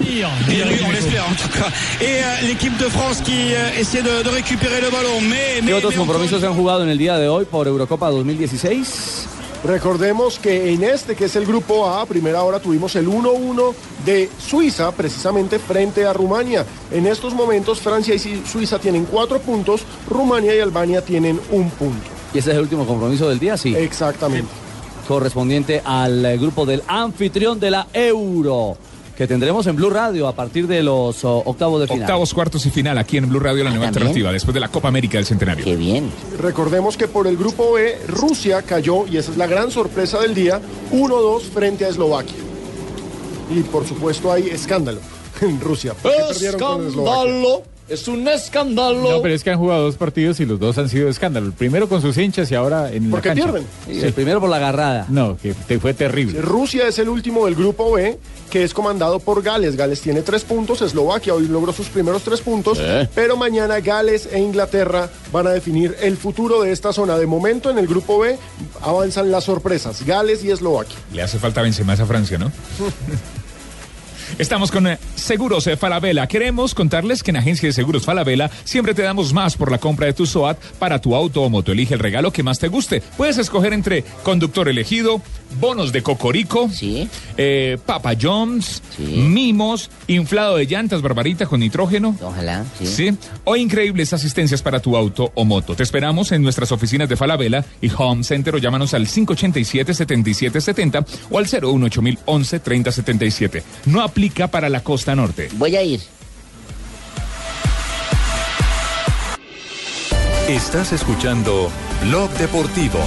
Et 0.00 0.64
lui, 0.64 0.78
on 0.86 0.92
l'espère 0.92 1.24
en 1.28 1.34
tout 1.34 1.48
cas. 1.58 1.68
Et 2.00 2.22
euh, 2.22 2.46
l'équipe 2.46 2.76
de 2.78 2.88
France 2.88 3.20
qui 3.20 3.52
euh, 3.52 3.80
essaie 3.80 4.02
de, 4.02 4.22
de 4.22 4.28
récupérer 4.28 4.80
le 4.80 4.90
ballon. 4.90 5.20
Mais, 5.22 5.56
¿Qué 5.56 5.62
mais, 5.62 5.74
otros 5.74 5.94
compromisos 5.94 6.40
se 6.40 6.46
han 6.46 6.54
jugado 6.54 6.84
en 6.84 6.88
el 6.88 6.98
día 6.98 7.18
de 7.18 7.28
hoy 7.28 7.44
por 7.44 7.66
Eurocopa 7.66 8.08
2016? 8.10 9.37
Recordemos 9.64 10.38
que 10.38 10.72
en 10.72 10.84
este, 10.84 11.16
que 11.16 11.24
es 11.24 11.34
el 11.34 11.44
grupo 11.44 11.88
A, 11.88 12.02
a 12.02 12.06
primera 12.06 12.42
hora 12.42 12.60
tuvimos 12.60 12.94
el 12.94 13.08
1-1 13.08 13.74
de 14.04 14.30
Suiza, 14.38 14.92
precisamente 14.92 15.58
frente 15.58 16.06
a 16.06 16.12
Rumania. 16.12 16.64
En 16.92 17.06
estos 17.06 17.34
momentos, 17.34 17.80
Francia 17.80 18.14
y 18.14 18.18
Suiza 18.18 18.78
tienen 18.78 19.04
cuatro 19.04 19.40
puntos, 19.40 19.82
Rumania 20.08 20.54
y 20.54 20.60
Albania 20.60 21.02
tienen 21.02 21.40
un 21.50 21.70
punto. 21.70 22.06
¿Y 22.32 22.38
ese 22.38 22.50
es 22.50 22.56
el 22.56 22.62
último 22.62 22.86
compromiso 22.86 23.28
del 23.28 23.38
día? 23.38 23.56
Sí. 23.56 23.74
Exactamente. 23.74 24.48
Correspondiente 25.08 25.82
al 25.84 26.38
grupo 26.38 26.64
del 26.64 26.82
anfitrión 26.86 27.58
de 27.58 27.70
la 27.70 27.88
Euro, 27.92 28.76
que 29.18 29.26
tendremos 29.26 29.66
en 29.66 29.74
Blue 29.74 29.90
Radio 29.90 30.28
a 30.28 30.32
partir 30.32 30.68
de 30.68 30.80
los 30.80 31.24
oh, 31.24 31.42
octavos 31.44 31.80
de 31.80 31.88
final. 31.88 32.02
Octavos, 32.02 32.32
cuartos 32.32 32.64
y 32.66 32.70
final 32.70 32.98
aquí 32.98 33.16
en 33.16 33.28
Blue 33.28 33.40
Radio, 33.40 33.64
la 33.64 33.70
nueva 33.70 33.86
¿también? 33.86 34.02
alternativa, 34.02 34.30
después 34.32 34.54
de 34.54 34.60
la 34.60 34.68
Copa 34.68 34.86
América 34.86 35.18
del 35.18 35.26
Centenario. 35.26 35.64
Qué 35.64 35.74
bien. 35.74 36.08
Recordemos 36.40 36.96
que 36.96 37.08
por 37.08 37.26
el 37.26 37.36
grupo 37.36 37.72
B, 37.72 37.98
Rusia 38.06 38.62
cayó, 38.62 39.08
y 39.08 39.16
esa 39.16 39.32
es 39.32 39.36
la 39.36 39.48
gran 39.48 39.72
sorpresa 39.72 40.20
del 40.20 40.36
día, 40.36 40.60
1-2 40.92 41.40
frente 41.40 41.84
a 41.84 41.88
Eslovaquia. 41.88 42.36
Y 43.50 43.62
por 43.62 43.84
supuesto 43.88 44.30
hay 44.30 44.50
escándalo 44.50 45.00
en 45.40 45.60
Rusia. 45.60 45.94
con 46.56 46.86
Eslovaquia. 46.86 47.64
Es 47.88 48.06
un 48.06 48.28
escándalo. 48.28 49.10
No, 49.10 49.22
pero 49.22 49.34
es 49.34 49.42
que 49.42 49.50
han 49.50 49.58
jugado 49.58 49.84
dos 49.84 49.96
partidos 49.96 50.38
y 50.40 50.44
los 50.46 50.60
dos 50.60 50.76
han 50.76 50.88
sido 50.90 51.08
escándalo. 51.08 51.46
El 51.46 51.52
primero 51.54 51.88
con 51.88 52.02
sus 52.02 52.18
hinchas 52.18 52.50
y 52.50 52.54
ahora 52.54 52.92
en 52.92 53.10
¿Por 53.10 53.18
la 53.18 53.22
qué 53.22 53.28
cancha. 53.30 53.44
pierden? 53.44 53.66
Sí, 53.86 54.00
el 54.00 54.12
primero 54.12 54.40
por 54.40 54.50
la 54.50 54.56
agarrada. 54.56 55.06
No, 55.08 55.38
que 55.38 55.54
te 55.54 55.80
fue 55.80 55.94
terrible. 55.94 56.40
Rusia 56.42 56.86
es 56.86 56.98
el 56.98 57.08
último 57.08 57.46
del 57.46 57.54
grupo 57.54 57.90
B, 57.92 58.18
que 58.50 58.62
es 58.62 58.74
comandado 58.74 59.20
por 59.20 59.42
Gales. 59.42 59.74
Gales 59.76 60.02
tiene 60.02 60.20
tres 60.20 60.44
puntos, 60.44 60.82
Eslovaquia 60.82 61.32
hoy 61.32 61.48
logró 61.48 61.72
sus 61.72 61.88
primeros 61.88 62.22
tres 62.22 62.42
puntos, 62.42 62.78
Eh. 62.80 63.08
pero 63.14 63.36
mañana 63.38 63.80
Gales 63.80 64.28
e 64.30 64.38
Inglaterra 64.38 65.08
van 65.32 65.46
a 65.46 65.50
definir 65.50 65.96
el 66.02 66.18
futuro 66.18 66.60
de 66.62 66.72
esta 66.72 66.92
zona. 66.92 67.16
De 67.16 67.26
momento 67.26 67.70
en 67.70 67.78
el 67.78 67.86
grupo 67.86 68.18
B 68.18 68.36
avanzan 68.82 69.30
las 69.30 69.44
sorpresas, 69.44 70.04
Gales 70.04 70.44
y 70.44 70.50
Eslovaquia. 70.50 70.96
Le 71.14 71.22
hace 71.22 71.38
falta 71.38 71.62
Benzema 71.62 71.94
a 71.94 72.04
Francia, 72.06 72.36
¿no? 72.36 72.52
Estamos 74.38 74.70
con 74.70 74.86
eh, 74.86 74.98
Seguros 75.16 75.66
eh, 75.66 75.76
Falabella. 75.76 76.28
Queremos 76.28 76.72
contarles 76.72 77.24
que 77.24 77.32
en 77.32 77.38
Agencia 77.38 77.68
de 77.68 77.72
Seguros 77.72 78.04
Falabella 78.04 78.48
siempre 78.62 78.94
te 78.94 79.02
damos 79.02 79.32
más 79.32 79.56
por 79.56 79.72
la 79.72 79.78
compra 79.78 80.06
de 80.06 80.12
tu 80.12 80.26
SOAT 80.26 80.56
para 80.78 81.00
tu 81.00 81.16
auto 81.16 81.42
o 81.42 81.50
moto. 81.50 81.72
Elige 81.72 81.94
el 81.94 82.00
regalo 82.00 82.32
que 82.32 82.44
más 82.44 82.60
te 82.60 82.68
guste. 82.68 83.02
Puedes 83.16 83.36
escoger 83.38 83.72
entre 83.72 84.04
conductor 84.22 84.68
elegido, 84.68 85.20
bonos 85.60 85.90
de 85.90 86.04
Cocorico, 86.04 86.70
eh, 87.36 87.78
Papa 87.84 88.12
John's, 88.20 88.80
mimos, 88.98 89.90
inflado 90.06 90.56
de 90.56 90.66
llantas 90.66 91.02
Barbarita 91.02 91.46
con 91.46 91.58
nitrógeno. 91.58 92.16
Ojalá, 92.22 92.64
sí. 92.78 92.86
Sí. 92.86 93.18
O 93.42 93.56
increíbles 93.56 94.12
asistencias 94.12 94.62
para 94.62 94.78
tu 94.78 94.96
auto 94.96 95.32
o 95.34 95.44
moto. 95.44 95.74
Te 95.74 95.82
esperamos 95.82 96.30
en 96.30 96.42
nuestras 96.42 96.70
oficinas 96.70 97.08
de 97.08 97.16
Falabella 97.16 97.64
y 97.80 97.90
Home 97.96 98.22
Center 98.22 98.54
o 98.54 98.58
llámanos 98.58 98.94
al 98.94 99.08
587-7770 99.08 101.04
o 101.28 101.38
al 101.38 101.46
018011 101.48 102.60
3077. 102.60 103.64
No 103.86 104.00
aplica 104.00 104.27
para 104.48 104.68
la 104.68 104.82
costa 104.82 105.14
norte. 105.14 105.48
Voy 105.54 105.76
a 105.76 105.82
ir. 105.82 106.00
Estás 110.48 110.92
escuchando 110.92 111.70
Blog 112.04 112.30
Deportivo. 112.38 113.00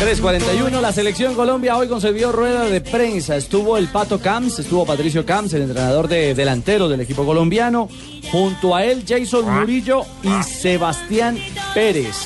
341, 0.00 0.80
la 0.80 0.92
selección 0.94 1.34
Colombia 1.34 1.76
hoy 1.76 1.86
concedió 1.86 2.32
rueda 2.32 2.64
de 2.64 2.80
prensa. 2.80 3.36
Estuvo 3.36 3.76
el 3.76 3.88
Pato 3.88 4.18
Camps, 4.18 4.58
estuvo 4.58 4.86
Patricio 4.86 5.26
Camps, 5.26 5.52
el 5.52 5.62
entrenador 5.62 6.08
de 6.08 6.34
delantero 6.34 6.88
del 6.88 7.02
equipo 7.02 7.26
colombiano. 7.26 7.86
Junto 8.32 8.74
a 8.74 8.82
él, 8.84 9.04
Jason 9.06 9.44
Murillo 9.50 10.02
y 10.22 10.42
Sebastián 10.42 11.38
Pérez. 11.74 12.16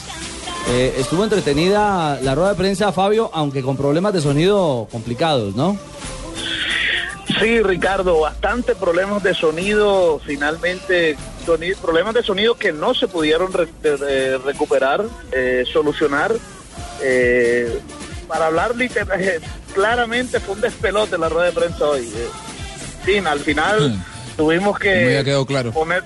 Eh, 0.71 0.95
estuvo 0.99 1.25
entretenida 1.25 2.21
la 2.23 2.35
rueda 2.37 2.51
de 2.51 2.55
prensa, 2.55 2.93
Fabio, 2.93 3.29
aunque 3.35 3.61
con 3.61 3.77
problemas 3.77 4.13
de 4.13 4.21
sonido 4.21 4.87
complicados, 4.93 5.57
¿no? 5.57 5.77
Sí, 7.41 7.61
Ricardo, 7.61 8.21
bastante 8.21 8.77
problemas 8.77 9.21
de 9.25 9.35
sonido, 9.35 10.21
finalmente 10.25 11.17
soni- 11.45 11.75
problemas 11.77 12.15
de 12.15 12.23
sonido 12.23 12.55
que 12.55 12.73
no 12.73 12.95
se 12.95 13.09
pudieron 13.09 13.53
re- 13.53 14.39
recuperar, 14.39 15.05
eh, 15.33 15.65
solucionar. 15.73 16.33
Eh, 17.07 17.81
para 18.27 18.47
hablar 18.47 18.75
liter- 18.75 19.07
eh, 19.19 19.41
claramente 19.75 20.41
fue 20.41 20.55
un 20.55 20.61
despelote 20.63 21.19
la 21.19 21.29
rueda 21.29 21.47
de 21.47 21.53
prensa 21.53 21.85
hoy. 21.85 22.07
Eh, 22.07 22.29
sí, 23.05 23.19
al 23.19 23.41
final 23.41 24.01
tuvimos 24.37 24.79
que 24.79 25.23
claro. 25.45 25.71
poner, 25.73 26.03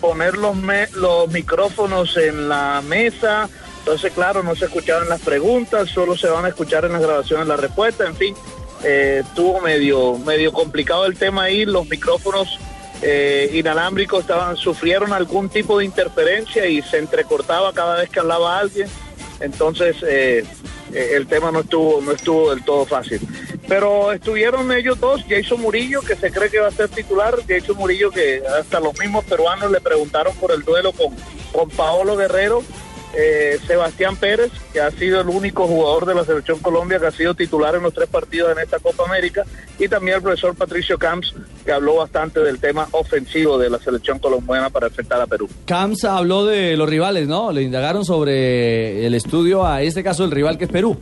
poner 0.00 0.36
los, 0.36 0.56
me- 0.56 0.88
los 0.94 1.28
micrófonos 1.30 2.16
en 2.16 2.48
la 2.48 2.82
mesa. 2.86 3.48
Entonces, 3.78 4.12
claro, 4.12 4.42
no 4.42 4.54
se 4.56 4.64
escuchaban 4.66 5.08
las 5.08 5.20
preguntas, 5.20 5.88
solo 5.88 6.16
se 6.16 6.26
van 6.28 6.44
a 6.44 6.48
escuchar 6.48 6.84
en 6.84 6.92
las 6.92 7.00
grabaciones 7.02 7.46
las 7.46 7.58
respuestas, 7.60 8.08
en 8.08 8.16
fin. 8.16 8.34
Eh, 8.82 9.22
estuvo 9.24 9.60
medio, 9.60 10.18
medio 10.18 10.52
complicado 10.52 11.06
el 11.06 11.16
tema 11.16 11.44
ahí, 11.44 11.64
los 11.64 11.86
micrófonos 11.88 12.58
eh, 13.02 13.50
inalámbricos 13.54 14.20
estaban, 14.22 14.56
sufrieron 14.56 15.12
algún 15.12 15.48
tipo 15.48 15.78
de 15.78 15.84
interferencia 15.86 16.66
y 16.66 16.82
se 16.82 16.98
entrecortaba 16.98 17.72
cada 17.72 17.96
vez 17.96 18.10
que 18.10 18.20
hablaba 18.20 18.58
alguien. 18.58 18.88
Entonces 19.40 19.96
eh, 20.02 20.44
eh, 20.92 21.10
el 21.14 21.26
tema 21.26 21.50
no 21.50 21.60
estuvo, 21.60 22.00
no 22.00 22.12
estuvo 22.12 22.50
del 22.50 22.64
todo 22.64 22.84
fácil. 22.84 23.20
Pero 23.68 24.12
estuvieron 24.12 24.72
ellos 24.72 24.98
dos, 24.98 25.24
Jason 25.28 25.60
Murillo, 25.60 26.00
que 26.00 26.16
se 26.16 26.30
cree 26.32 26.50
que 26.50 26.58
va 26.58 26.68
a 26.68 26.72
ser 26.72 26.88
titular, 26.88 27.36
Jason 27.48 27.76
Murillo 27.76 28.10
que 28.10 28.42
hasta 28.58 28.80
los 28.80 28.98
mismos 28.98 29.24
peruanos 29.24 29.70
le 29.70 29.80
preguntaron 29.80 30.34
por 30.36 30.50
el 30.50 30.62
duelo 30.62 30.92
con, 30.92 31.14
con 31.52 31.68
Paolo 31.70 32.16
Guerrero, 32.16 32.64
eh, 33.14 33.58
Sebastián 33.66 34.16
Pérez, 34.16 34.50
que 34.72 34.80
ha 34.80 34.90
sido 34.90 35.20
el 35.20 35.28
único 35.28 35.66
jugador 35.66 36.06
de 36.06 36.14
la 36.14 36.24
selección 36.24 36.58
Colombia 36.60 36.98
que 36.98 37.06
ha 37.06 37.10
sido 37.10 37.34
titular 37.34 37.74
en 37.74 37.82
los 37.82 37.94
tres 37.94 38.08
partidos 38.08 38.52
en 38.52 38.62
esta 38.62 38.78
Copa 38.78 39.04
América, 39.04 39.44
y 39.78 39.88
también 39.88 40.16
el 40.16 40.22
profesor 40.22 40.54
Patricio 40.54 40.98
Camps, 40.98 41.34
que 41.64 41.72
habló 41.72 41.96
bastante 41.96 42.40
del 42.40 42.58
tema 42.58 42.88
ofensivo 42.92 43.58
de 43.58 43.70
la 43.70 43.78
selección 43.78 44.18
colombiana 44.18 44.70
para 44.70 44.86
enfrentar 44.88 45.20
a 45.20 45.26
Perú. 45.26 45.48
Camps 45.66 46.04
habló 46.04 46.46
de 46.46 46.76
los 46.76 46.88
rivales, 46.88 47.28
¿no? 47.28 47.52
Le 47.52 47.62
indagaron 47.62 48.04
sobre 48.04 49.06
el 49.06 49.14
estudio 49.14 49.66
a 49.66 49.82
este 49.82 50.02
caso 50.02 50.24
el 50.24 50.30
rival 50.30 50.58
que 50.58 50.64
es 50.64 50.70
Perú. 50.70 50.98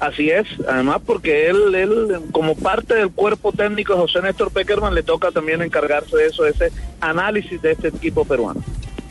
Así 0.00 0.30
es, 0.30 0.46
además 0.68 1.00
porque 1.06 1.48
él, 1.48 1.74
él 1.76 2.20
como 2.32 2.56
parte 2.56 2.94
del 2.94 3.12
cuerpo 3.12 3.52
técnico 3.52 3.94
de 3.94 4.00
José 4.00 4.20
Néstor 4.20 4.50
Peckerman 4.50 4.94
le 4.94 5.04
toca 5.04 5.30
también 5.30 5.62
encargarse 5.62 6.16
de 6.16 6.26
eso, 6.26 6.42
de 6.42 6.50
ese 6.50 6.72
análisis 7.00 7.62
de 7.62 7.70
este 7.72 7.88
equipo 7.88 8.24
peruano. 8.24 8.62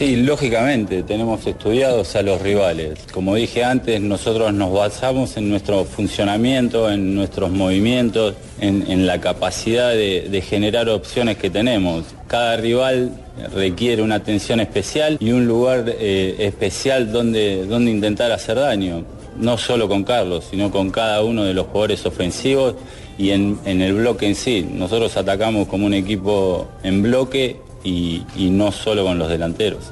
Sí, 0.02 0.16
lógicamente, 0.16 1.04
tenemos 1.04 1.46
estudiados 1.46 2.16
a 2.16 2.24
los 2.24 2.42
rivales. 2.42 2.98
Como 3.14 3.36
dije 3.36 3.64
antes, 3.64 4.02
nosotros 4.02 4.52
nos 4.52 4.74
basamos 4.74 5.38
en 5.38 5.48
nuestro 5.48 5.86
funcionamiento, 5.86 6.90
en 6.90 7.14
nuestros 7.14 7.52
movimientos, 7.52 8.34
en, 8.60 9.06
la 9.06 9.22
capacidad 9.22 9.92
de, 9.92 10.44
generar 10.44 10.90
opciones 10.90 11.38
que 11.38 11.52
tenemos. 11.52 12.04
Cada 12.26 12.58
rival 12.58 13.12
requiere 13.54 14.02
una 14.02 14.16
atención 14.16 14.60
especial 14.60 15.18
y 15.20 15.34
un 15.34 15.46
lugar 15.46 15.86
eh, 15.88 16.36
especial 16.40 17.12
donde, 17.12 17.68
donde 17.68 17.92
intentar 17.92 18.32
hacer 18.32 18.56
daño. 18.56 19.06
No 19.38 19.60
solo 19.60 19.88
con 19.88 20.04
Carlos, 20.04 20.48
sino 20.50 20.72
con 20.72 20.90
cada 20.90 21.22
uno 21.22 21.44
de 21.44 21.54
los 21.54 21.68
jugadores 21.68 22.04
ofensivos 22.08 22.74
y 23.20 23.30
en 23.30 23.60
el 23.66 23.94
bloque 23.94 24.26
en 24.26 24.34
sí. 24.34 24.68
Nosotros 24.68 25.16
atacamos 25.16 25.68
como 25.68 25.86
un 25.86 25.94
equipo 25.94 26.68
en 26.82 27.04
bloque 27.04 27.58
y, 27.84 28.24
y 28.36 28.50
no 28.50 28.72
solo 28.72 29.04
con 29.04 29.18
los 29.18 29.30
delanteros. 29.30 29.92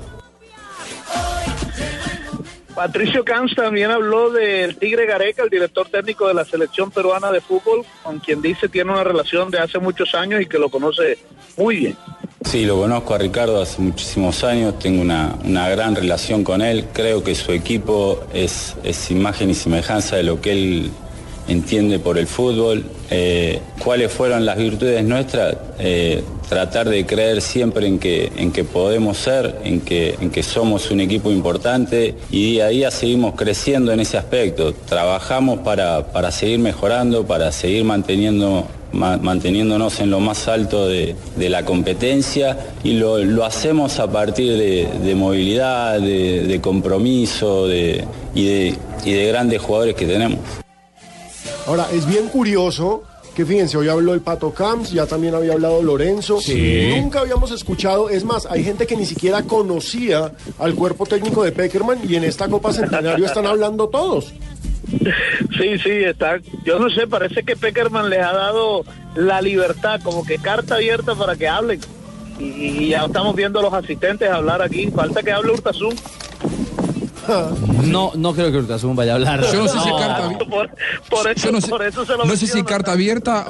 Patricio 2.79 3.25
Camps 3.25 3.55
también 3.55 3.91
habló 3.91 4.31
del 4.31 4.77
Tigre 4.77 5.05
Gareca, 5.05 5.43
el 5.43 5.49
director 5.49 5.89
técnico 5.89 6.29
de 6.29 6.33
la 6.33 6.45
selección 6.45 6.89
peruana 6.91 7.29
de 7.29 7.41
fútbol, 7.41 7.85
con 8.03 8.19
quien 8.19 8.41
dice 8.41 8.69
tiene 8.69 8.91
una 8.93 9.03
relación 9.03 9.51
de 9.51 9.59
hace 9.59 9.79
muchos 9.79 10.15
años 10.15 10.41
y 10.41 10.45
que 10.45 10.57
lo 10.57 10.69
conoce 10.69 11.17
muy 11.57 11.75
bien. 11.75 11.97
Sí, 12.45 12.63
lo 12.63 12.77
conozco 12.77 13.15
a 13.15 13.17
Ricardo 13.17 13.61
hace 13.61 13.81
muchísimos 13.81 14.45
años, 14.45 14.79
tengo 14.79 15.01
una, 15.01 15.35
una 15.43 15.67
gran 15.67 15.93
relación 15.93 16.45
con 16.45 16.61
él, 16.61 16.85
creo 16.93 17.21
que 17.21 17.35
su 17.35 17.51
equipo 17.51 18.23
es, 18.33 18.77
es 18.83 19.11
imagen 19.11 19.49
y 19.49 19.55
semejanza 19.55 20.15
de 20.15 20.23
lo 20.23 20.39
que 20.39 20.53
él 20.53 20.91
entiende 21.49 21.99
por 21.99 22.17
el 22.17 22.27
fútbol. 22.27 22.85
Eh, 23.11 23.59
¿Cuáles 23.83 24.11
fueron 24.11 24.45
las 24.45 24.57
virtudes 24.57 25.03
nuestras? 25.03 25.57
Eh, 25.79 26.23
tratar 26.47 26.89
de 26.89 27.05
creer 27.05 27.41
siempre 27.41 27.85
en 27.85 27.99
que, 27.99 28.31
en 28.37 28.51
que 28.51 28.63
podemos 28.63 29.17
ser, 29.17 29.59
en 29.63 29.81
que, 29.81 30.15
en 30.19 30.31
que 30.31 30.41
somos 30.41 30.89
un 30.89 30.99
equipo 30.99 31.31
importante 31.31 32.15
y 32.31 32.53
día 32.53 32.65
a 32.65 32.69
día 32.69 32.91
seguimos 32.91 33.35
creciendo 33.35 33.91
en 33.91 33.99
ese 33.99 34.17
aspecto. 34.17 34.73
Trabajamos 34.73 35.59
para, 35.59 36.11
para 36.11 36.31
seguir 36.31 36.59
mejorando, 36.59 37.25
para 37.25 37.51
seguir 37.51 37.83
manteniendo 37.83 38.67
ma- 38.91 39.17
manteniéndonos 39.17 39.99
en 39.99 40.09
lo 40.09 40.19
más 40.19 40.47
alto 40.47 40.87
de, 40.87 41.15
de 41.35 41.49
la 41.49 41.65
competencia 41.65 42.57
y 42.83 42.93
lo, 42.93 43.19
lo 43.19 43.45
hacemos 43.45 43.99
a 43.99 44.11
partir 44.11 44.57
de, 44.57 44.87
de 45.03 45.15
movilidad, 45.15 45.99
de, 45.99 46.47
de 46.47 46.61
compromiso 46.61 47.71
y, 47.71 48.01
y 48.33 49.11
de 49.13 49.27
grandes 49.27 49.61
jugadores 49.61 49.93
que 49.93 50.07
tenemos. 50.07 50.39
Ahora, 51.69 51.85
es 51.93 52.07
bien 52.07 52.29
curioso 52.29 53.03
que 53.35 53.45
fíjense, 53.45 53.77
hoy 53.77 53.89
habló 53.89 54.15
el 54.15 54.21
Pato 54.21 54.51
Camps, 54.51 54.91
ya 54.91 55.05
también 55.05 55.35
había 55.35 55.53
hablado 55.53 55.83
Lorenzo. 55.83 56.41
Sí. 56.41 56.95
Nunca 56.97 57.19
habíamos 57.19 57.51
escuchado, 57.51 58.09
es 58.09 58.23
más, 58.23 58.47
hay 58.47 58.63
gente 58.63 58.87
que 58.87 58.95
ni 58.95 59.05
siquiera 59.05 59.43
conocía 59.43 60.31
al 60.57 60.73
cuerpo 60.73 61.05
técnico 61.05 61.43
de 61.43 61.51
Peckerman 61.51 61.99
y 62.09 62.15
en 62.15 62.23
esta 62.23 62.47
Copa 62.47 62.73
Centenario 62.73 63.23
están 63.23 63.45
hablando 63.45 63.87
todos. 63.87 64.33
Sí, 65.59 65.77
sí, 65.83 65.91
está. 65.91 66.39
Yo 66.65 66.79
no 66.79 66.89
sé, 66.89 67.05
parece 67.05 67.43
que 67.43 67.55
Peckerman 67.55 68.09
les 68.09 68.23
ha 68.23 68.33
dado 68.33 68.83
la 69.13 69.39
libertad, 69.39 70.01
como 70.03 70.25
que 70.25 70.39
carta 70.39 70.73
abierta 70.73 71.13
para 71.13 71.35
que 71.35 71.47
hablen. 71.47 71.79
Y, 72.39 72.45
y 72.45 72.89
ya 72.89 73.05
estamos 73.05 73.35
viendo 73.35 73.59
a 73.59 73.61
los 73.61 73.73
asistentes 73.73 74.27
hablar 74.27 74.63
aquí. 74.63 74.89
Falta 74.89 75.21
que 75.21 75.31
hable 75.31 75.51
Urtasun. 75.51 75.95
No, 77.85 78.11
no 78.15 78.33
creo 78.33 78.51
que 78.51 78.57
Urtasun 78.57 78.95
vaya 78.95 79.13
a 79.13 79.15
hablar. 79.15 79.41
Yo 79.51 79.63
no 79.63 79.67
sé 79.67 79.79
si 79.79 79.89
carta- 79.91 80.37
Por, 80.49 80.69
por 81.09 81.31
eso, 81.31 81.45
Yo 81.47 81.51
no 81.51 81.61
sé, 81.61 81.69
por 81.69 81.83
eso 81.85 82.05
se 82.05 82.11
lo 82.17 82.25
no 82.25 82.35
sé 82.35 82.47
si 82.47 82.63
carta 82.63 82.91
abierta 82.93 83.47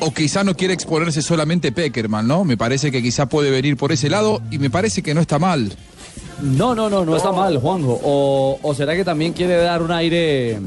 o 0.00 0.10
quizá 0.14 0.44
no 0.44 0.54
quiere 0.54 0.72
exponerse 0.74 1.20
solamente 1.22 1.72
Peckerman, 1.72 2.26
¿no? 2.26 2.44
Me 2.44 2.56
parece 2.56 2.90
que 2.90 3.02
quizá 3.02 3.26
puede 3.26 3.50
venir 3.50 3.76
por 3.76 3.92
ese 3.92 4.08
lado 4.08 4.40
y 4.50 4.58
me 4.58 4.70
parece 4.70 5.02
que 5.02 5.12
no 5.14 5.20
está 5.20 5.38
mal. 5.38 5.72
No, 6.40 6.74
no, 6.74 6.88
no, 6.88 7.04
no 7.04 7.16
está 7.16 7.32
mal, 7.32 7.58
Juanjo. 7.58 8.00
O, 8.02 8.58
o 8.62 8.74
será 8.74 8.94
que 8.96 9.04
también 9.04 9.32
quiere 9.34 9.56
dar 9.56 9.82
un 9.82 9.90
aire. 9.92 10.58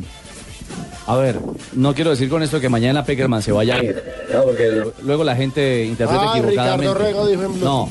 A 1.07 1.15
ver, 1.17 1.39
no 1.73 1.93
quiero 1.95 2.11
decir 2.11 2.29
con 2.29 2.43
esto 2.43 2.59
que 2.61 2.69
mañana 2.69 3.03
Peckerman 3.03 3.41
se 3.41 3.51
vaya 3.51 3.75
a 3.75 3.83
ir. 3.83 4.03
No, 4.31 4.43
porque 4.43 4.83
luego 5.01 5.23
la 5.23 5.35
gente 5.35 5.83
interpreta 5.85 6.23
Ah, 6.31 6.37
equivocadamente. 6.37 6.93
Ricardo 6.93 6.93
Rego 6.93 7.27
dijo 7.27 7.43
en 7.43 7.53
Blue. 7.55 7.63
No. 7.65 7.89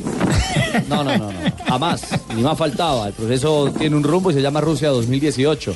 No, 0.88 1.04
no, 1.04 1.16
no, 1.18 1.32
no. 1.32 1.38
Jamás. 1.68 2.02
Ni 2.34 2.42
más 2.42 2.56
faltaba. 2.58 3.08
El 3.08 3.12
proceso 3.12 3.72
tiene 3.78 3.96
un 3.96 4.02
rumbo 4.02 4.30
y 4.30 4.34
se 4.34 4.42
llama 4.42 4.60
Rusia 4.60 4.88
2018. 4.90 5.74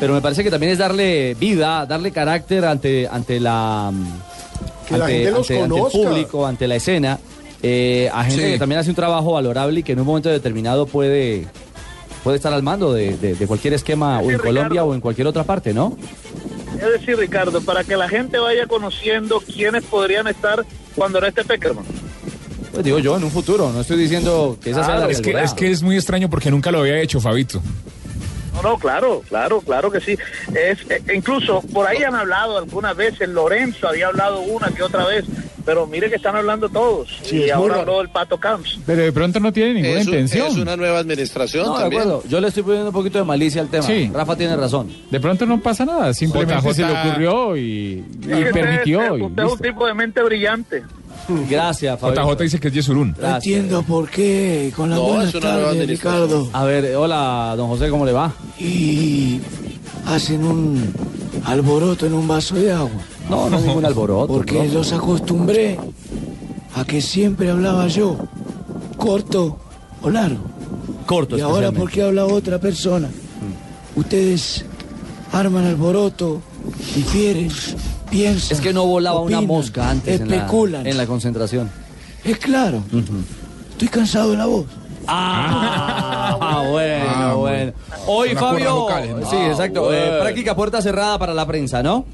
Pero 0.00 0.14
me 0.14 0.20
parece 0.20 0.42
que 0.42 0.50
también 0.50 0.72
es 0.72 0.78
darle 0.78 1.34
vida, 1.38 1.84
darle 1.86 2.10
carácter 2.12 2.64
ante, 2.64 3.06
ante 3.08 3.38
la. 3.40 3.92
Que 4.88 4.96
la 4.98 5.06
gente 5.06 5.30
los 5.30 5.50
ante- 5.50 5.62
ante 5.62 5.76
el 5.80 5.86
público, 6.06 6.46
ante 6.46 6.66
la 6.68 6.76
escena. 6.76 7.18
eh, 7.64 8.10
a 8.12 8.24
gente 8.24 8.44
Sí. 8.44 8.52
que 8.54 8.58
también 8.58 8.80
hace 8.80 8.90
un 8.90 8.96
trabajo 8.96 9.34
valorable 9.34 9.80
y 9.80 9.82
que 9.84 9.92
en 9.92 10.00
un 10.00 10.06
momento 10.06 10.28
determinado 10.28 10.84
puede, 10.86 11.46
puede 12.24 12.36
estar 12.38 12.52
al 12.52 12.62
mando 12.64 12.92
de, 12.92 13.16
de- 13.18 13.36
de 13.36 13.46
cualquier 13.46 13.74
esquema 13.74 14.18
o 14.18 14.22
en 14.22 14.30
Ricardo. 14.30 14.42
Colombia 14.44 14.82
o 14.84 14.94
en 14.94 15.00
cualquier 15.00 15.28
otra 15.28 15.44
parte, 15.44 15.72
¿no? 15.72 15.96
Es 16.74 17.00
decir, 17.00 17.16
Ricardo, 17.16 17.60
para 17.60 17.84
que 17.84 17.96
la 17.96 18.08
gente 18.08 18.38
vaya 18.38 18.66
conociendo 18.66 19.40
quiénes 19.40 19.84
podrían 19.84 20.26
estar 20.26 20.64
cuando 20.96 21.20
no 21.20 21.26
esté 21.28 21.44
Peckerman. 21.44 21.84
Pues 22.72 22.84
digo 22.84 22.98
yo, 22.98 23.16
en 23.16 23.24
un 23.24 23.30
futuro. 23.30 23.70
No 23.72 23.80
estoy 23.82 23.98
diciendo 23.98 24.56
que 24.62 24.70
esa 24.70 24.84
sea 24.84 24.96
la 24.96 25.08
es, 25.10 25.20
que, 25.20 25.30
es 25.32 25.52
que 25.54 25.70
es 25.70 25.82
muy 25.82 25.96
extraño 25.96 26.28
porque 26.30 26.50
nunca 26.50 26.70
lo 26.70 26.80
había 26.80 26.98
hecho, 27.00 27.20
Fabito. 27.20 27.60
No, 28.54 28.62
no, 28.62 28.78
claro, 28.78 29.22
claro, 29.28 29.60
claro 29.62 29.90
que 29.90 30.00
sí. 30.00 30.12
Es, 30.54 30.78
eh, 30.90 31.02
incluso 31.14 31.62
por 31.72 31.86
ahí 31.86 32.02
han 32.02 32.14
hablado 32.14 32.58
algunas 32.58 32.94
veces, 32.96 33.28
Lorenzo 33.28 33.88
había 33.88 34.08
hablado 34.08 34.40
una 34.40 34.68
que 34.68 34.82
otra 34.82 35.06
vez, 35.06 35.24
pero 35.64 35.86
mire 35.86 36.10
que 36.10 36.16
están 36.16 36.36
hablando 36.36 36.68
todos. 36.68 37.08
Sí, 37.22 37.44
y 37.44 37.50
ahora 37.50 37.80
habló 37.80 38.02
el 38.02 38.10
Pato 38.10 38.38
Camps. 38.38 38.78
Pero 38.84 39.02
de 39.02 39.10
pronto 39.12 39.40
no 39.40 39.52
tiene 39.54 39.74
ninguna 39.80 40.00
Es, 40.00 40.06
un- 40.06 40.12
intención. 40.14 40.46
es 40.48 40.56
una 40.58 40.76
nueva 40.76 40.98
administración 40.98 41.64
No, 41.66 41.74
de 41.76 41.80
también. 41.80 42.02
acuerdo. 42.02 42.24
Yo 42.28 42.40
le 42.42 42.48
estoy 42.48 42.62
poniendo 42.62 42.88
un 42.88 42.94
poquito 42.94 43.18
de 43.18 43.24
malicia 43.24 43.62
al 43.62 43.68
tema. 43.68 43.84
Sí. 43.84 44.10
Rafa 44.12 44.36
tiene 44.36 44.54
razón. 44.54 44.90
De 45.10 45.18
pronto 45.18 45.46
no 45.46 45.58
pasa 45.60 45.86
nada, 45.86 46.12
simplemente 46.12 46.74
se 46.74 46.82
le 46.84 46.92
ocurrió 46.92 47.56
y, 47.56 47.60
y 47.62 48.04
Es 48.22 48.26
que 48.28 48.34
usted- 48.34 48.52
permitió. 48.52 49.16
y 49.16 49.22
usted 49.22 49.42
es 49.44 49.52
un 49.52 49.58
tipo 49.58 49.86
de 49.86 49.94
mente 49.94 50.22
brillante. 50.22 50.82
Gracias, 51.50 51.98
Fabio. 52.00 52.22
JJ 52.34 52.42
dice 52.42 52.60
que 52.60 52.68
es 52.68 52.74
Yesurún. 52.74 53.14
Gracias. 53.16 53.44
Entiendo 53.46 53.82
por 53.82 54.08
qué. 54.10 54.72
Con 54.74 54.90
la 54.90 54.96
No, 54.96 55.02
buena 55.04 55.30
tarde. 55.32 55.86
Ricardo. 55.86 56.48
A 56.52 56.64
ver, 56.64 56.96
hola, 56.96 57.54
don 57.56 57.68
José, 57.68 57.88
¿cómo 57.90 58.04
le 58.04 58.12
va? 58.12 58.32
Y 58.58 59.40
hacen 60.06 60.44
un 60.44 60.92
alboroto 61.44 62.06
en 62.06 62.14
un 62.14 62.26
vaso 62.28 62.54
de 62.56 62.72
agua. 62.72 62.90
No, 63.30 63.48
no 63.48 63.58
es 63.58 63.64
ningún 63.64 63.84
alboroto. 63.84 64.26
Porque 64.26 64.66
¿no? 64.66 64.74
los 64.74 64.92
acostumbré 64.92 65.78
a 66.74 66.84
que 66.84 67.00
siempre 67.00 67.50
hablaba 67.50 67.86
yo. 67.88 68.16
Corto 68.96 69.58
o 70.02 70.10
largo. 70.10 70.44
Corto, 71.06 71.36
Y 71.36 71.40
ahora 71.40 71.66
especialmente. 71.68 71.80
porque 71.80 72.02
habla 72.02 72.26
otra 72.26 72.58
persona. 72.60 73.08
Ustedes 73.96 74.64
arman 75.32 75.64
alboroto, 75.66 76.40
difieren, 76.94 77.50
piensan. 78.12 78.56
Es 78.56 78.60
que 78.62 78.72
no 78.72 78.86
volaba 78.86 79.20
una 79.20 79.40
mosca 79.40 79.90
antes 79.90 80.20
en 80.20 80.28
la, 80.30 80.36
Especulan. 80.36 80.86
en 80.86 80.96
la 80.96 81.06
concentración. 81.06 81.70
Es 82.24 82.38
claro. 82.38 82.82
Estoy 83.72 83.88
cansado 83.88 84.30
de 84.30 84.36
la 84.36 84.46
voz. 84.46 84.66
Ah, 85.08 86.64
bueno, 86.70 87.04
Ah, 87.08 87.34
bueno. 87.34 87.72
Hoy, 88.06 88.30
Unas 88.30 88.42
cuerdas 88.42 88.60
Fabio. 88.68 88.74
vocales, 88.76 89.16
¿no? 89.16 89.30
Sí, 89.30 89.36
exacto. 89.36 89.90
Ah, 89.90 89.96
eh, 89.96 90.06
bueno. 90.08 90.20
práctica 90.22 90.54
puerta 90.56 90.80
cerrada 90.82 91.18
para 91.18 91.34
la 91.34 91.46
prensa, 91.46 91.82
¿no? 91.82 92.04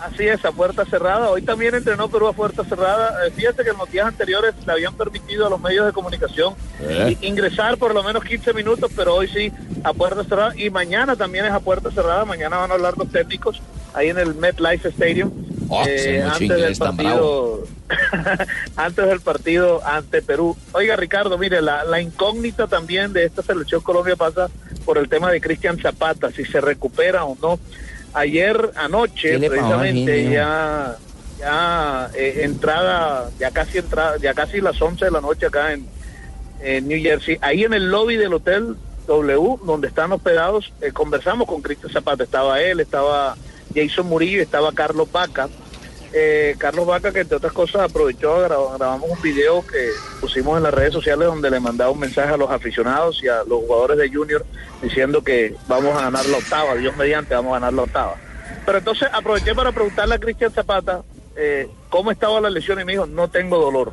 Así 0.00 0.24
es, 0.24 0.44
a 0.44 0.52
puerta 0.52 0.84
cerrada. 0.84 1.30
Hoy 1.30 1.40
también 1.42 1.74
entrenó 1.74 2.08
Perú 2.08 2.28
a 2.28 2.32
puerta 2.34 2.62
cerrada. 2.64 3.26
Eh, 3.26 3.30
Fíjate 3.30 3.64
que 3.64 3.70
en 3.70 3.78
los 3.78 3.90
días 3.90 4.06
anteriores 4.06 4.54
le 4.66 4.72
habían 4.72 4.94
permitido 4.94 5.46
a 5.46 5.50
los 5.50 5.58
medios 5.60 5.86
de 5.86 5.92
comunicación 5.92 6.54
Eh. 6.80 7.16
ingresar 7.22 7.78
por 7.78 7.94
lo 7.94 8.02
menos 8.02 8.22
15 8.22 8.52
minutos, 8.52 8.90
pero 8.94 9.14
hoy 9.14 9.28
sí 9.28 9.50
a 9.82 9.92
puerta 9.94 10.22
cerrada. 10.24 10.52
Y 10.56 10.68
mañana 10.68 11.16
también 11.16 11.46
es 11.46 11.52
a 11.52 11.60
puerta 11.60 11.90
cerrada. 11.90 12.24
Mañana 12.26 12.58
van 12.58 12.70
a 12.70 12.74
hablar 12.74 12.94
los 12.98 13.08
técnicos 13.10 13.60
ahí 13.94 14.08
en 14.08 14.18
el 14.18 14.34
MetLife 14.34 14.88
Stadium. 14.88 15.30
Oh, 15.68 15.84
eh, 15.86 16.22
antes 16.22 16.48
del 16.48 16.76
partido 16.76 17.66
antes 18.76 19.06
del 19.06 19.20
partido 19.20 19.80
ante 19.86 20.22
Perú. 20.22 20.56
Oiga 20.72 20.96
Ricardo, 20.96 21.38
mire, 21.38 21.62
la, 21.62 21.84
la 21.84 22.00
incógnita 22.00 22.66
también 22.66 23.12
de 23.12 23.24
esta 23.24 23.42
selección 23.42 23.80
Colombia 23.80 24.16
pasa 24.16 24.48
por 24.84 24.98
el 24.98 25.08
tema 25.08 25.30
de 25.30 25.40
Cristian 25.40 25.78
Zapata, 25.78 26.30
si 26.30 26.44
se 26.44 26.60
recupera 26.60 27.24
o 27.24 27.36
no. 27.40 27.58
Ayer 28.12 28.70
anoche, 28.76 29.32
¿Qué 29.32 29.38
le 29.38 29.50
pasó 29.50 29.74
al 29.74 29.80
precisamente, 29.80 30.30
ya, 30.30 30.96
ya 31.38 32.10
eh, 32.14 32.40
entrada, 32.42 33.30
ya 33.38 33.50
casi 33.50 33.78
entrada, 33.78 34.18
ya 34.18 34.34
casi 34.34 34.60
las 34.60 34.80
11 34.80 35.06
de 35.06 35.10
la 35.10 35.20
noche 35.20 35.46
acá 35.46 35.72
en, 35.72 35.86
en 36.60 36.86
New 36.86 37.00
Jersey, 37.02 37.38
ahí 37.40 37.64
en 37.64 37.74
el 37.74 37.90
lobby 37.90 38.16
del 38.16 38.34
hotel 38.34 38.76
W, 39.08 39.56
donde 39.66 39.88
están 39.88 40.12
hospedados, 40.12 40.72
eh, 40.80 40.92
conversamos 40.92 41.48
con 41.48 41.60
Cristian 41.60 41.92
Zapata, 41.92 42.22
estaba 42.22 42.60
él, 42.60 42.80
estaba 42.80 43.36
Jason 43.74 44.06
Murillo, 44.06 44.40
estaba 44.42 44.72
Carlos 44.72 45.10
Vaca. 45.10 45.48
Eh, 46.16 46.54
Carlos 46.58 46.86
Vaca, 46.86 47.10
que 47.12 47.20
entre 47.20 47.36
otras 47.38 47.52
cosas 47.52 47.82
aprovechó, 47.90 48.36
gra- 48.46 48.78
grabamos 48.78 49.10
un 49.10 49.20
video 49.20 49.66
que 49.66 49.88
pusimos 50.20 50.56
en 50.56 50.62
las 50.62 50.72
redes 50.72 50.92
sociales 50.92 51.26
donde 51.26 51.50
le 51.50 51.58
mandaba 51.58 51.90
un 51.90 51.98
mensaje 51.98 52.32
a 52.32 52.36
los 52.36 52.50
aficionados 52.50 53.20
y 53.22 53.26
a 53.26 53.38
los 53.38 53.58
jugadores 53.66 53.98
de 53.98 54.08
Junior 54.08 54.46
diciendo 54.80 55.24
que 55.24 55.56
vamos 55.66 55.96
a 55.98 56.02
ganar 56.02 56.24
la 56.26 56.36
octava, 56.38 56.76
Dios 56.76 56.96
mediante, 56.96 57.34
vamos 57.34 57.50
a 57.50 57.54
ganar 57.54 57.72
la 57.72 57.82
octava. 57.82 58.14
Pero 58.64 58.78
entonces 58.78 59.08
aproveché 59.12 59.54
para 59.56 59.72
preguntarle 59.72 60.14
a 60.14 60.18
Cristian 60.20 60.52
Zapata 60.52 61.02
eh, 61.36 61.68
cómo 61.90 62.12
estaba 62.12 62.40
la 62.40 62.48
lesión 62.48 62.80
y 62.80 62.84
me 62.84 62.92
dijo, 62.92 63.06
no 63.06 63.26
tengo 63.28 63.58
dolor. 63.58 63.92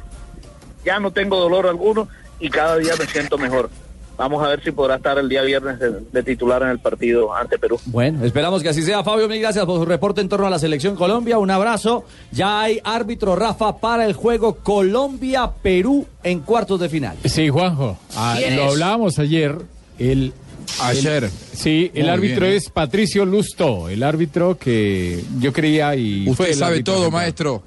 Ya 0.86 1.00
no 1.00 1.10
tengo 1.12 1.38
dolor 1.40 1.66
alguno 1.66 2.08
y 2.40 2.50
cada 2.52 2.78
día 2.78 2.94
me 3.00 3.08
siento 3.08 3.40
mejor. 3.40 3.72
Vamos 4.22 4.46
a 4.46 4.50
ver 4.50 4.64
si 4.64 4.70
podrá 4.72 4.98
estar 4.98 5.18
el 5.18 5.28
día 5.28 5.42
viernes 5.42 5.80
de, 5.80 5.90
de 6.12 6.22
titular 6.24 6.62
en 6.62 6.70
el 6.70 6.78
partido 6.78 7.34
ante 7.36 7.58
Perú. 7.58 7.80
Bueno, 7.86 8.24
esperamos 8.24 8.62
que 8.62 8.70
así 8.70 8.84
sea. 8.84 9.04
Fabio, 9.04 9.28
mil 9.28 9.42
gracias 9.42 9.66
por 9.66 9.80
su 9.80 9.86
reporte 9.86 10.22
en 10.22 10.30
torno 10.30 10.46
a 10.46 10.50
la 10.52 10.60
selección 10.60 10.96
Colombia. 10.96 11.40
Un 11.40 11.50
abrazo. 11.50 12.06
Ya 12.32 12.62
hay 12.62 12.80
árbitro 12.84 13.36
Rafa 13.36 13.78
para 13.78 14.06
el 14.06 14.14
juego 14.14 14.58
Colombia-Perú 14.58 16.06
en 16.24 16.40
cuartos 16.42 16.80
de 16.80 16.90
final. 16.90 17.18
Sí, 17.26 17.50
Juanjo, 17.50 17.98
ah, 18.16 18.36
¿Quién 18.38 18.56
lo 18.58 18.66
hablábamos 18.70 19.18
ayer. 19.18 19.56
El, 19.98 20.34
Ayer. 20.82 21.24
el- 21.26 21.32
sí, 21.32 21.92
el 21.96 22.04
Muy 22.04 22.12
árbitro 22.12 22.42
bien, 22.42 22.54
¿eh? 22.54 22.58
es 22.58 22.70
Patricio 22.70 23.26
Lusto, 23.26 23.90
el 23.90 24.04
árbitro 24.04 24.58
que 24.58 25.24
yo 25.40 25.52
creía 25.52 25.96
y 25.96 26.30
Usted 26.30 26.54
sabe 26.54 26.84
todo, 26.84 27.04
central. 27.04 27.12
maestro. 27.24 27.64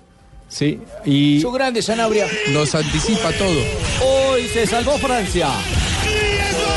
Sí, 0.49 0.79
y 1.05 1.41
Su 1.41 1.51
grande 1.51 1.83
Sanabria. 1.83 2.27
Nos 2.53 2.75
anticipa 2.77 3.33
todo. 3.33 3.61
Hoy 4.07 4.43
se 4.53 4.67
salvó 4.69 4.93
Francia. 4.99 5.49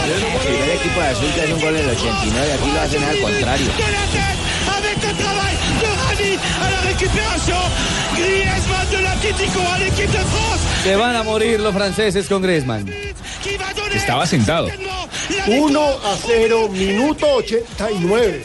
El 0.08 0.48
primer 0.48 0.70
equipo 0.70 1.02
de 1.02 1.08
azul 1.08 1.32
que 1.34 1.42
hace 1.42 1.54
un 1.54 1.62
gol 1.62 1.76
en 1.76 1.90
el 1.90 1.98
89, 1.98 2.54
aquí 2.54 2.72
lo 2.72 2.82
hacen 2.82 3.04
al 3.04 3.20
contrario. 3.20 3.68
Se 10.84 10.96
van 10.96 11.16
a 11.16 11.24
morir 11.24 11.60
los 11.60 11.74
franceses 11.74 12.28
con 12.28 12.42
Griezmann. 12.42 12.90
Estaba 13.94 14.26
sentado. 14.26 14.70
1 15.48 15.82
a 15.82 16.18
0, 16.26 16.70
minuto 16.70 17.28
89. 17.28 18.44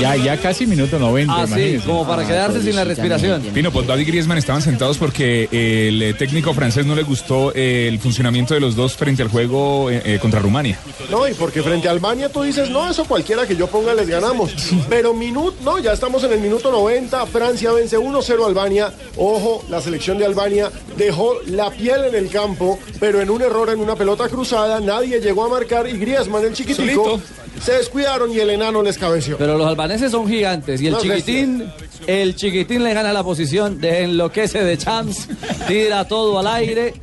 Ya, 0.00 0.16
ya 0.16 0.36
casi 0.38 0.66
minuto 0.66 0.98
90, 0.98 1.32
Ah, 1.34 1.46
sí, 1.46 1.80
como 1.86 2.06
para 2.06 2.26
quedarse 2.26 2.62
sin 2.62 2.74
la 2.74 2.84
respiración. 2.84 3.42
Pino, 3.54 3.70
Pogba 3.70 3.96
y 3.96 4.04
Griezmann 4.04 4.38
estaban 4.38 4.60
sentados 4.60 4.98
porque 4.98 5.48
el 5.52 6.02
eh, 6.02 6.14
técnico 6.14 6.52
francés 6.52 6.84
no 6.84 6.94
le 6.94 7.02
gustó 7.02 7.52
eh, 7.54 7.86
el 7.88 7.98
funcionamiento 8.00 8.54
de 8.54 8.60
los 8.60 8.74
dos 8.74 8.96
frente 8.96 9.22
al 9.22 9.28
juego 9.28 9.90
eh, 9.90 10.18
contra 10.20 10.40
Rumania. 10.40 10.78
No, 11.10 11.28
y 11.28 11.34
porque 11.34 11.62
frente 11.62 11.88
a 11.88 11.92
Albania 11.92 12.28
tú 12.28 12.42
dices, 12.42 12.70
no, 12.70 12.90
eso 12.90 13.04
cualquiera 13.04 13.46
que 13.46 13.54
yo 13.56 13.66
ponga 13.68 13.94
les 13.94 14.08
ganamos. 14.08 14.52
Pero 14.88 15.14
minuto, 15.14 15.56
no, 15.62 15.78
ya 15.78 15.92
estamos 15.92 16.24
en 16.24 16.32
el 16.32 16.40
minuto 16.40 16.70
90, 16.72 17.26
Francia 17.26 17.72
vence 17.72 17.98
1-0 17.98 18.42
a 18.42 18.46
Albania. 18.46 18.92
Ojo, 19.16 19.64
la 19.68 19.80
selección 19.80 20.18
de 20.18 20.24
Albania 20.24 20.70
dejó 20.96 21.34
la 21.46 21.70
piel 21.70 22.04
en 22.06 22.14
el 22.14 22.28
campo, 22.30 22.78
pero 22.98 23.20
en 23.20 23.30
un 23.30 23.42
error 23.42 23.70
en 23.70 23.80
una 23.80 23.94
pelota 23.94 24.28
cruzada, 24.28 24.80
nadie 24.80 25.20
llegó 25.20 25.44
a 25.44 25.48
marcar 25.48 25.86
y 25.88 25.98
Griezmann, 25.98 26.44
el 26.44 26.52
chiquitico, 26.54 27.04
Solito. 27.04 27.20
Se 27.60 27.72
descuidaron 27.72 28.32
y 28.32 28.38
el 28.38 28.50
enano 28.50 28.82
les 28.82 28.98
cabeció. 28.98 29.36
Pero 29.38 29.56
los 29.58 29.66
albaneses 29.66 30.10
son 30.10 30.28
gigantes 30.28 30.80
y 30.80 30.86
el 30.86 30.94
No, 30.94 31.00
chiquitín, 31.00 31.64
el 32.06 32.34
chiquitín 32.34 32.82
le 32.84 32.94
gana 32.94 33.12
la 33.12 33.22
posición, 33.22 33.80
de 33.80 34.04
enloquece 34.04 34.64
de 34.64 34.78
chance, 34.78 35.28
tira 35.68 36.06
todo 36.06 36.38
al 36.38 36.46
aire. 36.46 36.94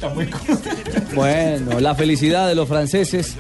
Bueno, 1.16 1.80
la 1.80 1.96
felicidad 1.96 2.48
de 2.48 2.56
los 2.56 2.68
franceses 2.68 3.36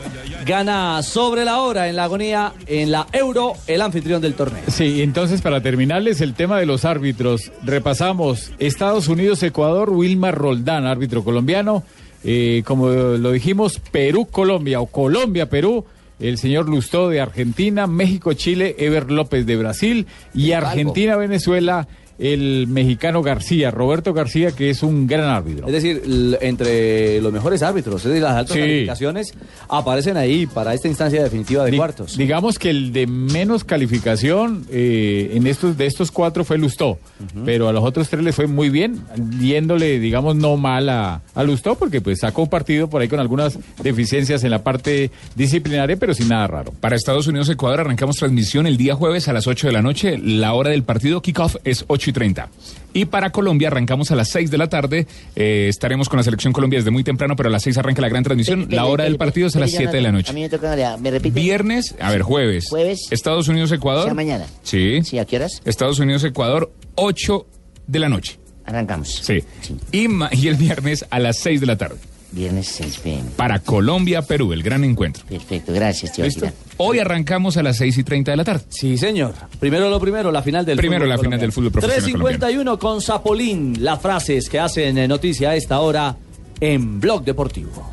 gana 0.45 1.01
sobre 1.03 1.45
la 1.45 1.59
hora 1.61 1.87
en 1.89 1.95
la 1.95 2.05
agonía 2.05 2.53
en 2.67 2.91
la 2.91 3.07
Euro, 3.11 3.53
el 3.67 3.81
anfitrión 3.81 4.21
del 4.21 4.33
torneo. 4.33 4.63
Sí, 4.67 5.01
entonces 5.01 5.41
para 5.41 5.61
terminarles 5.61 6.21
el 6.21 6.33
tema 6.33 6.59
de 6.59 6.65
los 6.65 6.85
árbitros, 6.85 7.51
repasamos 7.63 8.51
Estados 8.59 9.07
Unidos-Ecuador, 9.07 9.89
Wilmar 9.89 10.35
Roldán, 10.35 10.85
árbitro 10.85 11.23
colombiano, 11.23 11.83
eh, 12.23 12.63
como 12.65 12.89
lo 12.89 13.31
dijimos, 13.31 13.79
Perú-Colombia 13.91 14.81
o 14.81 14.87
Colombia-Perú, 14.87 15.85
el 16.19 16.37
señor 16.37 16.67
Lustó 16.67 17.09
de 17.09 17.21
Argentina, 17.21 17.87
México-Chile, 17.87 18.75
Ever 18.79 19.11
López 19.11 19.45
de 19.45 19.55
Brasil 19.55 20.07
y 20.33 20.51
Argentina-Venezuela, 20.51 21.87
el 22.19 22.67
mexicano 22.67 23.21
García, 23.23 23.71
Roberto 23.71 24.13
García, 24.13 24.51
que 24.51 24.69
es 24.69 24.83
un 24.83 25.07
gran 25.07 25.25
árbitro. 25.29 25.65
Es 25.67 25.73
decir, 25.73 26.01
entre 26.41 27.21
los 27.21 27.31
mejores 27.31 27.63
árbitros, 27.63 28.01
es 28.01 28.09
decir, 28.09 28.21
las 28.21 28.33
altas 28.35 28.53
Sí. 28.55 28.59
calificaciones 28.59 29.33
aparecen 29.69 30.17
ahí 30.17 30.45
para 30.45 30.73
esta 30.73 30.87
instancia 30.87 31.23
definitiva 31.23 31.63
de 31.65 31.71
Di- 31.71 31.77
cuartos. 31.77 32.17
Digamos 32.17 32.59
que 32.59 32.69
el 32.71 32.91
de 32.91 33.07
menos 33.07 33.63
calificación 33.63 34.65
eh, 34.69 35.31
en 35.33 35.47
estos 35.47 35.77
de 35.77 35.85
estos 35.85 36.11
cuatro 36.11 36.43
fue 36.43 36.57
Lustó, 36.57 36.99
pero 37.45 37.67
a 37.69 37.73
los 37.73 37.83
otros 37.83 38.09
tres 38.09 38.23
les 38.23 38.35
fue 38.35 38.47
muy 38.47 38.69
bien, 38.69 38.99
yéndole, 39.39 39.99
digamos, 39.99 40.35
no 40.35 40.57
mal 40.57 40.89
a, 40.89 41.21
a 41.35 41.43
Lustó, 41.43 41.75
porque 41.75 42.01
pues 42.01 42.19
sacó 42.19 42.43
un 42.43 42.49
partido 42.49 42.89
por 42.89 43.01
ahí 43.01 43.07
con 43.07 43.19
algunas 43.19 43.57
deficiencias 43.81 44.43
en 44.43 44.51
la 44.51 44.63
parte 44.63 45.11
disciplinaria, 45.35 45.95
pero 45.97 46.13
sin 46.13 46.27
nada 46.29 46.47
raro. 46.47 46.73
Para 46.79 46.95
Estados 46.95 47.27
Unidos-Ecuador 47.27 47.81
arrancamos 47.81 48.17
transmisión 48.17 48.67
el 48.67 48.77
día 48.77 48.95
jueves 48.95 49.27
a 49.27 49.33
las 49.33 49.47
8 49.47 49.67
de 49.67 49.73
la 49.73 49.81
noche. 49.81 50.17
La 50.17 50.53
hora 50.53 50.71
del 50.71 50.83
partido 50.83 51.21
kickoff 51.21 51.55
es 51.63 51.85
8 51.87 52.08
y 52.09 52.13
30. 52.13 52.49
Y 52.93 53.05
para 53.05 53.31
Colombia 53.31 53.67
arrancamos 53.67 54.09
a 54.11 54.15
las 54.15 54.29
6 54.29 54.49
de 54.51 54.57
la 54.57 54.67
tarde. 54.67 55.05
Eh, 55.35 55.67
estaremos 55.69 56.09
con 56.09 56.17
la 56.17 56.23
selección 56.23 56.51
Colombia 56.53 56.79
desde 56.79 56.89
muy 56.91 57.03
temprano, 57.03 57.35
pero 57.35 57.49
a 57.49 57.51
las 57.51 57.63
6 57.63 57.77
arranca 57.77 58.01
la 58.01 58.09
gran 58.09 58.23
transmisión. 58.23 58.67
La 58.69 58.85
hora 58.85 59.03
del 59.03 59.17
partido 59.17 59.47
es 59.47 59.55
a 59.55 59.59
las 59.59 59.71
7 59.71 59.91
de 59.95 60.01
la 60.01 60.09
A 60.09 60.11
noche. 60.11 60.33
mí 60.33 60.41
me 60.41 60.49
toca, 60.49 60.97
me 60.97 61.11
repite. 61.11 61.39
Viernes, 61.39 61.95
a 62.01 62.11
ver, 62.11 62.23
jueves. 62.23 62.67
Jueves. 62.69 63.07
Estados 63.11 63.47
Unidos-Ecuador. 63.47 64.01
O 64.03 64.05
sea, 64.05 64.13
mañana. 64.15 64.45
Sí. 64.63 65.01
Sí, 65.03 65.19
¿a 65.19 65.25
qué 65.25 65.35
horas? 65.37 65.61
Estados 65.65 65.99
Unidos-Ecuador, 65.99 66.71
8 66.95 67.45
de 67.87 67.99
la 67.99 68.09
noche. 68.09 68.39
Arrancamos. 68.65 69.09
Sí. 69.23 69.43
Y, 69.91 70.07
y 70.31 70.47
el 70.47 70.55
viernes 70.55 71.05
a 71.09 71.19
las 71.19 71.37
6 71.39 71.61
de 71.61 71.65
la 71.67 71.77
tarde. 71.77 71.97
Viernes 72.31 72.67
6 72.67 72.97
pm. 72.99 73.23
Para 73.35 73.59
Colombia-Perú, 73.59 74.53
el 74.53 74.61
gran 74.61 74.83
encuentro. 74.83 75.23
Perfecto, 75.27 75.73
gracias, 75.73 76.13
tío. 76.13 76.25
¿Listo? 76.25 76.47
Hoy 76.77 76.99
arrancamos 76.99 77.57
a 77.57 77.63
las 77.63 77.77
6 77.77 77.97
y 77.97 78.03
30 78.03 78.31
de 78.31 78.37
la 78.37 78.43
tarde. 78.43 78.63
Sí, 78.69 78.97
señor. 78.97 79.33
Primero 79.59 79.89
lo 79.89 79.99
primero, 79.99 80.31
la 80.31 80.41
final 80.43 80.65
del 80.65 80.77
Primero 80.77 81.05
fútbol 81.05 81.09
la 81.09 81.17
final 81.17 81.39
del 81.39 81.51
fútbol 81.51 81.71
profesional 81.71 82.01
351 82.03 82.77
con 82.79 83.01
Zapolín. 83.01 83.83
Las 83.83 83.99
frases 84.01 84.47
que 84.47 84.59
hacen 84.59 84.97
eh, 84.97 85.07
noticia 85.07 85.49
a 85.49 85.55
esta 85.55 85.79
hora 85.79 86.15
en 86.59 86.99
Blog 86.99 87.23
Deportivo. 87.23 87.91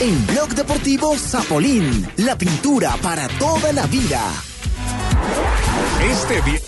En 0.00 0.26
Blog 0.26 0.50
Deportivo 0.54 1.16
Zapolín, 1.18 2.06
la 2.18 2.36
pintura 2.38 2.96
para 3.02 3.26
toda 3.38 3.72
la 3.72 3.86
vida. 3.86 4.20
Este 6.10 6.40
vi- 6.42 6.58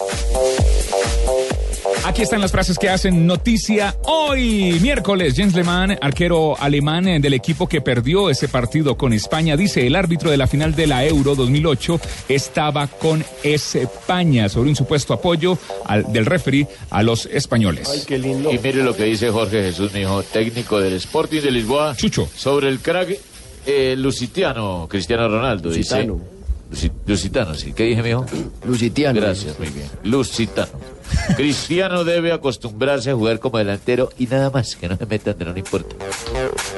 Aquí 2.05 2.23
están 2.23 2.41
las 2.41 2.53
frases 2.53 2.79
que 2.79 2.89
hacen 2.89 3.27
noticia 3.27 3.97
hoy, 4.05 4.79
miércoles. 4.81 5.35
Jens 5.35 5.55
Lehmann, 5.55 5.99
arquero 6.01 6.57
alemán 6.59 7.09
eh, 7.09 7.19
del 7.21 7.35
equipo 7.35 7.69
que 7.69 7.81
perdió 7.81 8.31
ese 8.31 8.49
partido 8.49 8.97
con 8.97 9.13
España, 9.13 9.57
dice 9.57 9.87
el 9.87 9.97
árbitro 9.97 10.31
de 10.31 10.37
la 10.37 10.47
final 10.47 10.75
de 10.75 10.87
la 10.87 11.05
Euro 11.05 11.35
2008 11.35 12.01
estaba 12.29 12.87
con 12.87 13.25
España 13.43 14.49
sobre 14.49 14.71
un 14.71 14.77
supuesto 14.77 15.15
apoyo 15.15 15.59
al- 15.85 16.13
del 16.13 16.27
referee 16.27 16.67
a 16.91 17.03
los 17.03 17.27
españoles. 17.27 18.05
qué 18.07 18.19
lindo. 18.19 18.53
Y 18.53 18.59
mire 18.59 18.83
lo 18.85 18.95
que 18.97 19.05
dice 19.05 19.31
Jorge 19.31 19.63
Jesús, 19.65 19.93
mi 19.93 20.01
hijo, 20.01 20.23
técnico 20.23 20.79
del 20.81 20.95
Sporting 20.95 21.41
de 21.41 21.51
Lisboa. 21.51 21.97
Chucho. 21.97 22.29
Sobre 22.37 22.69
el 22.69 22.79
crack 22.81 23.19
eh, 23.67 23.95
lusitiano, 23.99 24.87
Cristiano 24.89 25.29
Ronaldo. 25.29 25.71
Lusitano. 25.71 26.21
Dice, 26.71 26.91
lusitano, 27.07 27.55
sí. 27.55 27.73
¿Qué 27.73 27.85
dije, 27.85 28.03
mi 28.03 28.09
hijo? 28.11 28.27
Lusitiano. 28.65 29.21
Gracias, 29.21 29.59
muy 29.59 29.69
bien. 29.69 29.87
Lusitano. 30.05 30.96
Cristiano 31.37 32.05
debe 32.05 32.33
acostumbrarse 32.33 33.11
a 33.11 33.15
jugar 33.15 33.41
como 33.41 33.59
delantero 33.59 34.11
y 34.19 34.27
nada 34.27 34.51
más, 34.51 34.77
que 34.77 34.89
no 34.89 34.97
se 34.97 35.07
meta 35.07 35.31
donde 35.31 35.45
no 35.45 35.53
le 35.53 35.61
importa. 35.61 35.97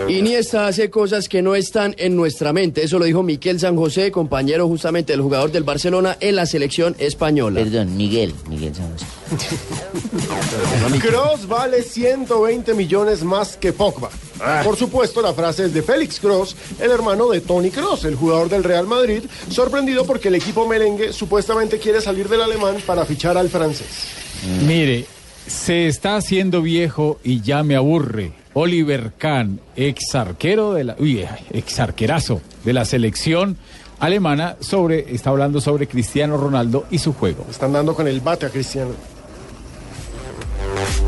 Iniesta 0.09 0.67
hace 0.67 0.91
cosas 0.91 1.29
que 1.29 1.43
no 1.43 1.55
están 1.55 1.95
en 1.99 2.17
nuestra 2.17 2.53
mente. 2.53 2.83
Eso 2.83 2.99
lo 2.99 3.05
dijo 3.05 3.23
Miquel 3.23 3.61
San 3.61 3.77
José, 3.77 4.11
compañero 4.11 4.67
justamente 4.67 5.13
del 5.13 5.23
jugador 5.23 5.53
del 5.53 5.65
Barcelona 5.65 6.17
en 6.21 6.37
la 6.37 6.47
selección 6.47 6.97
española. 6.99 7.61
Perdón, 7.61 7.97
Miguel, 7.97 8.35
Miguel 8.49 8.75
San 8.75 8.91
José. 8.93 9.07
Cross 11.01 11.47
vale 11.47 11.83
120 11.83 12.75
millones 12.75 13.23
más 13.23 13.57
que 13.57 13.73
Pogba. 13.73 14.11
Por 14.65 14.77
supuesto, 14.77 15.21
la 15.21 15.35
frase 15.35 15.65
es 15.65 15.75
de 15.75 15.83
Félix 15.83 16.21
Cross, 16.21 16.55
el 16.81 16.91
hermano 16.91 17.29
de 17.29 17.41
Tony 17.41 17.71
Cross, 17.71 18.05
el 18.05 18.15
jugador 18.15 18.49
del 18.49 18.63
Real 18.65 18.87
Madrid, 18.87 19.25
sorprendido 19.51 20.05
porque 20.05 20.29
el 20.29 20.37
equipo 20.37 20.67
merengue 20.67 21.13
supuestamente 21.13 21.79
quiere 21.79 22.01
salir 22.01 22.29
del 22.29 22.43
alemán 22.43 22.77
para 22.87 23.05
fichar 23.05 23.37
al 23.37 23.49
francés. 23.49 24.18
Mire, 24.67 25.07
se 25.47 25.87
está 25.87 26.17
haciendo 26.17 26.63
viejo 26.63 27.19
y 27.25 27.41
ya 27.41 27.63
me 27.63 27.77
aburre. 27.77 28.33
Oliver 28.55 29.13
Kahn, 29.17 29.61
ex 29.77 30.15
arquero 30.15 30.75
de 30.75 30.85
la, 30.85 30.97
uy, 30.99 31.25
ex 31.53 31.79
arquerazo 31.79 32.41
de 32.65 32.73
la 32.73 32.85
selección 32.85 33.57
alemana, 34.01 34.57
sobre, 34.61 35.15
está 35.15 35.31
hablando 35.31 35.61
sobre 35.61 35.87
Cristiano 35.87 36.37
Ronaldo 36.37 36.87
y 36.91 36.99
su 36.99 37.13
juego. 37.13 37.47
Están 37.51 37.73
dando 37.73 37.95
con 37.95 38.09
el 38.09 38.21
bate 38.21 38.47
a 38.47 38.51
Cristiano. 38.51 38.91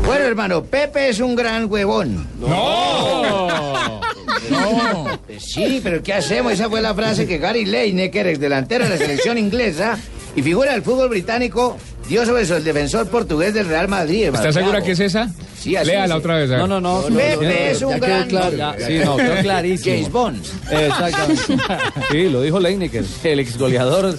Bueno, 0.05 0.25
hermano, 0.25 0.63
Pepe 0.63 1.09
es 1.09 1.19
un 1.19 1.35
gran 1.35 1.71
huevón. 1.71 2.27
¡No! 2.39 4.01
No. 4.49 5.19
Sí, 5.39 5.79
pero 5.83 6.01
¿qué 6.03 6.13
hacemos? 6.13 6.53
Esa 6.53 6.69
fue 6.69 6.81
la 6.81 6.93
frase 6.93 7.27
que 7.27 7.37
Gary 7.37 7.65
Lineker, 7.65 8.27
ex 8.27 8.39
delantero 8.39 8.83
de 8.85 8.91
la 8.91 8.97
selección 8.97 9.37
inglesa 9.37 9.97
y 10.35 10.41
figura 10.41 10.73
del 10.73 10.81
fútbol 10.81 11.09
británico, 11.09 11.77
dio 12.07 12.25
sobre 12.25 12.43
el 12.43 12.63
defensor 12.63 13.07
portugués 13.07 13.53
del 13.53 13.67
Real 13.67 13.87
Madrid. 13.87 14.25
hermano. 14.25 14.47
¿Estás 14.47 14.55
segura 14.63 14.81
que 14.81 14.91
es 14.91 14.99
esa? 14.99 15.29
Sí, 15.57 15.75
así 15.75 15.87
Léala 15.91 16.15
es. 16.15 16.19
otra 16.19 16.35
vez. 16.37 16.49
No, 16.49 16.67
no, 16.67 16.81
no. 16.81 17.03
Pepe 17.03 17.71
es 17.71 17.81
un 17.81 17.99
gran... 17.99 18.29
sí, 18.29 18.99
no, 19.05 19.17
quedó 19.17 19.35
clarísimo. 19.41 19.95
James 19.95 20.11
Bond. 20.11 20.45
Exactamente. 20.71 21.41
Sí, 22.11 22.29
lo 22.29 22.41
dijo 22.41 22.59
Leineker, 22.59 23.05
el 23.23 23.39
ex 23.39 23.57
goleador 23.57 24.17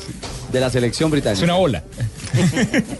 de 0.52 0.60
la 0.60 0.70
selección 0.70 1.10
británica. 1.10 1.38
Es 1.38 1.42
una 1.44 1.56
ola. 1.56 1.82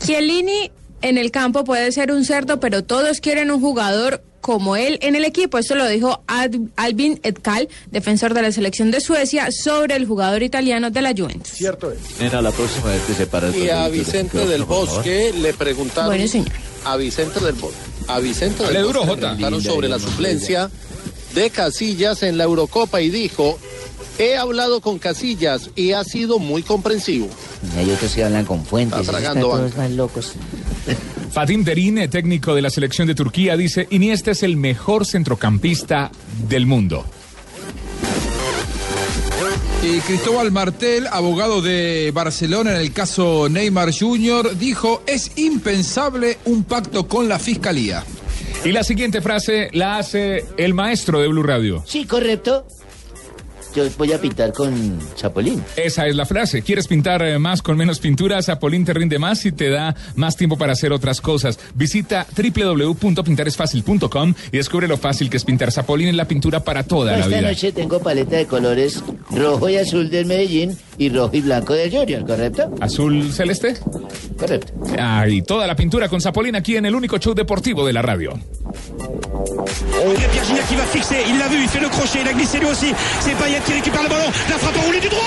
Chiellini 0.01 0.70
en 1.03 1.18
el 1.18 1.30
campo 1.30 1.64
puede 1.64 1.91
ser 1.93 2.12
un 2.12 2.24
cerdo, 2.24 2.61
pero 2.61 2.85
todos 2.85 3.20
quieren 3.20 3.51
un 3.51 3.61
jugador 3.61 4.22
como 4.43 4.76
él 4.76 4.99
en 5.01 5.14
el 5.16 5.24
equipo. 5.24 5.57
Esto 5.57 5.74
lo 5.74 5.88
dijo 5.88 6.22
Ad- 6.26 6.57
Albin 6.76 7.18
Edkal, 7.22 7.70
defensor 7.90 8.34
de 8.34 8.43
la 8.43 8.53
selección 8.53 8.90
de 8.90 9.01
Suecia, 9.01 9.51
sobre 9.51 9.97
el 9.97 10.05
jugador 10.05 10.43
italiano 10.43 10.90
de 10.90 11.01
la 11.01 11.14
Juventus. 11.16 11.49
Cierto 11.55 11.90
es. 11.90 11.99
Nena, 12.20 12.43
la 12.43 12.51
próxima 12.53 12.90
vez 12.90 13.01
que 13.07 13.14
se 13.14 13.26
para 13.26 13.49
el 13.49 13.57
Y 13.57 13.70
a 13.70 13.88
Vicente 13.88 14.45
del. 14.47 14.64
Bosque 14.64 15.32
le 15.34 15.55
preguntaron. 15.55 16.11
Bueno, 16.11 16.28
señor. 16.28 16.49
A 16.84 16.97
Vicente 16.99 17.40
del 17.40 17.55
Bosque. 17.55 17.78
A 18.09 18.18
Vicente 18.18 18.64
del 18.64 18.84
Bosque 18.84 18.99
Jota. 18.99 19.14
le 19.14 19.18
preguntaron 19.20 19.62
sobre 19.62 19.88
la 19.88 19.99
suplencia 19.99 20.70
de 21.34 21.49
Casillas 21.51 22.22
en 22.24 22.36
la 22.36 22.45
Eurocopa 22.45 23.01
y 23.01 23.09
dijo: 23.11 23.59
He 24.18 24.36
hablado 24.36 24.80
con 24.80 24.98
Casillas 24.98 25.70
y 25.74 25.92
ha 25.92 26.04
sido 26.04 26.38
muy 26.38 26.62
comprensivo. 26.62 27.28
Y 27.74 27.78
hay 27.78 27.90
otros 27.90 28.14
que 28.14 28.24
hablan 28.24 28.44
con 28.44 28.64
fuentes. 28.64 29.00
Está 29.00 29.12
esos 29.12 29.22
tragando 29.22 29.46
están 29.46 29.70
todos 29.70 29.76
más 29.76 29.90
locos. 29.90 30.32
Fatim 31.32 31.64
Terin, 31.64 31.98
eh, 31.98 32.08
técnico 32.08 32.54
de 32.54 32.62
la 32.62 32.70
selección 32.70 33.08
de 33.08 33.14
Turquía, 33.14 33.56
dice, 33.56 33.86
Iniesta 33.90 34.32
es 34.32 34.42
el 34.42 34.56
mejor 34.56 35.06
centrocampista 35.06 36.10
del 36.48 36.66
mundo. 36.66 37.06
Y 39.82 39.98
Cristóbal 40.00 40.52
Martel, 40.52 41.08
abogado 41.08 41.60
de 41.60 42.12
Barcelona 42.14 42.70
en 42.70 42.80
el 42.80 42.92
caso 42.92 43.48
Neymar 43.48 43.92
Jr., 43.92 44.56
dijo, 44.56 45.02
es 45.06 45.32
impensable 45.36 46.38
un 46.44 46.62
pacto 46.62 47.08
con 47.08 47.28
la 47.28 47.40
fiscalía. 47.40 48.04
Y 48.64 48.70
la 48.70 48.84
siguiente 48.84 49.20
frase 49.20 49.70
la 49.72 49.98
hace 49.98 50.44
el 50.56 50.72
maestro 50.72 51.20
de 51.20 51.26
Blue 51.26 51.42
Radio. 51.42 51.82
Sí, 51.84 52.04
correcto. 52.04 52.64
Yo 53.75 53.85
voy 53.99 54.12
a 54.12 54.20
pintar 54.20 54.53
con 54.53 54.99
Chapolín. 55.16 55.62
Esa 55.77 56.07
es 56.07 56.16
la 56.16 56.27
frase. 56.27 56.62
¿Quieres 56.62 56.87
pintar 56.89 57.23
eh, 57.23 57.39
más 57.39 57.62
con 57.62 57.77
menos 57.77 57.99
pintura? 58.01 58.43
Zapolín 58.43 58.85
te 58.85 58.93
rinde 58.93 59.18
más 59.18 59.45
y 59.47 59.53
te 59.53 59.70
da 59.70 59.95
más 60.16 60.37
tiempo 60.37 60.57
para 60.57 60.73
hacer 60.73 60.93
otras 60.93 61.20
cosas. 61.20 61.59
Visita 61.75 62.27
www.pintaresfacil.com 62.37 64.35
y 64.53 64.57
descubre 64.57 64.89
lo 64.89 64.97
fácil 64.97 65.31
que 65.31 65.37
es 65.37 65.45
pintar. 65.45 65.70
Zapolín 65.73 66.09
en 66.09 66.16
la 66.16 66.27
pintura 66.27 66.61
para 66.64 66.83
toda 66.85 67.12
la 67.12 67.18
Esta 67.18 67.29
vida. 67.29 67.49
noche 67.49 67.73
tengo 67.73 68.01
paleta 68.01 68.37
de 68.37 68.47
colores 68.47 69.03
rojo 69.31 69.68
y 69.68 69.77
azul 69.77 70.11
del 70.11 70.27
Medellín 70.27 70.77
y 70.99 71.09
rojo 71.09 71.31
y 71.37 71.41
blanco 71.41 71.73
del 71.75 71.91
Junior, 71.91 72.27
¿correcto? 72.27 72.75
¿Azul 72.81 73.33
celeste? 73.33 73.75
Correcto. 74.39 74.73
Ah, 74.99 75.27
y 75.29 75.43
toda 75.43 75.66
la 75.66 75.75
pintura 75.77 76.09
con 76.09 76.20
Zapolín 76.20 76.57
aquí 76.57 76.77
en 76.77 76.87
el 76.87 76.95
único 76.95 77.18
show 77.18 77.35
deportivo 77.35 77.87
de 77.87 77.93
la 77.93 78.03
radio. 78.03 78.33
Pierre 80.16 80.45
Gignac 80.47 80.66
qui 80.68 80.77
va 80.77 80.85
fixer, 80.85 81.25
il 81.29 81.39
l'a 81.39 81.49
vu, 81.49 81.62
il 81.62 81.68
fait 81.68 81.81
le 81.81 81.89
crochet, 81.89 82.20
il 82.23 82.29
a 82.29 82.33
glissé 82.33 82.59
lui 82.59 82.66
aussi. 82.66 82.93
C'est 83.20 83.35
Payet 83.37 83.61
qui 83.64 83.72
récupère 83.74 84.02
le 84.02 84.08
ballon, 84.08 84.30
la 84.50 84.58
frappe 84.58 84.76
enroulée 84.78 85.00
du 85.00 85.08
droit 85.08 85.22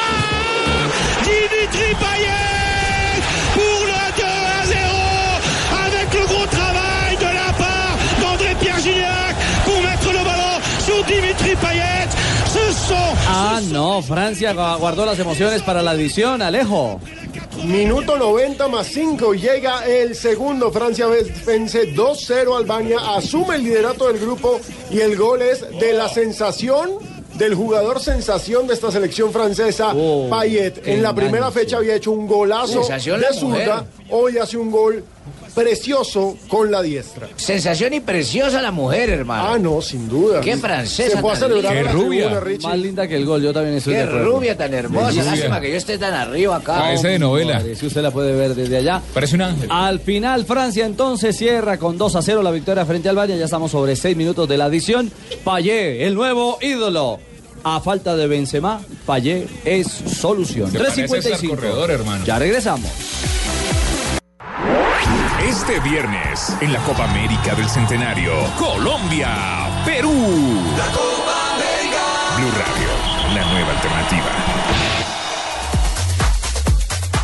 Dimitri 1.23 1.93
Payet 1.99 3.21
pour 3.53 3.85
le 3.85 4.17
2 4.17 4.23
à 4.23 4.65
0 4.65 4.79
avec 5.85 6.13
le 6.13 6.25
gros 6.27 6.45
travail 6.47 7.17
de 7.17 7.23
la 7.25 7.53
part 7.57 7.97
d'André 8.21 8.55
Pierre 8.59 8.79
Gignac 8.79 9.35
pour 9.65 9.81
mettre 9.81 10.07
le 10.11 10.23
ballon 10.23 10.61
sur 10.85 11.03
Dimitri 11.05 11.55
Payet. 11.55 12.07
Ce 12.47 12.71
sont 12.87 13.15
Ah, 13.27 13.59
no, 13.71 14.01
Francia 14.01 14.53
gu- 14.53 14.79
guardó 14.79 15.05
las 15.05 15.19
emociones 15.19 15.61
para 15.61 15.81
la 15.81 15.93
edición, 15.93 16.41
Alejo. 16.41 16.99
Minuto 17.63 18.17
90 18.17 18.67
más 18.67 18.87
5, 18.87 19.33
llega 19.33 19.85
el 19.87 20.15
segundo. 20.15 20.71
Francia 20.71 21.07
vence 21.45 21.93
2-0 21.95 22.53
a 22.53 22.57
Albania, 22.59 22.97
asume 23.15 23.55
el 23.55 23.63
liderato 23.63 24.07
del 24.07 24.19
grupo 24.19 24.59
y 24.91 24.99
el 24.99 25.15
gol 25.15 25.41
es 25.41 25.61
de 25.79 25.93
la 25.93 26.07
sensación 26.09 26.91
del 27.37 27.53
jugador 27.53 27.99
sensación 27.99 28.67
de 28.67 28.73
esta 28.73 28.91
selección 28.91 29.31
francesa, 29.31 29.93
Payet. 30.29 30.87
En 30.87 31.01
la 31.01 31.13
primera 31.13 31.51
fecha 31.51 31.77
había 31.77 31.95
hecho 31.95 32.11
un 32.11 32.27
golazo 32.27 32.83
Sensación 32.83 33.19
de 33.21 33.27
zurda, 33.33 33.85
hoy 34.09 34.37
hace 34.37 34.57
un 34.57 34.71
gol 34.71 35.03
precioso 35.55 36.37
con 36.47 36.69
la 36.69 36.81
diestra. 36.81 37.27
Sensación 37.37 37.93
y 37.93 38.01
preciosa 38.01 38.61
la 38.61 38.71
mujer, 38.71 39.09
hermano. 39.09 39.53
Ah, 39.53 39.57
no, 39.57 39.81
sin 39.81 40.07
duda. 40.07 40.41
Qué 40.41 40.57
francesa 40.57 41.11
Se 41.15 41.21
fue 41.21 41.31
a 41.31 41.35
celebrar 41.35 41.73
linda. 41.73 41.89
a 41.89 41.93
la 41.93 41.99
tribuna, 41.99 42.39
Richie. 42.41 42.67
Más 42.67 42.77
linda 42.77 43.07
que 43.07 43.15
el 43.15 43.25
gol, 43.25 43.41
yo 43.41 43.53
también 43.53 43.77
estoy 43.77 43.93
Qué 43.93 43.99
de 44.01 44.05
rubia 44.05 44.57
tan 44.57 44.73
hermosa. 44.73 45.09
Rubia. 45.09 45.23
Lástima 45.23 45.61
que 45.61 45.71
yo 45.71 45.77
esté 45.77 45.97
tan 45.97 46.13
arriba 46.13 46.57
acá. 46.57 46.79
Parece 46.79 47.07
de 47.07 47.19
novela. 47.19 47.57
Hombre, 47.57 47.75
Si 47.75 47.85
usted 47.87 48.01
la 48.01 48.11
puede 48.11 48.35
ver 48.35 48.53
desde 48.53 48.77
allá. 48.77 49.01
Parece 49.13 49.35
un 49.35 49.41
ángel. 49.41 49.67
Al 49.71 49.99
final, 49.99 50.45
Francia 50.45 50.85
entonces 50.85 51.35
cierra 51.37 51.77
con 51.77 51.97
2 51.97 52.15
a 52.17 52.21
0 52.21 52.43
la 52.43 52.51
victoria 52.51 52.85
frente 52.85 53.07
a 53.07 53.11
Albania. 53.11 53.35
Ya 53.37 53.45
estamos 53.45 53.71
sobre 53.71 53.95
6 53.95 54.15
minutos 54.17 54.47
de 54.49 54.57
la 54.57 54.65
adición. 54.65 55.11
Payet, 55.43 56.01
el 56.01 56.13
nuevo 56.15 56.57
ídolo. 56.61 57.19
A 57.67 57.79
falta 57.81 58.15
de 58.15 58.27
Benzema, 58.27 58.79
Payet 59.07 59.47
es 59.65 59.87
solución. 59.87 60.71
Se 60.71 60.77
parece 60.77 61.03
a 61.05 61.07
César 61.07 61.31
3.55. 61.39 61.49
Corredor, 61.49 61.89
hermano. 61.89 62.23
Ya 62.23 62.37
regresamos. 62.37 62.91
Este 65.47 65.79
viernes, 65.79 66.57
en 66.59 66.73
la 66.73 66.79
Copa 66.79 67.03
América 67.03 67.53
del 67.53 67.69
Centenario, 67.69 68.33
Colombia, 68.57 69.83
Perú. 69.85 70.11
La 70.75 70.85
Copa 70.87 71.53
América. 71.53 72.01
Blue 72.37 72.49
Radio, 72.49 73.35
la 73.35 73.51
nueva 73.51 73.71
alternativa. 73.71 74.64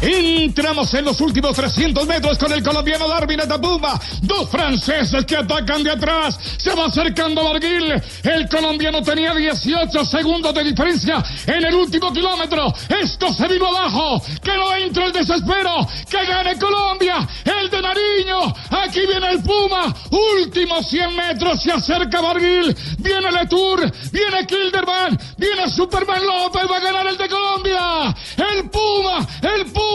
Entramos 0.01 0.91
en 0.95 1.05
los 1.05 1.21
últimos 1.21 1.55
300 1.55 2.07
metros 2.07 2.35
con 2.39 2.51
el 2.51 2.63
colombiano 2.63 3.07
Darwin 3.07 3.41
Atapuma. 3.41 3.99
Dos 4.23 4.49
franceses 4.49 5.23
que 5.25 5.37
atacan 5.37 5.83
de 5.83 5.91
atrás. 5.91 6.39
Se 6.57 6.73
va 6.73 6.85
acercando 6.85 7.43
Barguil. 7.43 8.01
El 8.23 8.49
colombiano 8.49 9.03
tenía 9.03 9.35
18 9.35 10.03
segundos 10.05 10.55
de 10.55 10.63
diferencia 10.63 11.23
en 11.45 11.63
el 11.65 11.75
último 11.75 12.11
kilómetro. 12.11 12.73
Esto 12.89 13.31
se 13.31 13.47
vino 13.47 13.67
abajo. 13.67 14.23
Que 14.41 14.57
no 14.57 14.75
entre 14.75 15.05
el 15.05 15.13
desespero. 15.13 15.87
Que 16.09 16.25
gane 16.25 16.57
Colombia. 16.57 17.27
El 17.45 17.69
de 17.69 17.81
Nariño. 17.81 18.53
Aquí 18.71 19.01
viene 19.05 19.33
el 19.33 19.43
Puma. 19.43 19.93
Últimos 20.09 20.87
100 20.87 21.15
metros. 21.15 21.61
Se 21.61 21.71
acerca 21.71 22.21
Barguil. 22.21 22.75
Viene 22.97 23.31
Letour. 23.31 23.91
Viene 24.11 24.47
Kilderman. 24.47 25.19
Viene 25.37 25.69
Superman 25.69 26.25
López. 26.25 26.63
Va 26.69 26.77
a 26.77 26.79
ganar 26.79 27.05
el 27.05 27.17
de 27.17 27.29
Colombia. 27.29 28.15
El 28.37 28.67
Puma. 28.71 29.27
El 29.43 29.65
Puma. 29.67 29.90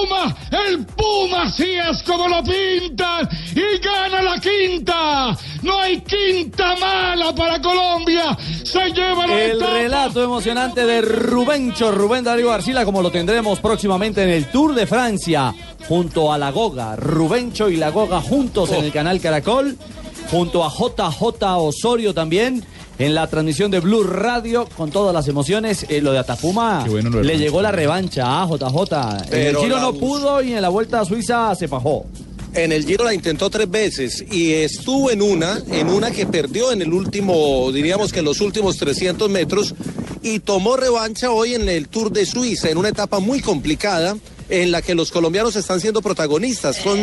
El 0.51 0.85
Puma. 0.87 1.43
Así 1.45 1.75
es 1.75 2.03
como 2.03 2.29
lo 2.29 2.43
pintan. 2.43 3.29
Y 3.55 3.79
gana 3.79 4.23
la 4.23 4.39
quinta. 4.41 5.37
No 5.63 5.79
hay 5.81 6.01
quinta 6.01 6.77
mala 6.77 7.35
para 7.35 7.61
Colombia. 7.61 8.37
Se 8.65 8.91
lleva 8.91 9.27
la 9.27 9.41
El 9.43 9.57
etapa. 9.57 9.73
relato 9.73 10.23
emocionante 10.23 10.85
de 10.87 11.01
Rubencho, 11.03 11.93
Rubén 11.93 12.25
Darío 12.25 12.53
Arcila, 12.53 12.85
como 12.85 13.03
lo 13.03 13.11
tendremos 13.11 13.61
próximamente 13.61 14.23
en 14.23 14.31
el 14.31 14.47
Tour 14.47 14.75
de 14.75 14.87
Francia, 14.87 15.55
junto 15.89 16.33
a 16.33 16.39
la 16.39 16.51
Goga. 16.51 16.97
Rubencho 16.97 17.69
y 17.69 17.77
la 17.77 17.91
Goga 17.91 18.21
juntos 18.21 18.71
en 18.73 18.85
el 18.85 18.93
canal 18.93 19.21
Caracol, 19.21 19.77
junto 20.31 20.65
a 20.65 20.69
JJ 20.71 21.43
Osorio 21.59 22.13
también. 22.15 22.65
En 22.99 23.15
la 23.15 23.27
transmisión 23.27 23.71
de 23.71 23.81
Blue 23.81 24.05
Radio, 24.05 24.67
con 24.75 24.91
todas 24.91 25.13
las 25.13 25.29
emociones, 25.29 25.85
eh, 25.91 26.01
lo 26.01 26.13
de 26.13 26.19
Atapuma 26.19 26.87
bueno 26.89 27.11
le 27.21 27.37
llegó 27.37 27.61
la 27.61 27.71
revancha 27.71 28.43
a 28.43 28.47
JJ. 28.47 29.33
En 29.33 29.49
el 29.49 29.57
Giro 29.57 29.77
la 29.77 29.83
no 29.83 29.93
pudo 29.95 30.43
y 30.43 30.55
en 30.55 30.63
la 30.63 30.71
Vuelta 30.71 31.01
a 31.01 31.05
Suiza 31.05 31.55
se 31.55 31.69
fajó. 31.69 32.07
En 32.55 32.73
el 32.73 32.87
Giro 32.87 33.05
la 33.05 33.13
intentó 33.13 33.51
tres 33.51 33.69
veces 33.69 34.25
y 34.33 34.53
estuvo 34.53 35.11
en 35.11 35.21
una, 35.21 35.61
en 35.71 35.89
una 35.89 36.11
que 36.11 36.25
perdió 36.25 36.73
en 36.73 36.81
el 36.81 36.91
último, 36.91 37.71
diríamos 37.71 38.15
que 38.15 38.21
en 38.21 38.25
los 38.25 38.41
últimos 38.41 38.79
300 38.79 39.29
metros 39.29 39.75
y 40.23 40.39
tomó 40.41 40.79
revancha 40.79 41.31
hoy 41.31 41.55
en 41.55 41.69
el 41.69 41.89
Tour 41.89 42.11
de 42.11 42.25
Suiza, 42.25 42.71
en 42.71 42.79
una 42.79 42.89
etapa 42.89 43.19
muy 43.21 43.41
complicada 43.41 44.17
en 44.49 44.71
la 44.73 44.83
que 44.83 44.95
los 44.95 45.11
colombianos 45.11 45.57
están 45.57 45.81
siendo 45.81 46.03
protagonistas. 46.03 46.77
Son 46.77 46.99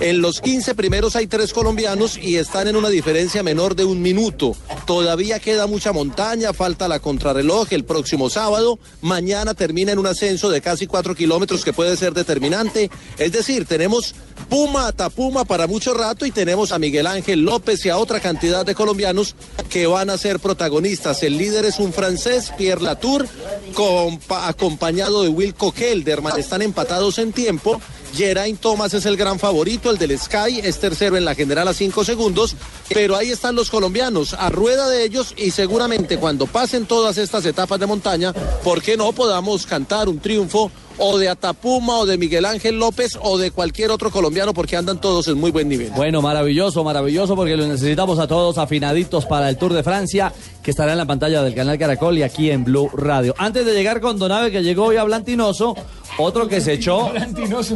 en 0.00 0.20
los 0.20 0.40
15 0.40 0.74
primeros 0.74 1.16
hay 1.16 1.26
tres 1.26 1.52
colombianos 1.52 2.18
y 2.18 2.36
están 2.36 2.68
en 2.68 2.76
una 2.76 2.88
diferencia 2.88 3.42
menor 3.42 3.74
de 3.74 3.84
un 3.84 4.02
minuto. 4.02 4.54
Todavía 4.86 5.38
queda 5.40 5.66
mucha 5.66 5.92
montaña, 5.92 6.52
falta 6.52 6.88
la 6.88 7.00
contrarreloj 7.00 7.68
el 7.72 7.84
próximo 7.84 8.30
sábado. 8.30 8.78
Mañana 9.00 9.54
termina 9.54 9.92
en 9.92 9.98
un 9.98 10.06
ascenso 10.06 10.50
de 10.50 10.60
casi 10.60 10.86
cuatro 10.86 11.14
kilómetros 11.14 11.64
que 11.64 11.72
puede 11.72 11.96
ser 11.96 12.12
determinante. 12.14 12.90
Es 13.18 13.32
decir, 13.32 13.64
tenemos 13.64 14.14
Puma 14.48 14.86
a 14.86 14.92
Tapuma 14.92 15.44
para 15.44 15.66
mucho 15.66 15.94
rato 15.94 16.24
y 16.24 16.30
tenemos 16.30 16.70
a 16.72 16.78
Miguel 16.78 17.06
Ángel 17.06 17.40
López 17.44 17.84
y 17.84 17.88
a 17.90 17.98
otra 17.98 18.20
cantidad 18.20 18.64
de 18.64 18.74
colombianos 18.74 19.34
que 19.68 19.86
van 19.86 20.10
a 20.10 20.16
ser 20.18 20.38
protagonistas. 20.38 21.22
El 21.22 21.36
líder 21.36 21.64
es 21.64 21.78
un 21.80 21.92
francés, 21.92 22.52
Pierre 22.56 22.82
Latour, 22.82 23.26
compa- 23.74 24.48
acompañado 24.48 25.22
de 25.22 25.28
Wilco 25.28 25.72
Kelderman. 25.72 26.32
Empatados 26.62 27.18
en 27.18 27.32
tiempo. 27.32 27.80
Geraint 28.14 28.60
Thomas 28.60 28.94
es 28.94 29.06
el 29.06 29.16
gran 29.16 29.38
favorito, 29.38 29.90
el 29.90 29.98
del 29.98 30.18
Sky 30.18 30.60
es 30.62 30.78
tercero 30.78 31.16
en 31.16 31.24
la 31.24 31.34
general 31.34 31.68
a 31.68 31.74
cinco 31.74 32.04
segundos, 32.04 32.56
pero 32.88 33.16
ahí 33.16 33.30
están 33.30 33.54
los 33.54 33.70
colombianos 33.70 34.34
a 34.34 34.48
rueda 34.48 34.88
de 34.88 35.04
ellos 35.04 35.34
y 35.36 35.50
seguramente 35.50 36.18
cuando 36.18 36.46
pasen 36.46 36.86
todas 36.86 37.18
estas 37.18 37.44
etapas 37.44 37.78
de 37.78 37.86
montaña, 37.86 38.32
¿por 38.64 38.82
qué 38.82 38.96
no 38.96 39.12
podamos 39.12 39.66
cantar 39.66 40.08
un 40.08 40.20
triunfo 40.20 40.70
o 40.98 41.16
de 41.16 41.28
Atapuma 41.28 41.98
o 41.98 42.06
de 42.06 42.18
Miguel 42.18 42.44
Ángel 42.44 42.78
López 42.78 43.18
o 43.22 43.38
de 43.38 43.50
cualquier 43.50 43.90
otro 43.90 44.10
colombiano 44.10 44.52
porque 44.52 44.76
andan 44.76 45.00
todos 45.00 45.28
en 45.28 45.38
muy 45.38 45.50
buen 45.50 45.68
nivel? 45.68 45.90
Bueno, 45.92 46.20
maravilloso, 46.20 46.82
maravilloso, 46.84 47.36
porque 47.36 47.56
los 47.56 47.68
necesitamos 47.68 48.18
a 48.18 48.26
todos 48.26 48.58
afinaditos 48.58 49.24
para 49.26 49.48
el 49.48 49.56
Tour 49.56 49.74
de 49.74 49.82
Francia, 49.82 50.32
que 50.62 50.70
estará 50.70 50.92
en 50.92 50.98
la 50.98 51.06
pantalla 51.06 51.42
del 51.42 51.54
canal 51.54 51.78
Caracol 51.78 52.18
y 52.18 52.22
aquí 52.22 52.50
en 52.50 52.64
Blue 52.64 52.90
Radio. 52.92 53.34
Antes 53.38 53.64
de 53.64 53.74
llegar 53.74 54.00
con 54.00 54.18
Donave, 54.18 54.50
que 54.50 54.62
llegó 54.62 54.86
hoy 54.86 54.96
a 54.96 55.04
Blantinoso, 55.04 55.76
otro 56.18 56.48
que 56.48 56.60
se 56.60 56.74
echó, 56.74 57.10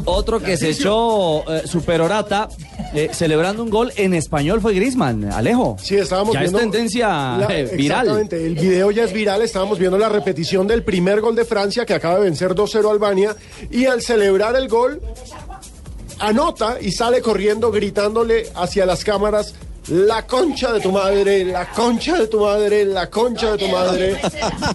otro 0.04 0.40
que 0.40 0.56
se 0.56 0.70
echó 0.70 1.42
eh, 1.50 1.62
superorata, 1.66 2.48
eh, 2.94 3.08
celebrando 3.12 3.62
un 3.62 3.70
gol 3.70 3.92
en 3.96 4.14
español 4.14 4.60
fue 4.60 4.74
Grisman, 4.74 5.32
Alejo. 5.32 5.76
Sí, 5.80 5.96
estábamos 5.96 6.34
ya 6.34 6.40
viendo 6.40 6.58
es 6.58 6.62
tendencia 6.64 7.08
la- 7.08 7.46
eh, 7.50 7.64
viral. 7.76 8.00
Exactamente, 8.06 8.46
el 8.46 8.54
video 8.56 8.90
ya 8.90 9.04
es 9.04 9.12
viral. 9.12 9.42
Estábamos 9.42 9.78
viendo 9.78 9.96
la 9.98 10.08
repetición 10.08 10.66
del 10.66 10.82
primer 10.82 11.20
gol 11.20 11.34
de 11.34 11.44
Francia 11.44 11.86
que 11.86 11.94
acaba 11.94 12.16
de 12.16 12.24
vencer 12.24 12.54
2-0 12.54 12.88
a 12.88 12.92
Albania. 12.92 13.36
Y 13.70 13.86
al 13.86 14.02
celebrar 14.02 14.56
el 14.56 14.68
gol, 14.68 15.00
anota 16.18 16.76
y 16.80 16.92
sale 16.92 17.20
corriendo 17.20 17.70
gritándole 17.70 18.46
hacia 18.54 18.86
las 18.86 19.04
cámaras. 19.04 19.54
La 19.88 20.24
concha 20.28 20.72
de 20.72 20.78
tu 20.78 20.92
madre, 20.92 21.44
la 21.44 21.68
concha 21.72 22.16
de 22.16 22.28
tu 22.28 22.38
madre, 22.40 22.84
la 22.84 23.10
concha 23.10 23.50
de 23.56 23.58
tu 23.58 23.68
madre. 23.68 24.16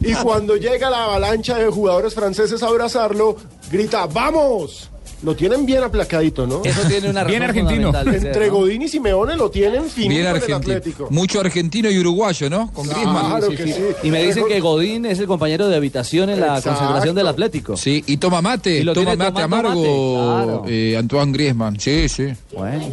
Y 0.02 0.14
cuando 0.16 0.58
llega 0.58 0.90
la 0.90 1.06
avalancha 1.06 1.58
de 1.58 1.68
jugadores 1.68 2.14
franceses 2.14 2.62
a 2.62 2.68
abrazarlo, 2.68 3.38
grita, 3.72 4.06
¡vamos! 4.08 4.90
Lo 5.24 5.36
tienen 5.36 5.66
bien 5.66 5.82
aplacadito, 5.82 6.46
¿no? 6.46 6.62
Eso 6.64 6.82
tiene 6.88 7.10
una 7.10 7.24
Bien 7.24 7.42
razón 7.42 7.58
argentino. 7.58 7.88
fundamental 7.88 8.14
de 8.14 8.20
ser, 8.20 8.28
Entre 8.28 8.48
¿no? 8.50 8.54
Godín 8.54 8.82
y 8.84 8.88
Simeone 8.88 9.36
lo 9.36 9.50
tienen 9.50 9.86
finito 9.86 10.10
Bien 10.10 10.22
en 10.22 10.28
el 10.28 10.36
argentino. 10.36 10.58
Atlético. 10.78 11.08
Mucho 11.10 11.40
argentino 11.40 11.90
y 11.90 11.98
uruguayo, 11.98 12.50
¿no? 12.52 12.72
Con 12.72 12.86
Griezmann. 12.88 13.26
Claro 13.38 13.50
que 13.50 13.58
sí. 13.74 13.82
Y 14.04 14.12
me 14.12 14.22
dicen 14.22 14.46
que 14.48 14.60
Godín 14.60 15.08
es 15.08 15.18
el 15.18 15.26
compañero 15.26 15.70
de 15.70 15.76
habitación 15.76 16.30
en 16.30 16.40
la 16.40 16.58
Exacto. 16.58 16.70
concentración 16.70 17.16
del 17.16 17.28
Atlético. 17.30 17.76
Sí, 17.78 18.04
y 18.06 18.18
toma 18.18 18.44
mate, 18.44 18.78
Y 18.78 18.84
lo 18.84 18.94
toma 18.94 19.06
tiene 19.06 19.18
mate 19.18 19.42
tomando 19.42 19.58
amargo 19.58 20.38
mate, 20.40 20.46
claro. 20.46 20.64
eh, 20.68 20.98
Antoine 20.98 21.32
Griezmann. 21.34 21.80
Sí, 21.80 22.08
sí. 22.10 22.28
Bueno. 22.56 22.84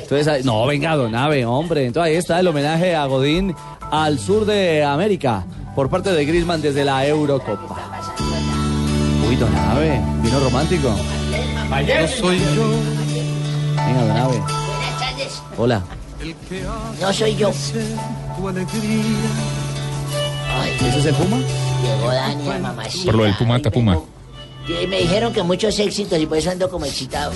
Entonces, 0.00 0.28
ahí- 0.28 0.42
no, 0.44 0.66
venga, 0.66 0.96
Don 0.96 1.14
Ave, 1.14 1.44
hombre. 1.44 1.84
Entonces 1.84 2.10
ahí 2.10 2.16
está 2.16 2.40
el 2.40 2.48
homenaje 2.48 2.94
a 2.94 3.04
Godín 3.04 3.54
al 3.90 4.18
sur 4.18 4.46
de 4.46 4.82
América. 4.82 5.44
por 5.76 5.88
parte 5.88 6.10
de 6.10 6.24
Griezmann 6.24 6.60
desde 6.60 6.84
la 6.84 7.06
Eurocopa. 7.06 7.99
Uy, 9.40 9.46
Don 9.46 9.56
Ave, 9.56 10.00
vino 10.22 10.40
romántico. 10.40 10.88
No 10.90 12.08
soy 12.08 12.38
yo. 12.54 12.68
Venga, 13.76 14.04
Don 14.04 14.16
Ave. 14.16 14.38
Buenas 14.38 14.98
tardes. 15.00 15.42
Hola. 15.56 15.82
No 17.00 17.12
soy 17.12 17.36
yo. 17.36 17.48
¿Ese 17.48 17.88
es 20.98 21.06
el 21.06 21.14
Puma? 21.14 21.38
Llegó 21.82 22.12
Dania, 22.12 22.58
mamacita. 22.58 23.04
Por 23.06 23.14
lo 23.14 23.24
del 23.24 23.34
Puma 23.36 23.62
Tapuma. 23.62 23.98
Y 24.68 24.86
me 24.86 24.98
dijeron 24.98 25.32
que 25.32 25.42
muchos 25.42 25.78
éxitos 25.78 26.18
y 26.18 26.26
por 26.26 26.36
eso 26.36 26.50
ando 26.50 26.68
como 26.68 26.84
excitado. 26.84 27.32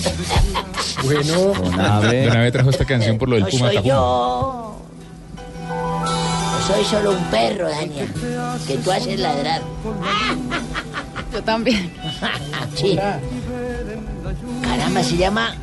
Bueno. 1.05 1.55
Don 1.55 1.81
Ave 1.81 2.53
trajo 2.53 2.69
esta 2.71 2.85
canción 2.85 3.17
por 3.17 3.29
lo 3.31 3.37
del 3.37 3.45
No 3.45 3.51
Puma 3.51 3.67
soy 3.67 3.77
Tapuma. 3.77 3.95
yo. 3.95 4.77
No 5.69 6.67
soy 6.67 6.85
solo 6.85 7.13
un 7.13 7.25
perro, 7.25 7.69
Dania, 7.69 8.07
que 8.67 8.77
tú 8.79 8.91
haces 8.93 9.19
ladrar. 9.19 9.63
Yo 11.35 11.43
también. 11.43 11.91
Sí. 12.75 12.99
Caramba, 14.63 15.03
se 15.05 15.17
llama 15.17 15.55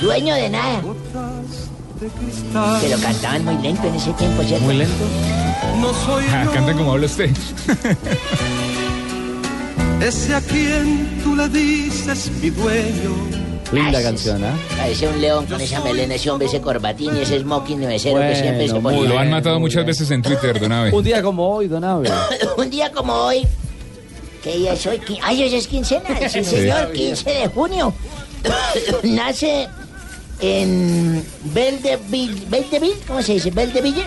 Dueño 0.00 0.34
de 0.34 0.48
Nada. 0.48 0.80
Pero 2.80 2.98
cantaban 3.00 3.44
muy 3.44 3.58
lento 3.62 3.86
en 3.88 3.94
ese 3.96 4.12
tiempo, 4.14 4.42
¿cierto? 4.44 4.64
Muy 4.64 4.76
lento. 4.76 5.04
No 5.78 5.92
soy 5.92 6.24
Ah, 6.30 6.46
canta 6.54 6.72
como 6.72 6.92
habla 6.92 7.04
usted. 7.06 7.30
ese 10.00 10.34
a 10.34 10.40
quien 10.40 11.20
tú 11.22 11.36
le 11.36 11.48
dices 11.50 12.30
mi 12.40 12.48
dueño. 12.50 13.14
Linda 13.72 14.00
canción, 14.02 14.42
¿ah? 14.44 14.54
Parece 14.76 15.08
un 15.08 15.20
león 15.20 15.44
con 15.46 15.60
esa 15.60 15.80
melena, 15.80 16.14
ese 16.14 16.30
hombre, 16.30 16.46
ese 16.48 16.60
corbatín 16.62 17.14
y 17.16 17.20
ese 17.20 17.40
smoking 17.40 17.80
de 17.80 17.88
mesero 17.88 18.20
que 18.20 18.36
siempre 18.36 18.68
se 18.68 18.74
ponía. 18.80 19.02
Lo 19.08 19.18
han 19.18 19.30
matado 19.30 19.60
muchas 19.60 19.84
veces 19.84 20.10
en 20.12 20.22
Twitter, 20.22 20.58
Don 20.60 20.72
Ave. 20.72 20.92
Un 20.92 21.04
día 21.04 21.20
como 21.22 21.46
hoy, 21.48 21.68
Don 21.68 21.84
Ave. 21.84 22.08
un 22.56 22.70
día 22.70 22.90
como 22.92 23.12
hoy, 23.12 23.46
que 24.46 24.56
día 24.58 24.72
es 24.74 24.86
hoy? 24.86 24.98
Qui- 24.98 25.18
Ay, 25.22 25.42
hoy 25.42 25.54
es 25.54 25.66
quincena, 25.66 26.04
sí, 26.28 26.44
Sí. 26.44 26.44
señor, 26.44 26.92
15 26.92 27.30
de 27.30 27.48
junio. 27.48 27.92
Nace 29.02 29.68
en 30.40 31.24
Beldeville, 31.52 32.44
Beldeville, 32.48 32.96
¿cómo 33.08 33.22
se 33.22 33.32
dice? 33.34 33.50
Beldeville, 33.50 34.04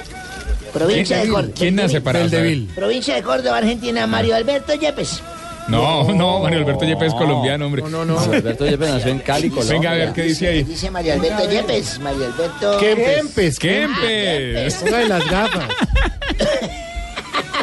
provincia 0.71 1.17
de 1.17 1.23
¿Quién- 1.23 1.33
Córdoba. 1.33 1.53
quién 1.57 1.75
nace 1.75 1.99
para 2.01 2.29
saber? 2.29 2.59
Provincia 2.75 3.15
de 3.15 3.23
Córdoba, 3.23 3.57
Argentina, 3.57 4.07
Mario 4.07 4.35
Alberto 4.35 4.73
Yepes. 4.75 5.21
No, 5.67 6.03
no, 6.13 6.39
Mario 6.39 6.59
Alberto 6.59 6.85
Yepes 6.85 7.09
es 7.09 7.13
colombiano, 7.15 7.65
hombre. 7.65 7.81
No, 7.83 8.05
no, 8.05 8.15
Mario 8.15 8.33
Alberto 8.35 8.65
Yepes 8.65 8.89
nació 8.89 9.11
en 9.11 9.19
Cali, 9.19 9.49
Colombia. 9.49 9.73
Venga 9.73 9.91
a 9.91 9.95
ver 9.95 10.13
qué 10.13 10.23
dice 10.23 10.47
ahí. 10.47 10.63
Dice 10.63 10.89
Mario 10.89 11.13
Alberto 11.13 11.49
Yepes, 11.49 11.99
Mario 11.99 12.25
Alberto... 12.25 12.77
Kempes. 12.79 13.59
Kempes. 13.59 14.81
Una 14.87 14.97
de 14.99 15.07
las 15.07 15.29
gafas. 15.29 15.65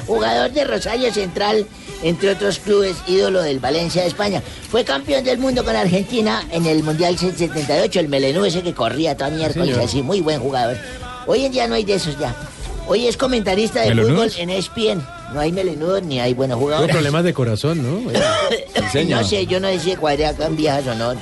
Jugador 0.06 0.52
de 0.52 0.64
Rosario 0.64 1.12
Central, 1.12 1.66
entre 2.02 2.30
otros 2.30 2.58
clubes, 2.58 2.96
ídolo 3.06 3.42
del 3.42 3.58
Valencia 3.58 4.02
de 4.02 4.08
España. 4.08 4.42
Fue 4.70 4.84
campeón 4.84 5.24
del 5.24 5.38
mundo 5.38 5.64
con 5.64 5.74
Argentina 5.76 6.44
en 6.50 6.66
el 6.66 6.82
Mundial 6.82 7.18
78, 7.18 8.00
el 8.00 8.08
melenú 8.08 8.44
ese 8.44 8.62
que 8.62 8.74
corría 8.74 9.16
toda 9.16 9.30
miércoles, 9.30 9.68
señor. 9.70 9.84
así, 9.88 10.02
muy 10.02 10.20
buen 10.20 10.40
jugador. 10.40 10.76
Hoy 11.26 11.44
en 11.44 11.52
día 11.52 11.66
no 11.66 11.74
hay 11.74 11.84
de 11.84 11.94
esos 11.94 12.18
ya. 12.18 12.34
Hoy 12.88 13.06
es 13.06 13.16
comentarista 13.16 13.80
de 13.80 13.88
¿Melenudos? 13.88 14.34
fútbol 14.34 14.40
en 14.40 14.50
ESPN. 14.50 15.06
No 15.34 15.40
hay 15.40 15.50
melenudos 15.50 16.02
ni 16.04 16.20
hay 16.20 16.34
buenos 16.34 16.58
jugadores. 16.58 16.94
problemas 16.94 17.24
de 17.24 17.34
corazón, 17.34 17.82
¿no? 17.82 18.12
No 19.08 19.24
sé, 19.24 19.46
yo 19.46 19.58
no 19.58 19.68
sé 19.68 19.80
si 19.80 19.96
cuadré 19.96 20.26
acá 20.26 20.46
en 20.46 20.56
viejas 20.56 20.86
o 20.86 20.94
no. 20.94 21.14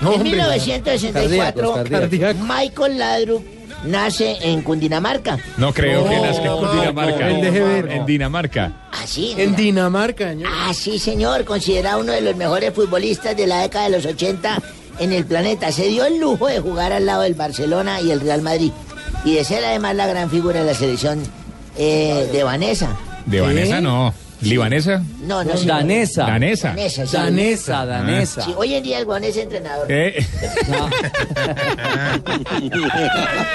No, 0.00 0.12
en 0.12 0.20
hombre, 0.20 0.30
1964, 0.30 1.74
cardíacos, 1.74 1.90
cardíacos. 2.00 2.42
Michael 2.48 2.98
Ladrup 2.98 3.44
nace 3.84 4.36
en 4.40 4.62
Cundinamarca. 4.62 5.38
No 5.56 5.72
creo 5.72 6.08
que 6.08 6.20
nazca 6.20 6.46
en 6.46 6.80
Dinamarca. 6.80 7.30
él 7.30 7.40
deje 7.40 7.62
ver. 7.62 7.90
En 7.90 8.06
Dinamarca. 8.06 8.72
Ah, 8.92 9.06
sí. 9.06 9.34
En 9.36 9.54
Dinamarca, 9.56 10.30
señor. 10.30 10.50
Ah, 10.52 10.72
sí, 10.74 10.98
señor. 10.98 11.44
Considerado 11.44 12.00
uno 12.00 12.12
de 12.12 12.20
los 12.20 12.36
mejores 12.36 12.72
futbolistas 12.74 13.36
de 13.36 13.46
la 13.46 13.60
década 13.62 13.84
de 13.84 13.90
los 13.90 14.06
80 14.06 14.60
en 14.98 15.12
el 15.12 15.24
planeta. 15.24 15.70
Se 15.72 15.86
dio 15.88 16.04
el 16.04 16.18
lujo 16.18 16.46
de 16.46 16.60
jugar 16.60 16.92
al 16.92 17.06
lado 17.06 17.22
del 17.22 17.34
Barcelona 17.34 18.00
y 18.00 18.10
el 18.10 18.20
Real 18.20 18.42
Madrid. 18.42 18.72
Y 19.24 19.34
de 19.34 19.44
ser 19.44 19.64
además 19.64 19.94
la 19.96 20.06
gran 20.06 20.30
figura 20.30 20.60
de 20.60 20.66
la 20.66 20.74
selección 20.74 21.22
eh, 21.76 22.28
de 22.32 22.44
Vanessa. 22.44 22.96
De 23.26 23.40
Vanessa 23.40 23.80
no. 23.80 24.14
¿Libanesa? 24.40 25.02
No, 25.22 25.42
no. 25.42 25.52
Danesa. 25.54 26.24
Danesa. 26.24 26.68
Danesa, 26.68 27.06
sí. 27.06 27.16
Danesa, 27.16 27.84
danesa. 27.86 28.42
Sí, 28.42 28.54
hoy 28.56 28.74
en 28.74 28.82
día 28.84 28.98
el 28.98 29.04
Guan 29.04 29.24
es 29.24 29.36
entrenador. 29.36 29.86
Eh, 29.90 30.24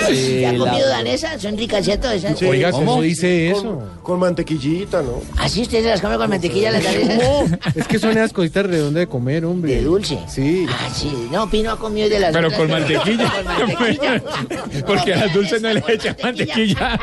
Sí, 0.07 0.41
¿Ya 0.41 0.49
ha 0.49 0.53
la- 0.53 0.59
comido 0.71 0.89
danesa? 0.89 1.39
Son 1.39 1.57
ricas, 1.57 1.85
¿cierto? 1.85 2.09
Esas? 2.11 2.41
Oiga, 2.41 2.71
¿Cómo? 2.71 2.85
¿cómo 2.85 3.01
dice 3.01 3.51
eso? 3.51 3.63
Con- 3.63 3.89
Con 4.03 4.19
mantequillita, 4.19 5.01
¿no? 5.01 5.21
¿Así 5.37 5.61
ustedes 5.61 5.85
las 5.85 6.01
comen 6.01 6.17
con 6.17 6.29
mantequilla 6.29 6.71
las 6.71 6.83
danesas? 6.83 7.13
No, 7.23 7.57
es 7.75 7.87
que 7.87 7.99
son 7.99 8.11
esas 8.11 8.33
cositas 8.33 8.65
redondas 8.65 9.01
de 9.01 9.07
comer, 9.07 9.45
hombre. 9.45 9.75
De 9.75 9.81
dulce. 9.83 10.19
Sí. 10.27 10.65
Ah, 10.69 10.89
sí. 10.93 11.11
No, 11.31 11.49
Pino 11.49 11.71
ha 11.71 11.77
comido 11.79 12.09
de 12.09 12.19
las 12.19 12.33
Pero 12.33 12.47
otras, 12.47 12.59
con 12.61 12.71
mantequilla. 12.71 13.31
Con 13.31 13.45
mantequilla. 13.45 14.23
Porque 14.85 15.13
a 15.13 15.17
las 15.17 15.33
dulces 15.33 15.61
no 15.61 15.73
le 15.73 15.83
echan 15.87 16.15
mantequilla. 16.21 16.99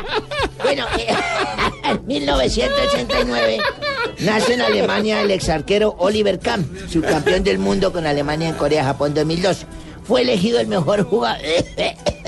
Bueno, 0.63 0.85
eh, 0.99 1.07
en 1.91 2.07
1989 2.07 3.57
nace 4.19 4.53
en 4.53 4.61
Alemania 4.61 5.21
el 5.21 5.31
exarquero 5.31 5.95
Oliver 5.99 6.39
Kahn, 6.39 6.69
subcampeón 6.89 7.43
del 7.43 7.59
mundo 7.59 7.91
con 7.91 8.05
Alemania 8.05 8.49
en 8.49 8.55
Corea-Japón 8.55 9.13
2002. 9.13 9.65
Fue 10.03 10.21
elegido 10.21 10.59
el 10.59 10.67
mejor 10.67 11.03
jugador, 11.03 11.41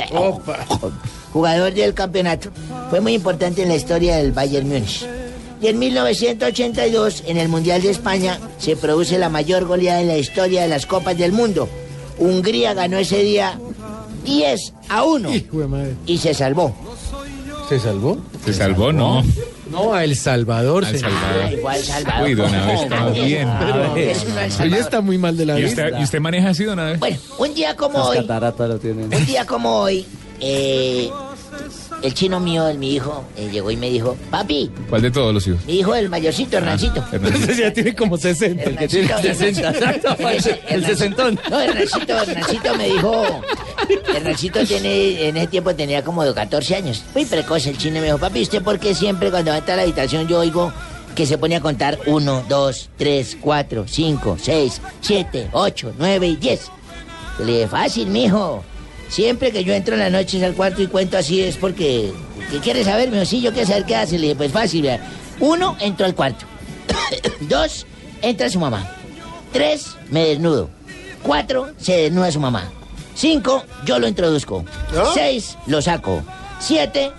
jugador 1.34 1.74
del 1.74 1.94
campeonato. 1.94 2.50
Fue 2.90 3.02
muy 3.02 3.14
importante 3.14 3.64
en 3.64 3.70
la 3.70 3.76
historia 3.76 4.18
del 4.18 4.32
Bayern 4.32 4.68
Múnich. 4.68 5.06
Y 5.62 5.68
en 5.68 5.80
1982, 5.80 7.24
en 7.26 7.38
el 7.38 7.48
Mundial 7.48 7.82
de 7.82 7.90
España, 7.90 8.38
se 8.58 8.76
produce 8.76 9.18
la 9.18 9.30
mayor 9.30 9.66
goleada 9.66 10.02
en 10.02 10.08
la 10.10 10.18
historia 10.18 10.62
de 10.62 10.68
las 10.68 10.86
Copas 10.86 11.18
del 11.18 11.32
Mundo. 11.32 11.70
Hungría 12.20 12.74
ganó 12.74 12.98
ese 12.98 13.24
día 13.24 13.58
10 14.26 14.74
a 14.90 15.04
1 15.04 15.34
Hijo 15.34 15.60
de 15.60 15.68
madre. 15.68 15.94
y 16.06 16.18
se 16.18 16.34
salvó. 16.34 16.76
¿Se 17.70 17.80
salvó? 17.80 18.18
Se 18.46 18.54
salvó, 18.54 18.92
no. 18.92 19.24
No, 19.74 19.94
a 19.94 20.04
El 20.04 20.16
Salvador. 20.16 20.86
Al 20.86 20.96
señor. 20.98 21.12
Salvador. 21.12 21.44
Ah, 21.46 21.52
igual 21.54 21.80
Salvador. 21.84 22.24
Uy, 22.28 22.34
don 22.36 22.56
Abe, 22.56 22.74
está 22.84 23.10
bien. 23.10 23.50
Pero 23.60 23.96
es 23.98 24.60
Ella 24.60 24.78
está 24.78 25.02
muy 25.02 25.18
mal 25.18 25.36
de 25.36 25.46
la 25.46 25.60
¿Y 25.60 25.64
vista. 25.64 25.86
usted, 25.88 26.00
¿Y 26.00 26.04
usted 26.04 26.20
maneja 26.20 26.50
así, 26.50 26.64
don 26.64 26.80
Abe? 26.80 26.98
Bueno, 26.98 27.18
un 27.40 27.54
día 27.54 27.76
como 27.76 27.98
Las 28.00 28.08
hoy, 28.08 28.18
cataratas 28.18 28.70
lo 28.70 28.78
tienen. 28.80 29.14
un 29.14 29.26
día 29.26 29.46
como 29.46 29.80
hoy, 29.80 30.06
eh, 30.40 31.10
el 32.04 32.14
chino 32.14 32.40
mío, 32.40 32.68
el, 32.68 32.78
mi 32.78 32.94
hijo, 32.94 33.24
eh, 33.38 33.50
llegó 33.52 33.72
y 33.72 33.78
me 33.78 33.90
dijo, 33.90 34.18
papi, 34.30 34.70
¿Cuál 34.90 35.02
de 35.02 35.10
todos 35.12 35.34
los 35.34 35.48
hijos? 35.48 35.66
mi 35.66 35.80
hijo, 35.80 35.96
el 35.96 36.10
mayorcito, 36.10 36.58
Hernancito. 36.58 37.04
Hernancito. 37.12 37.52
Ese 37.52 37.62
ya 37.62 37.74
tiene 37.74 37.96
como 37.96 38.18
60. 38.18 38.62
El 38.64 38.78
que 38.78 38.88
tiene 38.88 39.06
Hernancito, 39.08 39.34
60, 39.36 39.70
exacto. 39.70 40.18
El 40.68 40.86
sesentón. 40.86 41.40
No, 41.50 41.60
Hernancito, 41.62 42.14
Hernancito 42.22 42.76
me 42.76 42.90
dijo, 42.90 43.42
Hernancito 44.14 44.66
tiene, 44.66 45.28
en 45.30 45.38
ese 45.38 45.48
tiempo 45.48 45.74
tenía 45.76 46.04
como 46.04 46.24
de 46.24 46.34
14 46.34 46.76
años. 46.76 47.04
Muy 47.14 47.26
precoz 47.26 47.66
el 47.68 47.78
chino 47.78 47.98
y 47.98 48.02
me 48.02 48.06
dijo, 48.08 48.18
papi, 48.18 48.42
¿usted 48.42 48.62
por 48.62 48.80
qué 48.80 48.94
siempre 48.94 49.32
cuando 49.32 49.52
va 49.52 49.56
a 49.56 49.60
entrar 49.60 49.76
a 49.80 49.82
la 49.82 49.84
habitación 49.84 50.28
yo 50.28 50.40
oigo 50.40 50.74
que 51.16 51.26
se 51.26 51.38
pone 51.38 51.56
a 51.56 51.62
contar 51.62 52.00
1, 52.06 52.46
2, 52.50 52.90
3, 52.98 53.38
4, 53.40 53.86
5, 53.88 54.38
6, 54.42 54.82
7, 55.02 55.48
8, 55.54 55.94
9 55.98 56.28
y 56.28 56.36
10? 56.36 56.72
Yo 57.40 57.46
Le 57.46 57.52
dije, 57.54 57.68
fácil, 57.68 58.08
mijo. 58.08 58.64
Siempre 59.10 59.52
que 59.52 59.64
yo 59.64 59.74
entro 59.74 59.94
en 59.94 60.02
las 60.02 60.12
noches 60.12 60.42
al 60.44 60.54
cuarto 60.54 60.82
y 60.82 60.88
cuento 60.88 61.18
así 61.18 61.42
es 61.42 61.58
porque... 61.58 62.12
¿Qué 62.52 62.60
quieres 62.60 62.86
saber? 62.86 63.10
Me 63.10 63.16
dijo, 63.20 63.26
sí, 63.26 63.42
yo 63.42 63.52
quiero 63.52 63.68
saber 63.68 63.86
qué 63.86 63.96
hace. 63.96 64.18
Le 64.18 64.28
dije, 64.28 64.36
pues 64.36 64.52
fácil, 64.52 64.82
vea. 64.84 65.00
Uno, 65.40 65.76
entro 65.80 66.06
al 66.06 66.16
cuarto. 66.16 66.46
Dos, 67.42 67.86
entra 68.22 68.50
su 68.50 68.60
mamá. 68.60 68.90
Tres, 69.52 69.96
me 70.10 70.26
desnudo. 70.26 70.70
Cuatro, 71.22 71.72
se 71.78 71.98
desnuda 71.98 72.32
su 72.32 72.40
mamá. 72.40 72.72
Cinco, 73.16 73.64
yo 73.86 74.00
lo 74.00 74.08
introduzco. 74.08 74.66
Seis, 75.14 75.58
lo 75.68 75.82
saco. 75.82 76.24
Siete, 76.60 77.12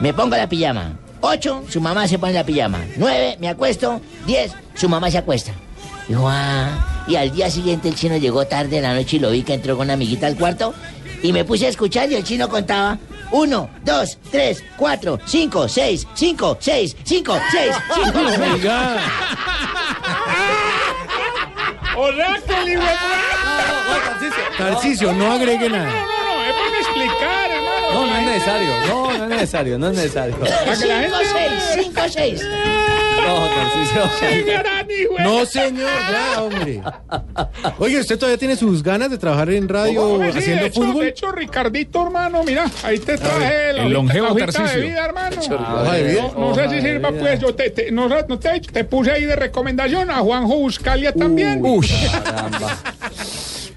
me 0.00 0.12
pongo 0.12 0.36
la 0.36 0.48
pijama. 0.48 0.98
Ocho, 1.20 1.62
su 1.68 1.80
mamá 1.80 2.06
se 2.08 2.18
pone 2.18 2.32
la 2.32 2.44
pijama. 2.44 2.84
Nueve, 2.96 3.36
me 3.40 3.48
acuesto. 3.48 4.00
Diez, 4.26 4.52
su 4.74 4.88
mamá 4.88 5.10
se 5.10 5.18
acuesta. 5.18 5.52
Dijo, 6.08 6.28
ah. 6.28 7.04
Y 7.08 7.16
al 7.16 7.30
día 7.30 7.50
siguiente 7.50 7.88
el 7.88 7.94
chino 7.94 8.16
llegó 8.16 8.46
tarde 8.46 8.78
en 8.78 8.82
la 8.82 8.94
noche 8.94 9.16
y 9.16 9.20
lo 9.20 9.30
vi 9.30 9.42
que 9.42 9.54
entró 9.54 9.76
con 9.76 9.86
una 9.86 9.94
amiguita 9.94 10.26
al 10.26 10.36
cuarto. 10.36 10.74
Y 11.22 11.32
me 11.32 11.44
puse 11.44 11.66
a 11.66 11.68
escuchar 11.70 12.10
y 12.10 12.14
el 12.16 12.24
chino 12.24 12.48
contaba. 12.48 12.98
Uno, 13.32 13.68
dos, 13.82 14.18
tres, 14.30 14.62
cuatro, 14.76 15.18
cinco, 15.26 15.68
seis, 15.68 16.06
cinco, 16.14 16.56
seis, 16.60 16.96
cinco, 17.04 17.38
seis, 17.50 17.72
cinco. 17.94 18.70
¡Hola, 21.96 22.38
qué 22.46 22.54
Tarcicio, 24.58 25.12
no 25.12 25.32
agregue 25.32 25.68
nada. 25.68 25.90
No, 25.90 25.92
no, 25.92 26.44
es 26.44 26.54
para 26.54 26.78
explicar, 26.78 27.50
hermano. 27.50 27.92
No, 27.92 28.06
no 28.06 28.16
es 28.16 28.26
necesario. 28.26 28.68
No, 28.86 29.06
no 29.18 29.24
es 29.24 29.30
necesario. 29.30 29.78
No 29.78 29.88
es 29.88 29.96
necesario. 29.96 30.36
La 30.38 30.76
gente- 30.76 31.82
5 31.82 32.00
6. 32.08 32.42
No, 35.22 35.46
señor, 35.46 35.90
ya, 36.10 36.42
hombre. 36.42 36.82
Oye, 37.78 38.00
¿usted 38.00 38.18
todavía 38.18 38.38
tiene 38.38 38.56
sus 38.56 38.82
ganas 38.82 39.10
de 39.10 39.18
trabajar 39.18 39.50
en 39.50 39.68
radio 39.68 40.18
sí, 40.32 40.38
haciendo 40.38 40.62
de 40.62 40.68
hecho, 40.68 40.80
fútbol? 40.82 41.02
De 41.04 41.08
hecho, 41.08 41.32
Ricardito, 41.32 42.02
hermano, 42.04 42.44
mira, 42.44 42.70
ahí 42.82 42.98
te 42.98 43.16
traje 43.18 43.72
la 43.72 43.82
el 43.84 43.92
longevo 43.92 44.34
de 44.34 44.80
vida, 44.80 45.04
hermano. 45.04 45.36
Hoja 45.40 45.92
de 45.94 46.02
vida. 46.04 46.22
No, 46.36 46.48
no 46.48 46.54
sé 46.54 46.68
si 46.70 46.80
sirva, 46.80 47.12
pues, 47.12 47.40
yo 47.40 47.54
te, 47.54 47.70
te- 47.70 47.90
no, 47.90 48.08
no 48.08 48.38
te, 48.38 48.48
he 48.48 48.52
dicho, 48.54 48.72
te 48.72 48.84
puse 48.84 49.10
ahí 49.12 49.24
de 49.24 49.36
recomendación 49.36 50.10
a 50.10 50.18
Juanjo 50.18 50.56
Buscalia 50.56 51.12
también. 51.12 51.62
Caramba. 52.24 52.78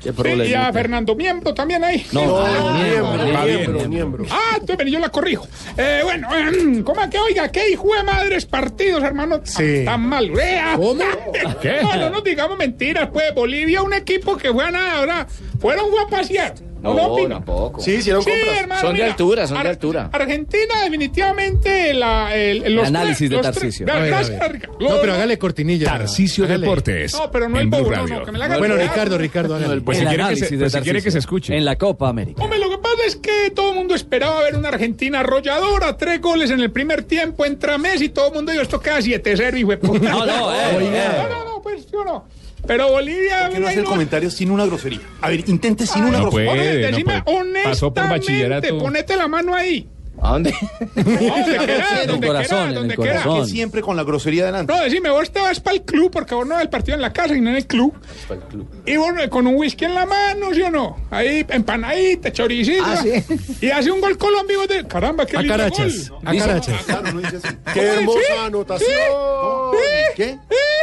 Qué 0.01 0.13
Sí, 0.13 0.49
y 0.49 0.53
a. 0.53 0.71
Fernando 0.71 1.15
Miembro 1.15 1.53
también 1.53 1.83
ahí. 1.83 2.05
No, 2.11 2.25
No, 2.25 2.73
miembro, 2.73 3.23
miembro, 3.43 3.73
bien. 3.79 3.89
miembro. 3.89 4.25
Ah, 4.29 4.51
entonces 4.53 4.77
ven, 4.77 4.87
yo 4.87 4.99
la 4.99 5.09
corrijo. 5.09 5.47
Eh, 5.77 6.01
bueno, 6.03 6.27
¿cómo 6.85 7.01
es 7.01 7.09
que 7.09 7.19
oiga? 7.19 7.51
¿Qué 7.51 7.69
hijo 7.69 7.93
de 7.93 8.03
madres 8.03 8.45
partidos, 8.45 9.03
hermano? 9.03 9.41
Sí. 9.43 9.83
Tan 9.85 10.01
mal. 10.07 10.29
Vea. 10.31 10.75
¿Cómo? 10.77 11.03
¿Qué? 11.61 11.79
No, 11.81 11.95
no 11.95 12.09
nos 12.11 12.23
digamos 12.23 12.57
mentiras, 12.57 13.09
pues. 13.11 13.33
Bolivia, 13.35 13.81
un 13.81 13.93
equipo 13.93 14.37
que 14.37 14.51
fue 14.51 14.63
a 14.65 14.71
nada, 14.71 14.99
¿verdad? 15.01 15.27
Fueron 15.59 15.89
fue 15.89 16.01
a 16.01 16.07
pasear. 16.07 16.53
¿No, 16.81 16.93
No, 16.93 17.27
tampoco. 17.27 17.81
Sí, 17.81 17.95
hicieron 17.95 18.23
sí, 18.23 18.29
compras. 18.31 18.59
hermano, 18.61 18.81
Son 18.81 18.89
de 18.89 18.93
mira, 18.93 19.05
altura, 19.07 19.47
son 19.47 19.55
de 19.55 19.61
Ar- 19.61 19.67
altura. 19.67 20.09
Argentina, 20.13 20.81
definitivamente, 20.83 21.93
la, 21.93 22.35
el, 22.35 22.63
el- 22.63 22.75
los 22.75 22.87
análisis 22.87 23.29
tres- 23.29 23.79
de. 23.85 24.49
Ricardo. 24.49 24.77
No, 24.79 25.01
pero 25.01 25.13
hágale 25.13 25.37
cortinilla. 25.37 25.85
Tarcisio 25.87 26.45
Hágale. 26.45 26.61
Deportes. 26.61 27.13
No, 27.13 27.29
pero 27.31 27.49
no 27.49 27.57
el 27.57 27.63
en 27.63 27.69
Blue 27.69 27.79
bobo, 27.79 27.89
no, 27.91 27.95
Radio. 28.03 28.31
no, 28.31 28.43
haga 28.43 28.57
Bueno. 28.57 28.75
Ricardo, 28.75 29.17
Ricardo, 29.17 29.55
hágale. 29.55 29.81
Pues 29.81 29.97
si 29.97 30.03
El 30.03 30.07
quiere, 30.09 30.17
que 30.17 30.23
análisis 30.23 30.47
se, 30.47 30.55
de 30.55 30.59
pues 30.61 30.73
si 30.73 30.79
quiere 30.81 31.01
que 31.01 31.11
se 31.11 31.19
escuche. 31.19 31.55
En 31.57 31.65
la 31.65 31.75
Copa 31.77 32.09
América. 32.09 32.41
Hombre, 32.43 32.59
lo 32.59 32.69
que 32.69 32.77
pasa 32.77 32.95
es 33.05 33.15
que 33.17 33.51
todo 33.53 33.69
el 33.71 33.75
mundo 33.75 33.95
esperaba 33.95 34.41
ver 34.43 34.55
una 34.55 34.69
Argentina 34.69 35.19
arrolladora, 35.19 35.97
tres 35.97 36.21
goles 36.21 36.49
en 36.51 36.59
el 36.61 36.71
primer 36.71 37.03
tiempo, 37.03 37.45
entra 37.45 37.77
Messi, 37.77 38.09
todo 38.09 38.27
el 38.29 38.33
mundo 38.35 38.51
dijo, 38.51 38.63
esto 38.63 38.79
queda 38.79 38.99
7-0, 38.99 39.57
hijo 39.59 39.69
de 39.71 39.77
puta. 39.77 40.09
No, 40.09 40.25
no, 40.25 40.53
eh, 40.53 41.17
no, 41.27 41.29
no, 41.29 41.45
no, 41.45 41.61
pues 41.61 41.85
yo 41.91 42.03
no. 42.03 42.25
Pero 42.67 42.89
Bolivia... 42.89 43.45
¿Por 43.45 43.53
qué 43.53 43.59
no 43.59 43.67
ahí 43.67 43.71
hace 43.71 43.79
el 43.79 43.85
no- 43.85 43.89
comentario 43.91 44.29
sin 44.31 44.51
una 44.51 44.65
grosería? 44.65 44.99
A 45.21 45.29
ver, 45.29 45.47
intente 45.49 45.85
sin 45.87 46.03
una 46.03 46.17
No 46.19 46.23
grosería. 46.29 46.51
puede, 46.51 46.69
Oye, 46.69 46.81
no 46.81 46.87
decime 46.97 47.23
puede. 47.23 47.63
Pasó 47.63 47.93
por 47.93 48.09
bachillerato. 48.09 48.77
ponete 48.77 49.15
la 49.15 49.27
mano 49.27 49.55
ahí. 49.55 49.87
¿A 50.21 50.31
dónde? 50.33 50.53
No, 50.95 51.03
En 51.03 52.09
el 52.09 52.25
corazón, 52.25 52.77
en 52.77 52.91
el 52.91 52.95
corazón. 52.95 53.41
Que 53.45 53.49
siempre 53.49 53.81
con 53.81 53.95
la 53.95 54.03
grosería 54.03 54.45
delante. 54.45 54.73
No, 54.73 54.81
decime, 54.81 55.09
vos 55.09 55.31
te 55.31 55.39
vas 55.39 55.59
para 55.59 55.75
el 55.77 55.83
club, 55.83 56.11
porque 56.11 56.35
vos 56.35 56.45
no 56.45 56.55
ves 56.55 56.63
el 56.63 56.69
partido 56.69 56.95
en 56.95 57.01
la 57.01 57.13
casa 57.13 57.35
y 57.35 57.41
no 57.41 57.49
en 57.49 57.55
el 57.57 57.65
club. 57.67 57.93
Y 58.85 58.97
bueno, 58.97 59.27
con 59.29 59.47
un 59.47 59.55
whisky 59.55 59.85
en 59.85 59.95
la 59.95 60.05
mano, 60.05 60.53
¿sí 60.53 60.61
o 60.61 60.69
no? 60.71 60.97
Ahí, 61.11 61.45
empanadita, 61.49 62.31
choricito. 62.31 62.83
Ah, 62.85 62.97
sí. 62.97 63.11
Y 63.61 63.69
hace 63.69 63.91
un 63.91 64.01
gol 64.01 64.17
Colombia 64.17 64.53
y 64.55 64.57
vos 64.57 64.67
de... 64.67 64.87
Caramba, 64.87 65.25
qué 65.25 65.37
lindo 65.37 65.53
carachas. 65.53 66.09
gol. 66.09 66.19
A 66.25 66.35
carachas. 66.35 66.83
Claro, 66.83 67.11
no 67.13 67.19
dice 67.21 67.37
así. 67.37 67.57
¡Qué 67.73 67.81
hermosa 67.81 68.19
sí, 68.19 68.33
anotación! 68.45 68.89
¿Qué? 70.15 70.37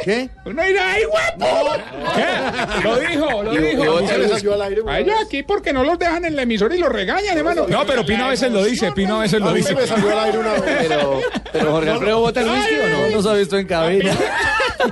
¿Qué? 0.05 0.30
Uno 0.45 0.62
dirá, 0.62 0.93
¡ay, 0.93 1.03
guapo! 1.05 1.72
¿Qué? 2.14 2.82
Lo 2.82 2.99
dijo, 3.01 3.43
lo 3.43 3.51
dijo. 3.53 3.84
¿Cómo 3.84 4.09
se 4.09 4.18
le 4.18 4.28
salió 4.28 4.55
al 4.55 4.62
aire? 4.62 4.82
A 4.87 5.01
ellos 5.01 5.16
aquí 5.24 5.43
porque 5.43 5.72
no 5.72 5.82
los 5.84 5.99
dejan 5.99 6.24
en 6.24 6.37
la 6.37 6.43
emisora 6.43 6.74
y 6.74 6.78
los 6.78 6.91
regañan, 6.91 7.37
hermano. 7.37 7.66
No, 7.68 7.84
pero 7.87 8.07
Pino 8.07 8.26
a 8.26 8.28
veces 8.28 8.53
lo 8.53 8.64
dice, 8.64 8.93
Pino 8.93 9.16
a 9.16 9.20
veces 9.22 9.26
lo 9.33 9.49
A 9.49 9.53
mí 9.53 9.57
dice. 9.59 9.68
se 9.70 9.74
me 9.74 9.87
salió 9.87 10.11
al 10.12 10.18
aire 10.27 10.39
una 10.39 10.53
vez. 10.55 10.62
Pero, 10.89 11.20
pero 11.53 11.70
Jorge 11.72 11.91
Alfredo 11.91 12.20
bota 12.20 12.41
el 12.41 12.51
whisky 12.51 12.74
o 12.74 12.89
no? 12.89 13.16
No 13.16 13.22
se 13.22 13.29
ha 13.29 13.33
visto 13.35 13.59
en 13.59 13.66
cabina. 13.66 14.12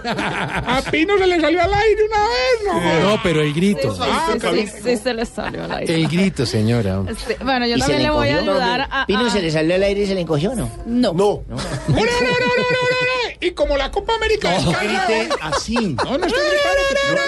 A 0.06 0.82
Pino 0.90 1.16
se 1.18 1.26
le 1.26 1.40
salió 1.40 1.62
al 1.62 1.72
aire 1.74 2.02
una 2.04 2.18
vez, 2.18 3.00
¿no? 3.02 3.10
No, 3.10 3.20
pero 3.22 3.42
el 3.42 3.52
grito. 3.54 3.96
Ah, 4.00 4.34
Sí, 4.52 4.66
sí, 4.82 4.96
se 4.96 5.14
le 5.14 5.24
salió 5.26 5.64
al 5.64 5.72
aire. 5.72 5.94
El 5.94 6.08
grito, 6.08 6.46
señora. 6.46 7.00
Sí, 7.26 7.34
Bueno, 7.44 7.66
yo 7.66 7.76
¿Y 7.76 7.80
se 7.80 7.86
también 7.86 7.98
le 8.02 8.04
le 8.08 8.10
voy 8.10 8.28
a 8.28 8.38
ayudar 8.38 8.88
a... 8.90 9.06
Pino 9.06 9.28
se 9.30 9.40
le 9.42 9.50
salió 9.50 9.74
al 9.74 9.82
aire 9.82 10.02
y 10.02 10.06
se 10.06 10.14
le 10.14 10.20
encogió, 10.22 10.54
¿no? 10.54 10.70
No. 10.86 11.12
No. 11.12 11.28
¡Ore, 11.96 12.10
ore, 13.40 13.40
ore, 13.40 13.40
ore, 13.40 13.40
ore, 13.40 13.40
ore! 13.40 13.46
Y 13.46 13.50
como 13.52 13.76
la 13.76 13.90
Copa 13.90 14.14
América 14.14 14.50
No 14.50 14.56
descansa- 14.72 15.06
grite 15.06 15.28
así. 15.40 15.74
No, 16.04 16.18
no 16.18 16.26
estoy 16.26 16.42
gritando. 16.42 17.20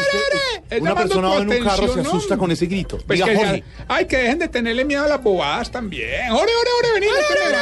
Es 0.69 0.81
Una 0.81 0.91
llamando 0.91 0.97
persona 1.15 1.29
va 1.29 1.37
en 1.37 1.49
un 1.49 1.65
carro 1.65 1.95
se 1.95 2.01
asusta 2.01 2.35
¿no? 2.35 2.41
con 2.41 2.51
ese 2.51 2.67
grito. 2.67 2.99
Pues 3.07 3.19
Diga, 3.19 3.27
que 3.31 3.37
Jorge. 3.37 3.65
ya- 3.79 3.85
ay, 3.89 4.07
que 4.07 4.17
dejen 4.17 4.39
de 4.41 4.49
tenerle 4.49 4.85
miedo 4.85 5.05
a 5.05 5.09
las 5.09 5.23
bobadas 5.23 5.71
también. 5.71 6.31
Ore, 6.33 6.41
ore, 6.43 6.71
ore, 6.81 6.93
vení, 6.95 7.07
no 7.07 7.13
te 7.15 7.45
me 7.45 7.53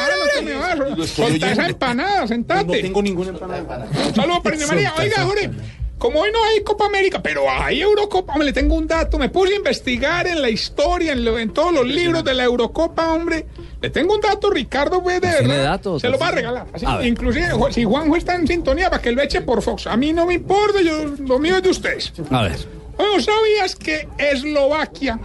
vas, 0.55 0.77
no 0.77 0.85
te 0.85 0.89
me 0.95 1.33
vas. 1.35 1.51
Esa 1.51 1.67
empanada, 1.67 2.27
sentate. 2.27 2.65
No 2.65 2.71
tengo 2.73 3.01
ninguna 3.01 3.29
empanada. 3.29 3.87
Un 4.07 4.15
saludo 4.15 4.41
para 4.41 4.55
Inés 4.55 4.67
María. 4.67 4.93
Oiga, 4.97 5.23
Jorge, 5.23 5.51
como 5.97 6.19
hoy 6.19 6.29
no 6.31 6.43
hay 6.43 6.61
Copa 6.63 6.85
América, 6.87 7.21
pero 7.23 7.49
hay 7.49 7.81
Eurocopa, 7.81 8.33
hombre, 8.33 8.47
le 8.47 8.53
tengo 8.53 8.75
un 8.75 8.85
dato. 8.87 9.17
Me 9.17 9.29
puse 9.29 9.53
a 9.53 9.55
investigar 9.57 10.27
en 10.27 10.41
la 10.41 10.49
historia, 10.49 11.13
en, 11.13 11.23
lo- 11.25 11.39
en 11.39 11.51
todos 11.53 11.73
los 11.73 11.85
libros 11.87 12.23
de 12.23 12.33
la 12.33 12.43
Eurocopa, 12.43 13.13
hombre. 13.13 13.45
Le 13.81 13.89
tengo 13.89 14.13
un 14.15 14.21
dato, 14.21 14.49
Ricardo, 14.49 15.01
pues, 15.01 15.21
de 15.21 15.29
¿Tiene 15.29 15.47
verdad. 15.47 15.63
datos? 15.71 16.01
Se 16.01 16.09
lo 16.09 16.17
va 16.17 16.27
a 16.29 16.31
regalar. 16.31 16.67
Así, 16.73 16.85
A 16.85 17.05
inclusive, 17.05 17.47
si 17.71 17.83
Juanjo 17.85 18.15
está 18.15 18.35
en 18.35 18.47
sintonía, 18.47 18.89
para 18.89 19.01
que 19.01 19.11
lo 19.11 19.21
eche 19.21 19.41
por 19.41 19.61
Fox. 19.61 19.87
A 19.87 19.95
mí 19.97 20.11
no 20.13 20.25
me 20.25 20.33
importa, 20.35 20.81
yo, 20.81 21.05
lo 21.19 21.39
mío 21.39 21.57
es 21.57 21.63
de 21.63 21.69
ustedes. 21.69 22.13
A 22.29 22.43
ver. 22.43 22.57
Bueno, 22.97 23.19
¿sabías 23.21 23.75
que 23.75 24.07
Eslovaquia 24.17 25.19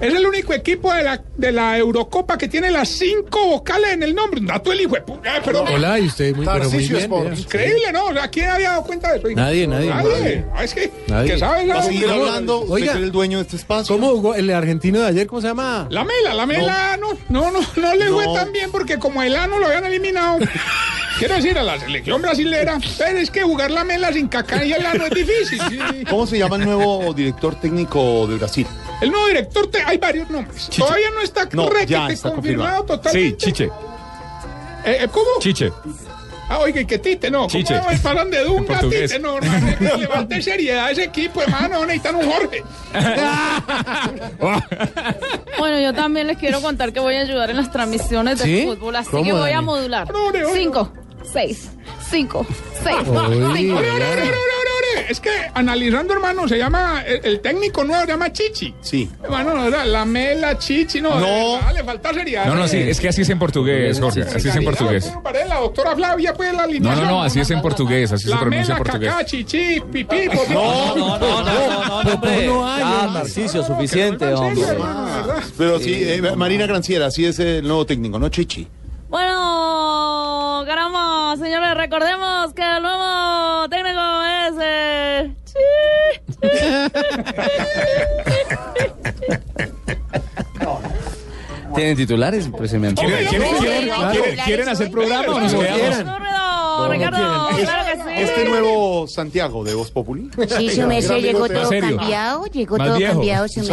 es 0.00 0.14
el 0.14 0.26
único 0.26 0.52
equipo 0.52 0.92
de 0.92 1.02
la, 1.04 1.22
de 1.36 1.52
la 1.52 1.78
Eurocopa 1.78 2.36
que 2.36 2.48
tiene 2.48 2.70
las 2.70 2.88
cinco 2.88 3.46
vocales 3.46 3.92
en 3.92 4.02
el 4.02 4.14
nombre? 4.14 4.40
Un 4.40 4.46
dato 4.46 4.70
del 4.70 4.80
hijo 4.80 4.94
de 4.96 5.02
puta, 5.02 5.36
eh, 5.36 5.40
perdón. 5.44 5.66
Hola, 5.72 5.98
y 5.98 6.06
usted 6.06 6.34
muy, 6.34 6.44
pero 6.44 6.68
muy 6.70 6.86
bien. 6.88 7.10
Increíble, 7.36 7.92
¿no? 7.92 8.06
O 8.06 8.12
sea, 8.12 8.28
¿quién 8.28 8.48
había 8.50 8.70
dado 8.70 8.82
cuenta 8.84 9.12
de 9.12 9.18
eso? 9.18 9.28
Nadie, 9.34 9.66
nadie, 9.66 9.88
Nadie. 9.90 10.10
nadie. 10.18 10.44
Ah, 10.54 10.64
es 10.64 10.74
que, 10.74 10.92
Nadie. 11.06 11.32
que 11.32 11.38
sabes 11.38 11.68
Va 11.68 11.74
a 11.74 11.76
la, 11.76 11.82
seguir 11.82 12.08
hablando. 12.08 12.60
Oiga. 12.68 12.92
el 12.94 13.12
dueño 13.12 13.38
de 13.38 13.42
este 13.44 13.56
espacio. 13.56 13.94
¿Cómo 13.96 14.10
jugó 14.10 14.34
el 14.34 14.50
argentino 14.50 15.00
de 15.00 15.06
ayer? 15.06 15.26
¿Cómo 15.26 15.40
se 15.40 15.48
llama? 15.48 15.86
la 15.90 16.04
mela, 16.04 16.34
la 16.34 16.46
mela, 16.46 16.96
no, 16.96 17.08
no, 17.28 17.50
no, 17.50 17.60
no, 17.76 17.94
le 17.94 18.06
fue 18.08 18.24
No. 18.26 18.32
tan 18.34 18.52
bien 18.52 18.70
porque 18.72 18.98
como 18.98 19.22
el 19.22 19.36
ano 19.36 19.58
lo 19.58 19.66
habían 19.66 19.84
eliminado. 19.84 20.38
Quiero 21.18 21.34
decir, 21.36 21.58
a 21.58 21.62
la 21.62 21.78
selección 21.80 22.20
brasilera, 22.20 22.78
pero 22.98 23.18
es 23.18 23.30
que 23.30 23.42
jugar 23.42 23.70
la 23.70 23.84
mela 23.84 24.12
sin 24.12 24.28
caca 24.28 24.64
y 24.64 24.72
el 24.72 24.84
ano 24.84 25.06
es 25.06 25.10
difícil. 25.12 25.60
sí. 25.68 25.78
¿Cómo 26.10 26.26
se 26.26 26.38
llama 26.38 26.56
el 26.56 26.64
nuevo 26.64 27.12
director 27.14 27.54
técnico 27.54 28.26
de 28.26 28.36
Brasil? 28.36 28.66
El 29.00 29.10
nuevo 29.10 29.26
director, 29.28 29.66
te- 29.70 29.82
hay 29.82 29.98
varios 29.98 30.28
nombres. 30.30 30.64
Chiche. 30.68 30.82
Todavía 30.82 31.10
no 31.14 31.20
está 31.20 31.48
No, 31.52 31.70
ya 31.86 32.08
está 32.08 32.30
confirmado 32.32 32.34
confirmado. 32.34 32.84
totalmente. 32.84 33.30
Sí, 33.30 33.36
Chiche. 33.36 33.64
Eh, 34.84 34.98
eh, 35.02 35.08
¿Cómo? 35.10 35.26
Chiche. 35.40 35.72
Ah, 36.48 36.58
oiga, 36.60 36.80
¿y 36.80 36.86
qué 36.86 36.98
tite? 36.98 37.28
No, 37.28 37.48
Chiche. 37.48 37.76
¿cómo 37.76 37.90
me 37.90 37.98
paran 37.98 38.30
de 38.30 38.44
Dunga, 38.44 38.78
tite? 38.88 39.18
No, 39.18 39.40
no, 39.40 39.96
levante 39.96 40.40
seriedad 40.40 40.86
a 40.86 40.90
ese 40.92 41.02
equipo, 41.04 41.42
hermano, 41.42 41.84
necesitan 41.84 42.14
un 42.16 42.30
Jorge. 42.30 42.62
Bueno, 45.58 45.80
yo 45.80 45.92
también 45.94 46.26
les 46.26 46.36
quiero 46.38 46.60
contar 46.60 46.92
que 46.92 47.00
voy 47.00 47.14
a 47.16 47.20
ayudar 47.22 47.50
en 47.50 47.56
las 47.56 47.72
transmisiones 47.72 48.38
de 48.38 48.44
¿Sí? 48.44 48.62
fútbol, 48.66 48.94
así 48.96 49.10
¿Cómo, 49.10 49.24
que 49.24 49.32
voy 49.32 49.50
a 49.50 49.54
Dani? 49.54 49.64
modular. 49.66 50.12
Ore, 50.14 50.44
ore. 50.44 50.60
Cinco, 50.60 50.92
seis, 51.32 51.70
cinco, 52.10 52.46
seis, 52.82 52.96
Uy, 52.98 53.06
cinco. 53.06 53.18
Ore, 53.18 53.90
ore, 53.90 53.90
ore, 53.90 54.22
ore, 54.22 54.22
ore, 54.22 54.30
ore. 54.30 55.06
Es 55.08 55.20
que 55.20 55.30
analizando, 55.54 56.14
hermano, 56.14 56.48
se 56.48 56.56
llama, 56.58 57.02
el, 57.06 57.20
el 57.24 57.40
técnico 57.40 57.84
nuevo 57.84 58.02
se 58.02 58.08
llama 58.08 58.32
Chichi. 58.32 58.74
Sí. 58.80 59.08
Hermano, 59.22 59.54
no 59.54 59.66
era 59.66 59.84
la 59.84 60.04
mela, 60.04 60.58
Chichi, 60.58 61.00
no. 61.00 61.18
No. 61.20 61.60
le 61.72 61.84
falta 61.84 62.12
seriedad. 62.14 62.46
No, 62.46 62.54
no, 62.54 62.66
sí, 62.66 62.78
es 62.78 62.98
que 63.00 63.08
así 63.08 63.22
es 63.22 63.28
en 63.30 63.38
portugués, 63.38 64.00
Jorge. 64.00 64.22
Así 64.22 64.48
es 64.48 64.56
en 64.56 64.64
portugués. 64.64 65.12
La 65.48 65.60
doctora 65.60 65.94
Flavia, 65.94 66.34
pues, 66.34 66.52
la 66.54 66.66
No, 66.66 66.96
no, 66.96 67.04
no, 67.04 67.22
así 67.22 67.40
es 67.40 67.50
en 67.50 67.60
portugués, 67.60 68.10
así 68.12 68.28
se 68.28 68.36
pronuncia 68.36 68.72
en 68.76 68.78
portugués. 68.82 69.10
cacá, 69.10 69.24
chichi, 69.24 69.80
pipí. 69.92 70.26
No, 70.50 70.96
no, 70.96 71.18
no, 71.18 71.18
no, 71.18 71.42
no, 71.44 72.02
no, 72.04 72.12
hombre. 72.12 72.46
no 72.46 72.68
hay, 72.68 72.80
Ya, 72.80 73.00
hombre. 73.04 73.22
Tarcisio, 73.22 73.64
suficiente, 73.64 74.32
hombre. 74.34 74.64
Pero 75.58 75.78
sí, 75.78 75.94
eh, 75.94 76.20
Marina 76.36 76.66
Granciera, 76.66 77.06
así 77.06 77.24
es 77.24 77.38
el 77.38 77.62
nuevo 77.66 77.84
técnico, 77.86 78.18
¿no, 78.18 78.28
Chichi? 78.28 78.66
Bueno, 79.08 80.15
caramba, 80.66 81.36
señores, 81.38 81.74
recordemos 81.76 82.52
que 82.52 82.62
el 82.62 82.82
nuevo 82.82 83.68
técnico 83.68 84.22
es... 84.24 84.54
eh, 84.60 85.36
¿Tienen 91.74 91.96
titulares? 91.96 92.48
Pues 92.56 92.70
se 92.70 92.78
me 92.78 92.88
antoja. 92.88 93.06
¿Quieren, 93.08 93.28
quieren- 93.28 93.56
quieren- 93.58 93.90
quieren- 94.12 94.44
quieren 94.44 94.68
hacer 94.68 94.90
programa 94.90 95.34
o 95.34 95.40
nos 95.40 95.52
Como 95.52 95.62
quedamos? 95.64 95.80
quieran. 95.80 96.06
Ricardo, 96.06 96.88
Ricardo, 96.92 97.48
Es- 97.58 97.64
claro 97.64 97.84
que 97.86 97.96
sí. 97.96 98.10
Este 98.22 98.44
nuevo 98.48 99.06
Santiago 99.08 99.64
de 99.64 99.74
Voz 99.74 99.90
Populi. 99.90 100.30
Sí, 100.56 100.70
su 100.74 100.86
merced 100.86 101.16
llegó 101.18 101.48
todo 101.48 101.66
serio. 101.66 101.96
cambiado, 101.96 102.46
llegó 102.46 102.76
Más 102.78 102.88
todo 102.88 102.96
viejo. 102.98 103.12
cambiado, 103.14 103.48
su 103.48 103.64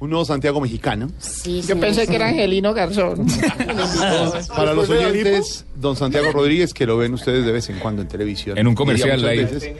Un 0.00 0.08
nuevo 0.08 0.24
Santiago 0.24 0.62
mexicano. 0.62 1.10
Sí, 1.18 1.60
Yo 1.60 1.78
pensé 1.78 2.06
que 2.06 2.16
era 2.16 2.28
Angelino 2.28 2.72
Garzón. 2.72 3.26
Para 4.56 4.72
los 4.72 4.88
oyentes, 4.88 5.66
don 5.76 5.94
Santiago 5.94 6.32
Rodríguez, 6.32 6.72
que 6.72 6.86
lo 6.86 6.96
ven 6.96 7.12
ustedes 7.12 7.44
de 7.44 7.52
vez 7.52 7.68
en 7.68 7.78
cuando 7.78 8.00
en 8.00 8.08
televisión. 8.08 8.56
En 8.56 8.66
un 8.66 8.74
comercial 8.74 9.22
ahí. 9.26 9.44
veces. 9.44 9.74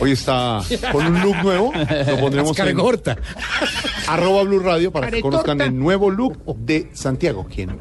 Hoy 0.00 0.12
está 0.12 0.60
con 0.90 1.06
un 1.06 1.20
look 1.20 1.36
nuevo. 1.42 1.72
Lo 1.72 2.18
pondremos 2.18 2.56
Cara 2.56 2.70
en 2.70 2.76
corta. 2.76 3.16
arroba 4.08 4.42
Blue 4.42 4.58
Radio 4.58 4.90
para 4.90 5.08
que 5.08 5.20
conozcan 5.20 5.60
el 5.60 5.78
nuevo 5.78 6.10
look 6.10 6.38
de 6.56 6.90
Santiago, 6.92 7.46
quien 7.48 7.78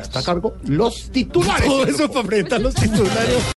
está 0.00 0.18
a 0.18 0.22
cargo 0.22 0.54
los 0.64 1.10
titulares. 1.10 1.64
Todo 1.64 1.86
eso 1.86 2.10
para 2.10 2.26
presentar 2.26 2.60
los 2.60 2.74
titulares. 2.74 3.54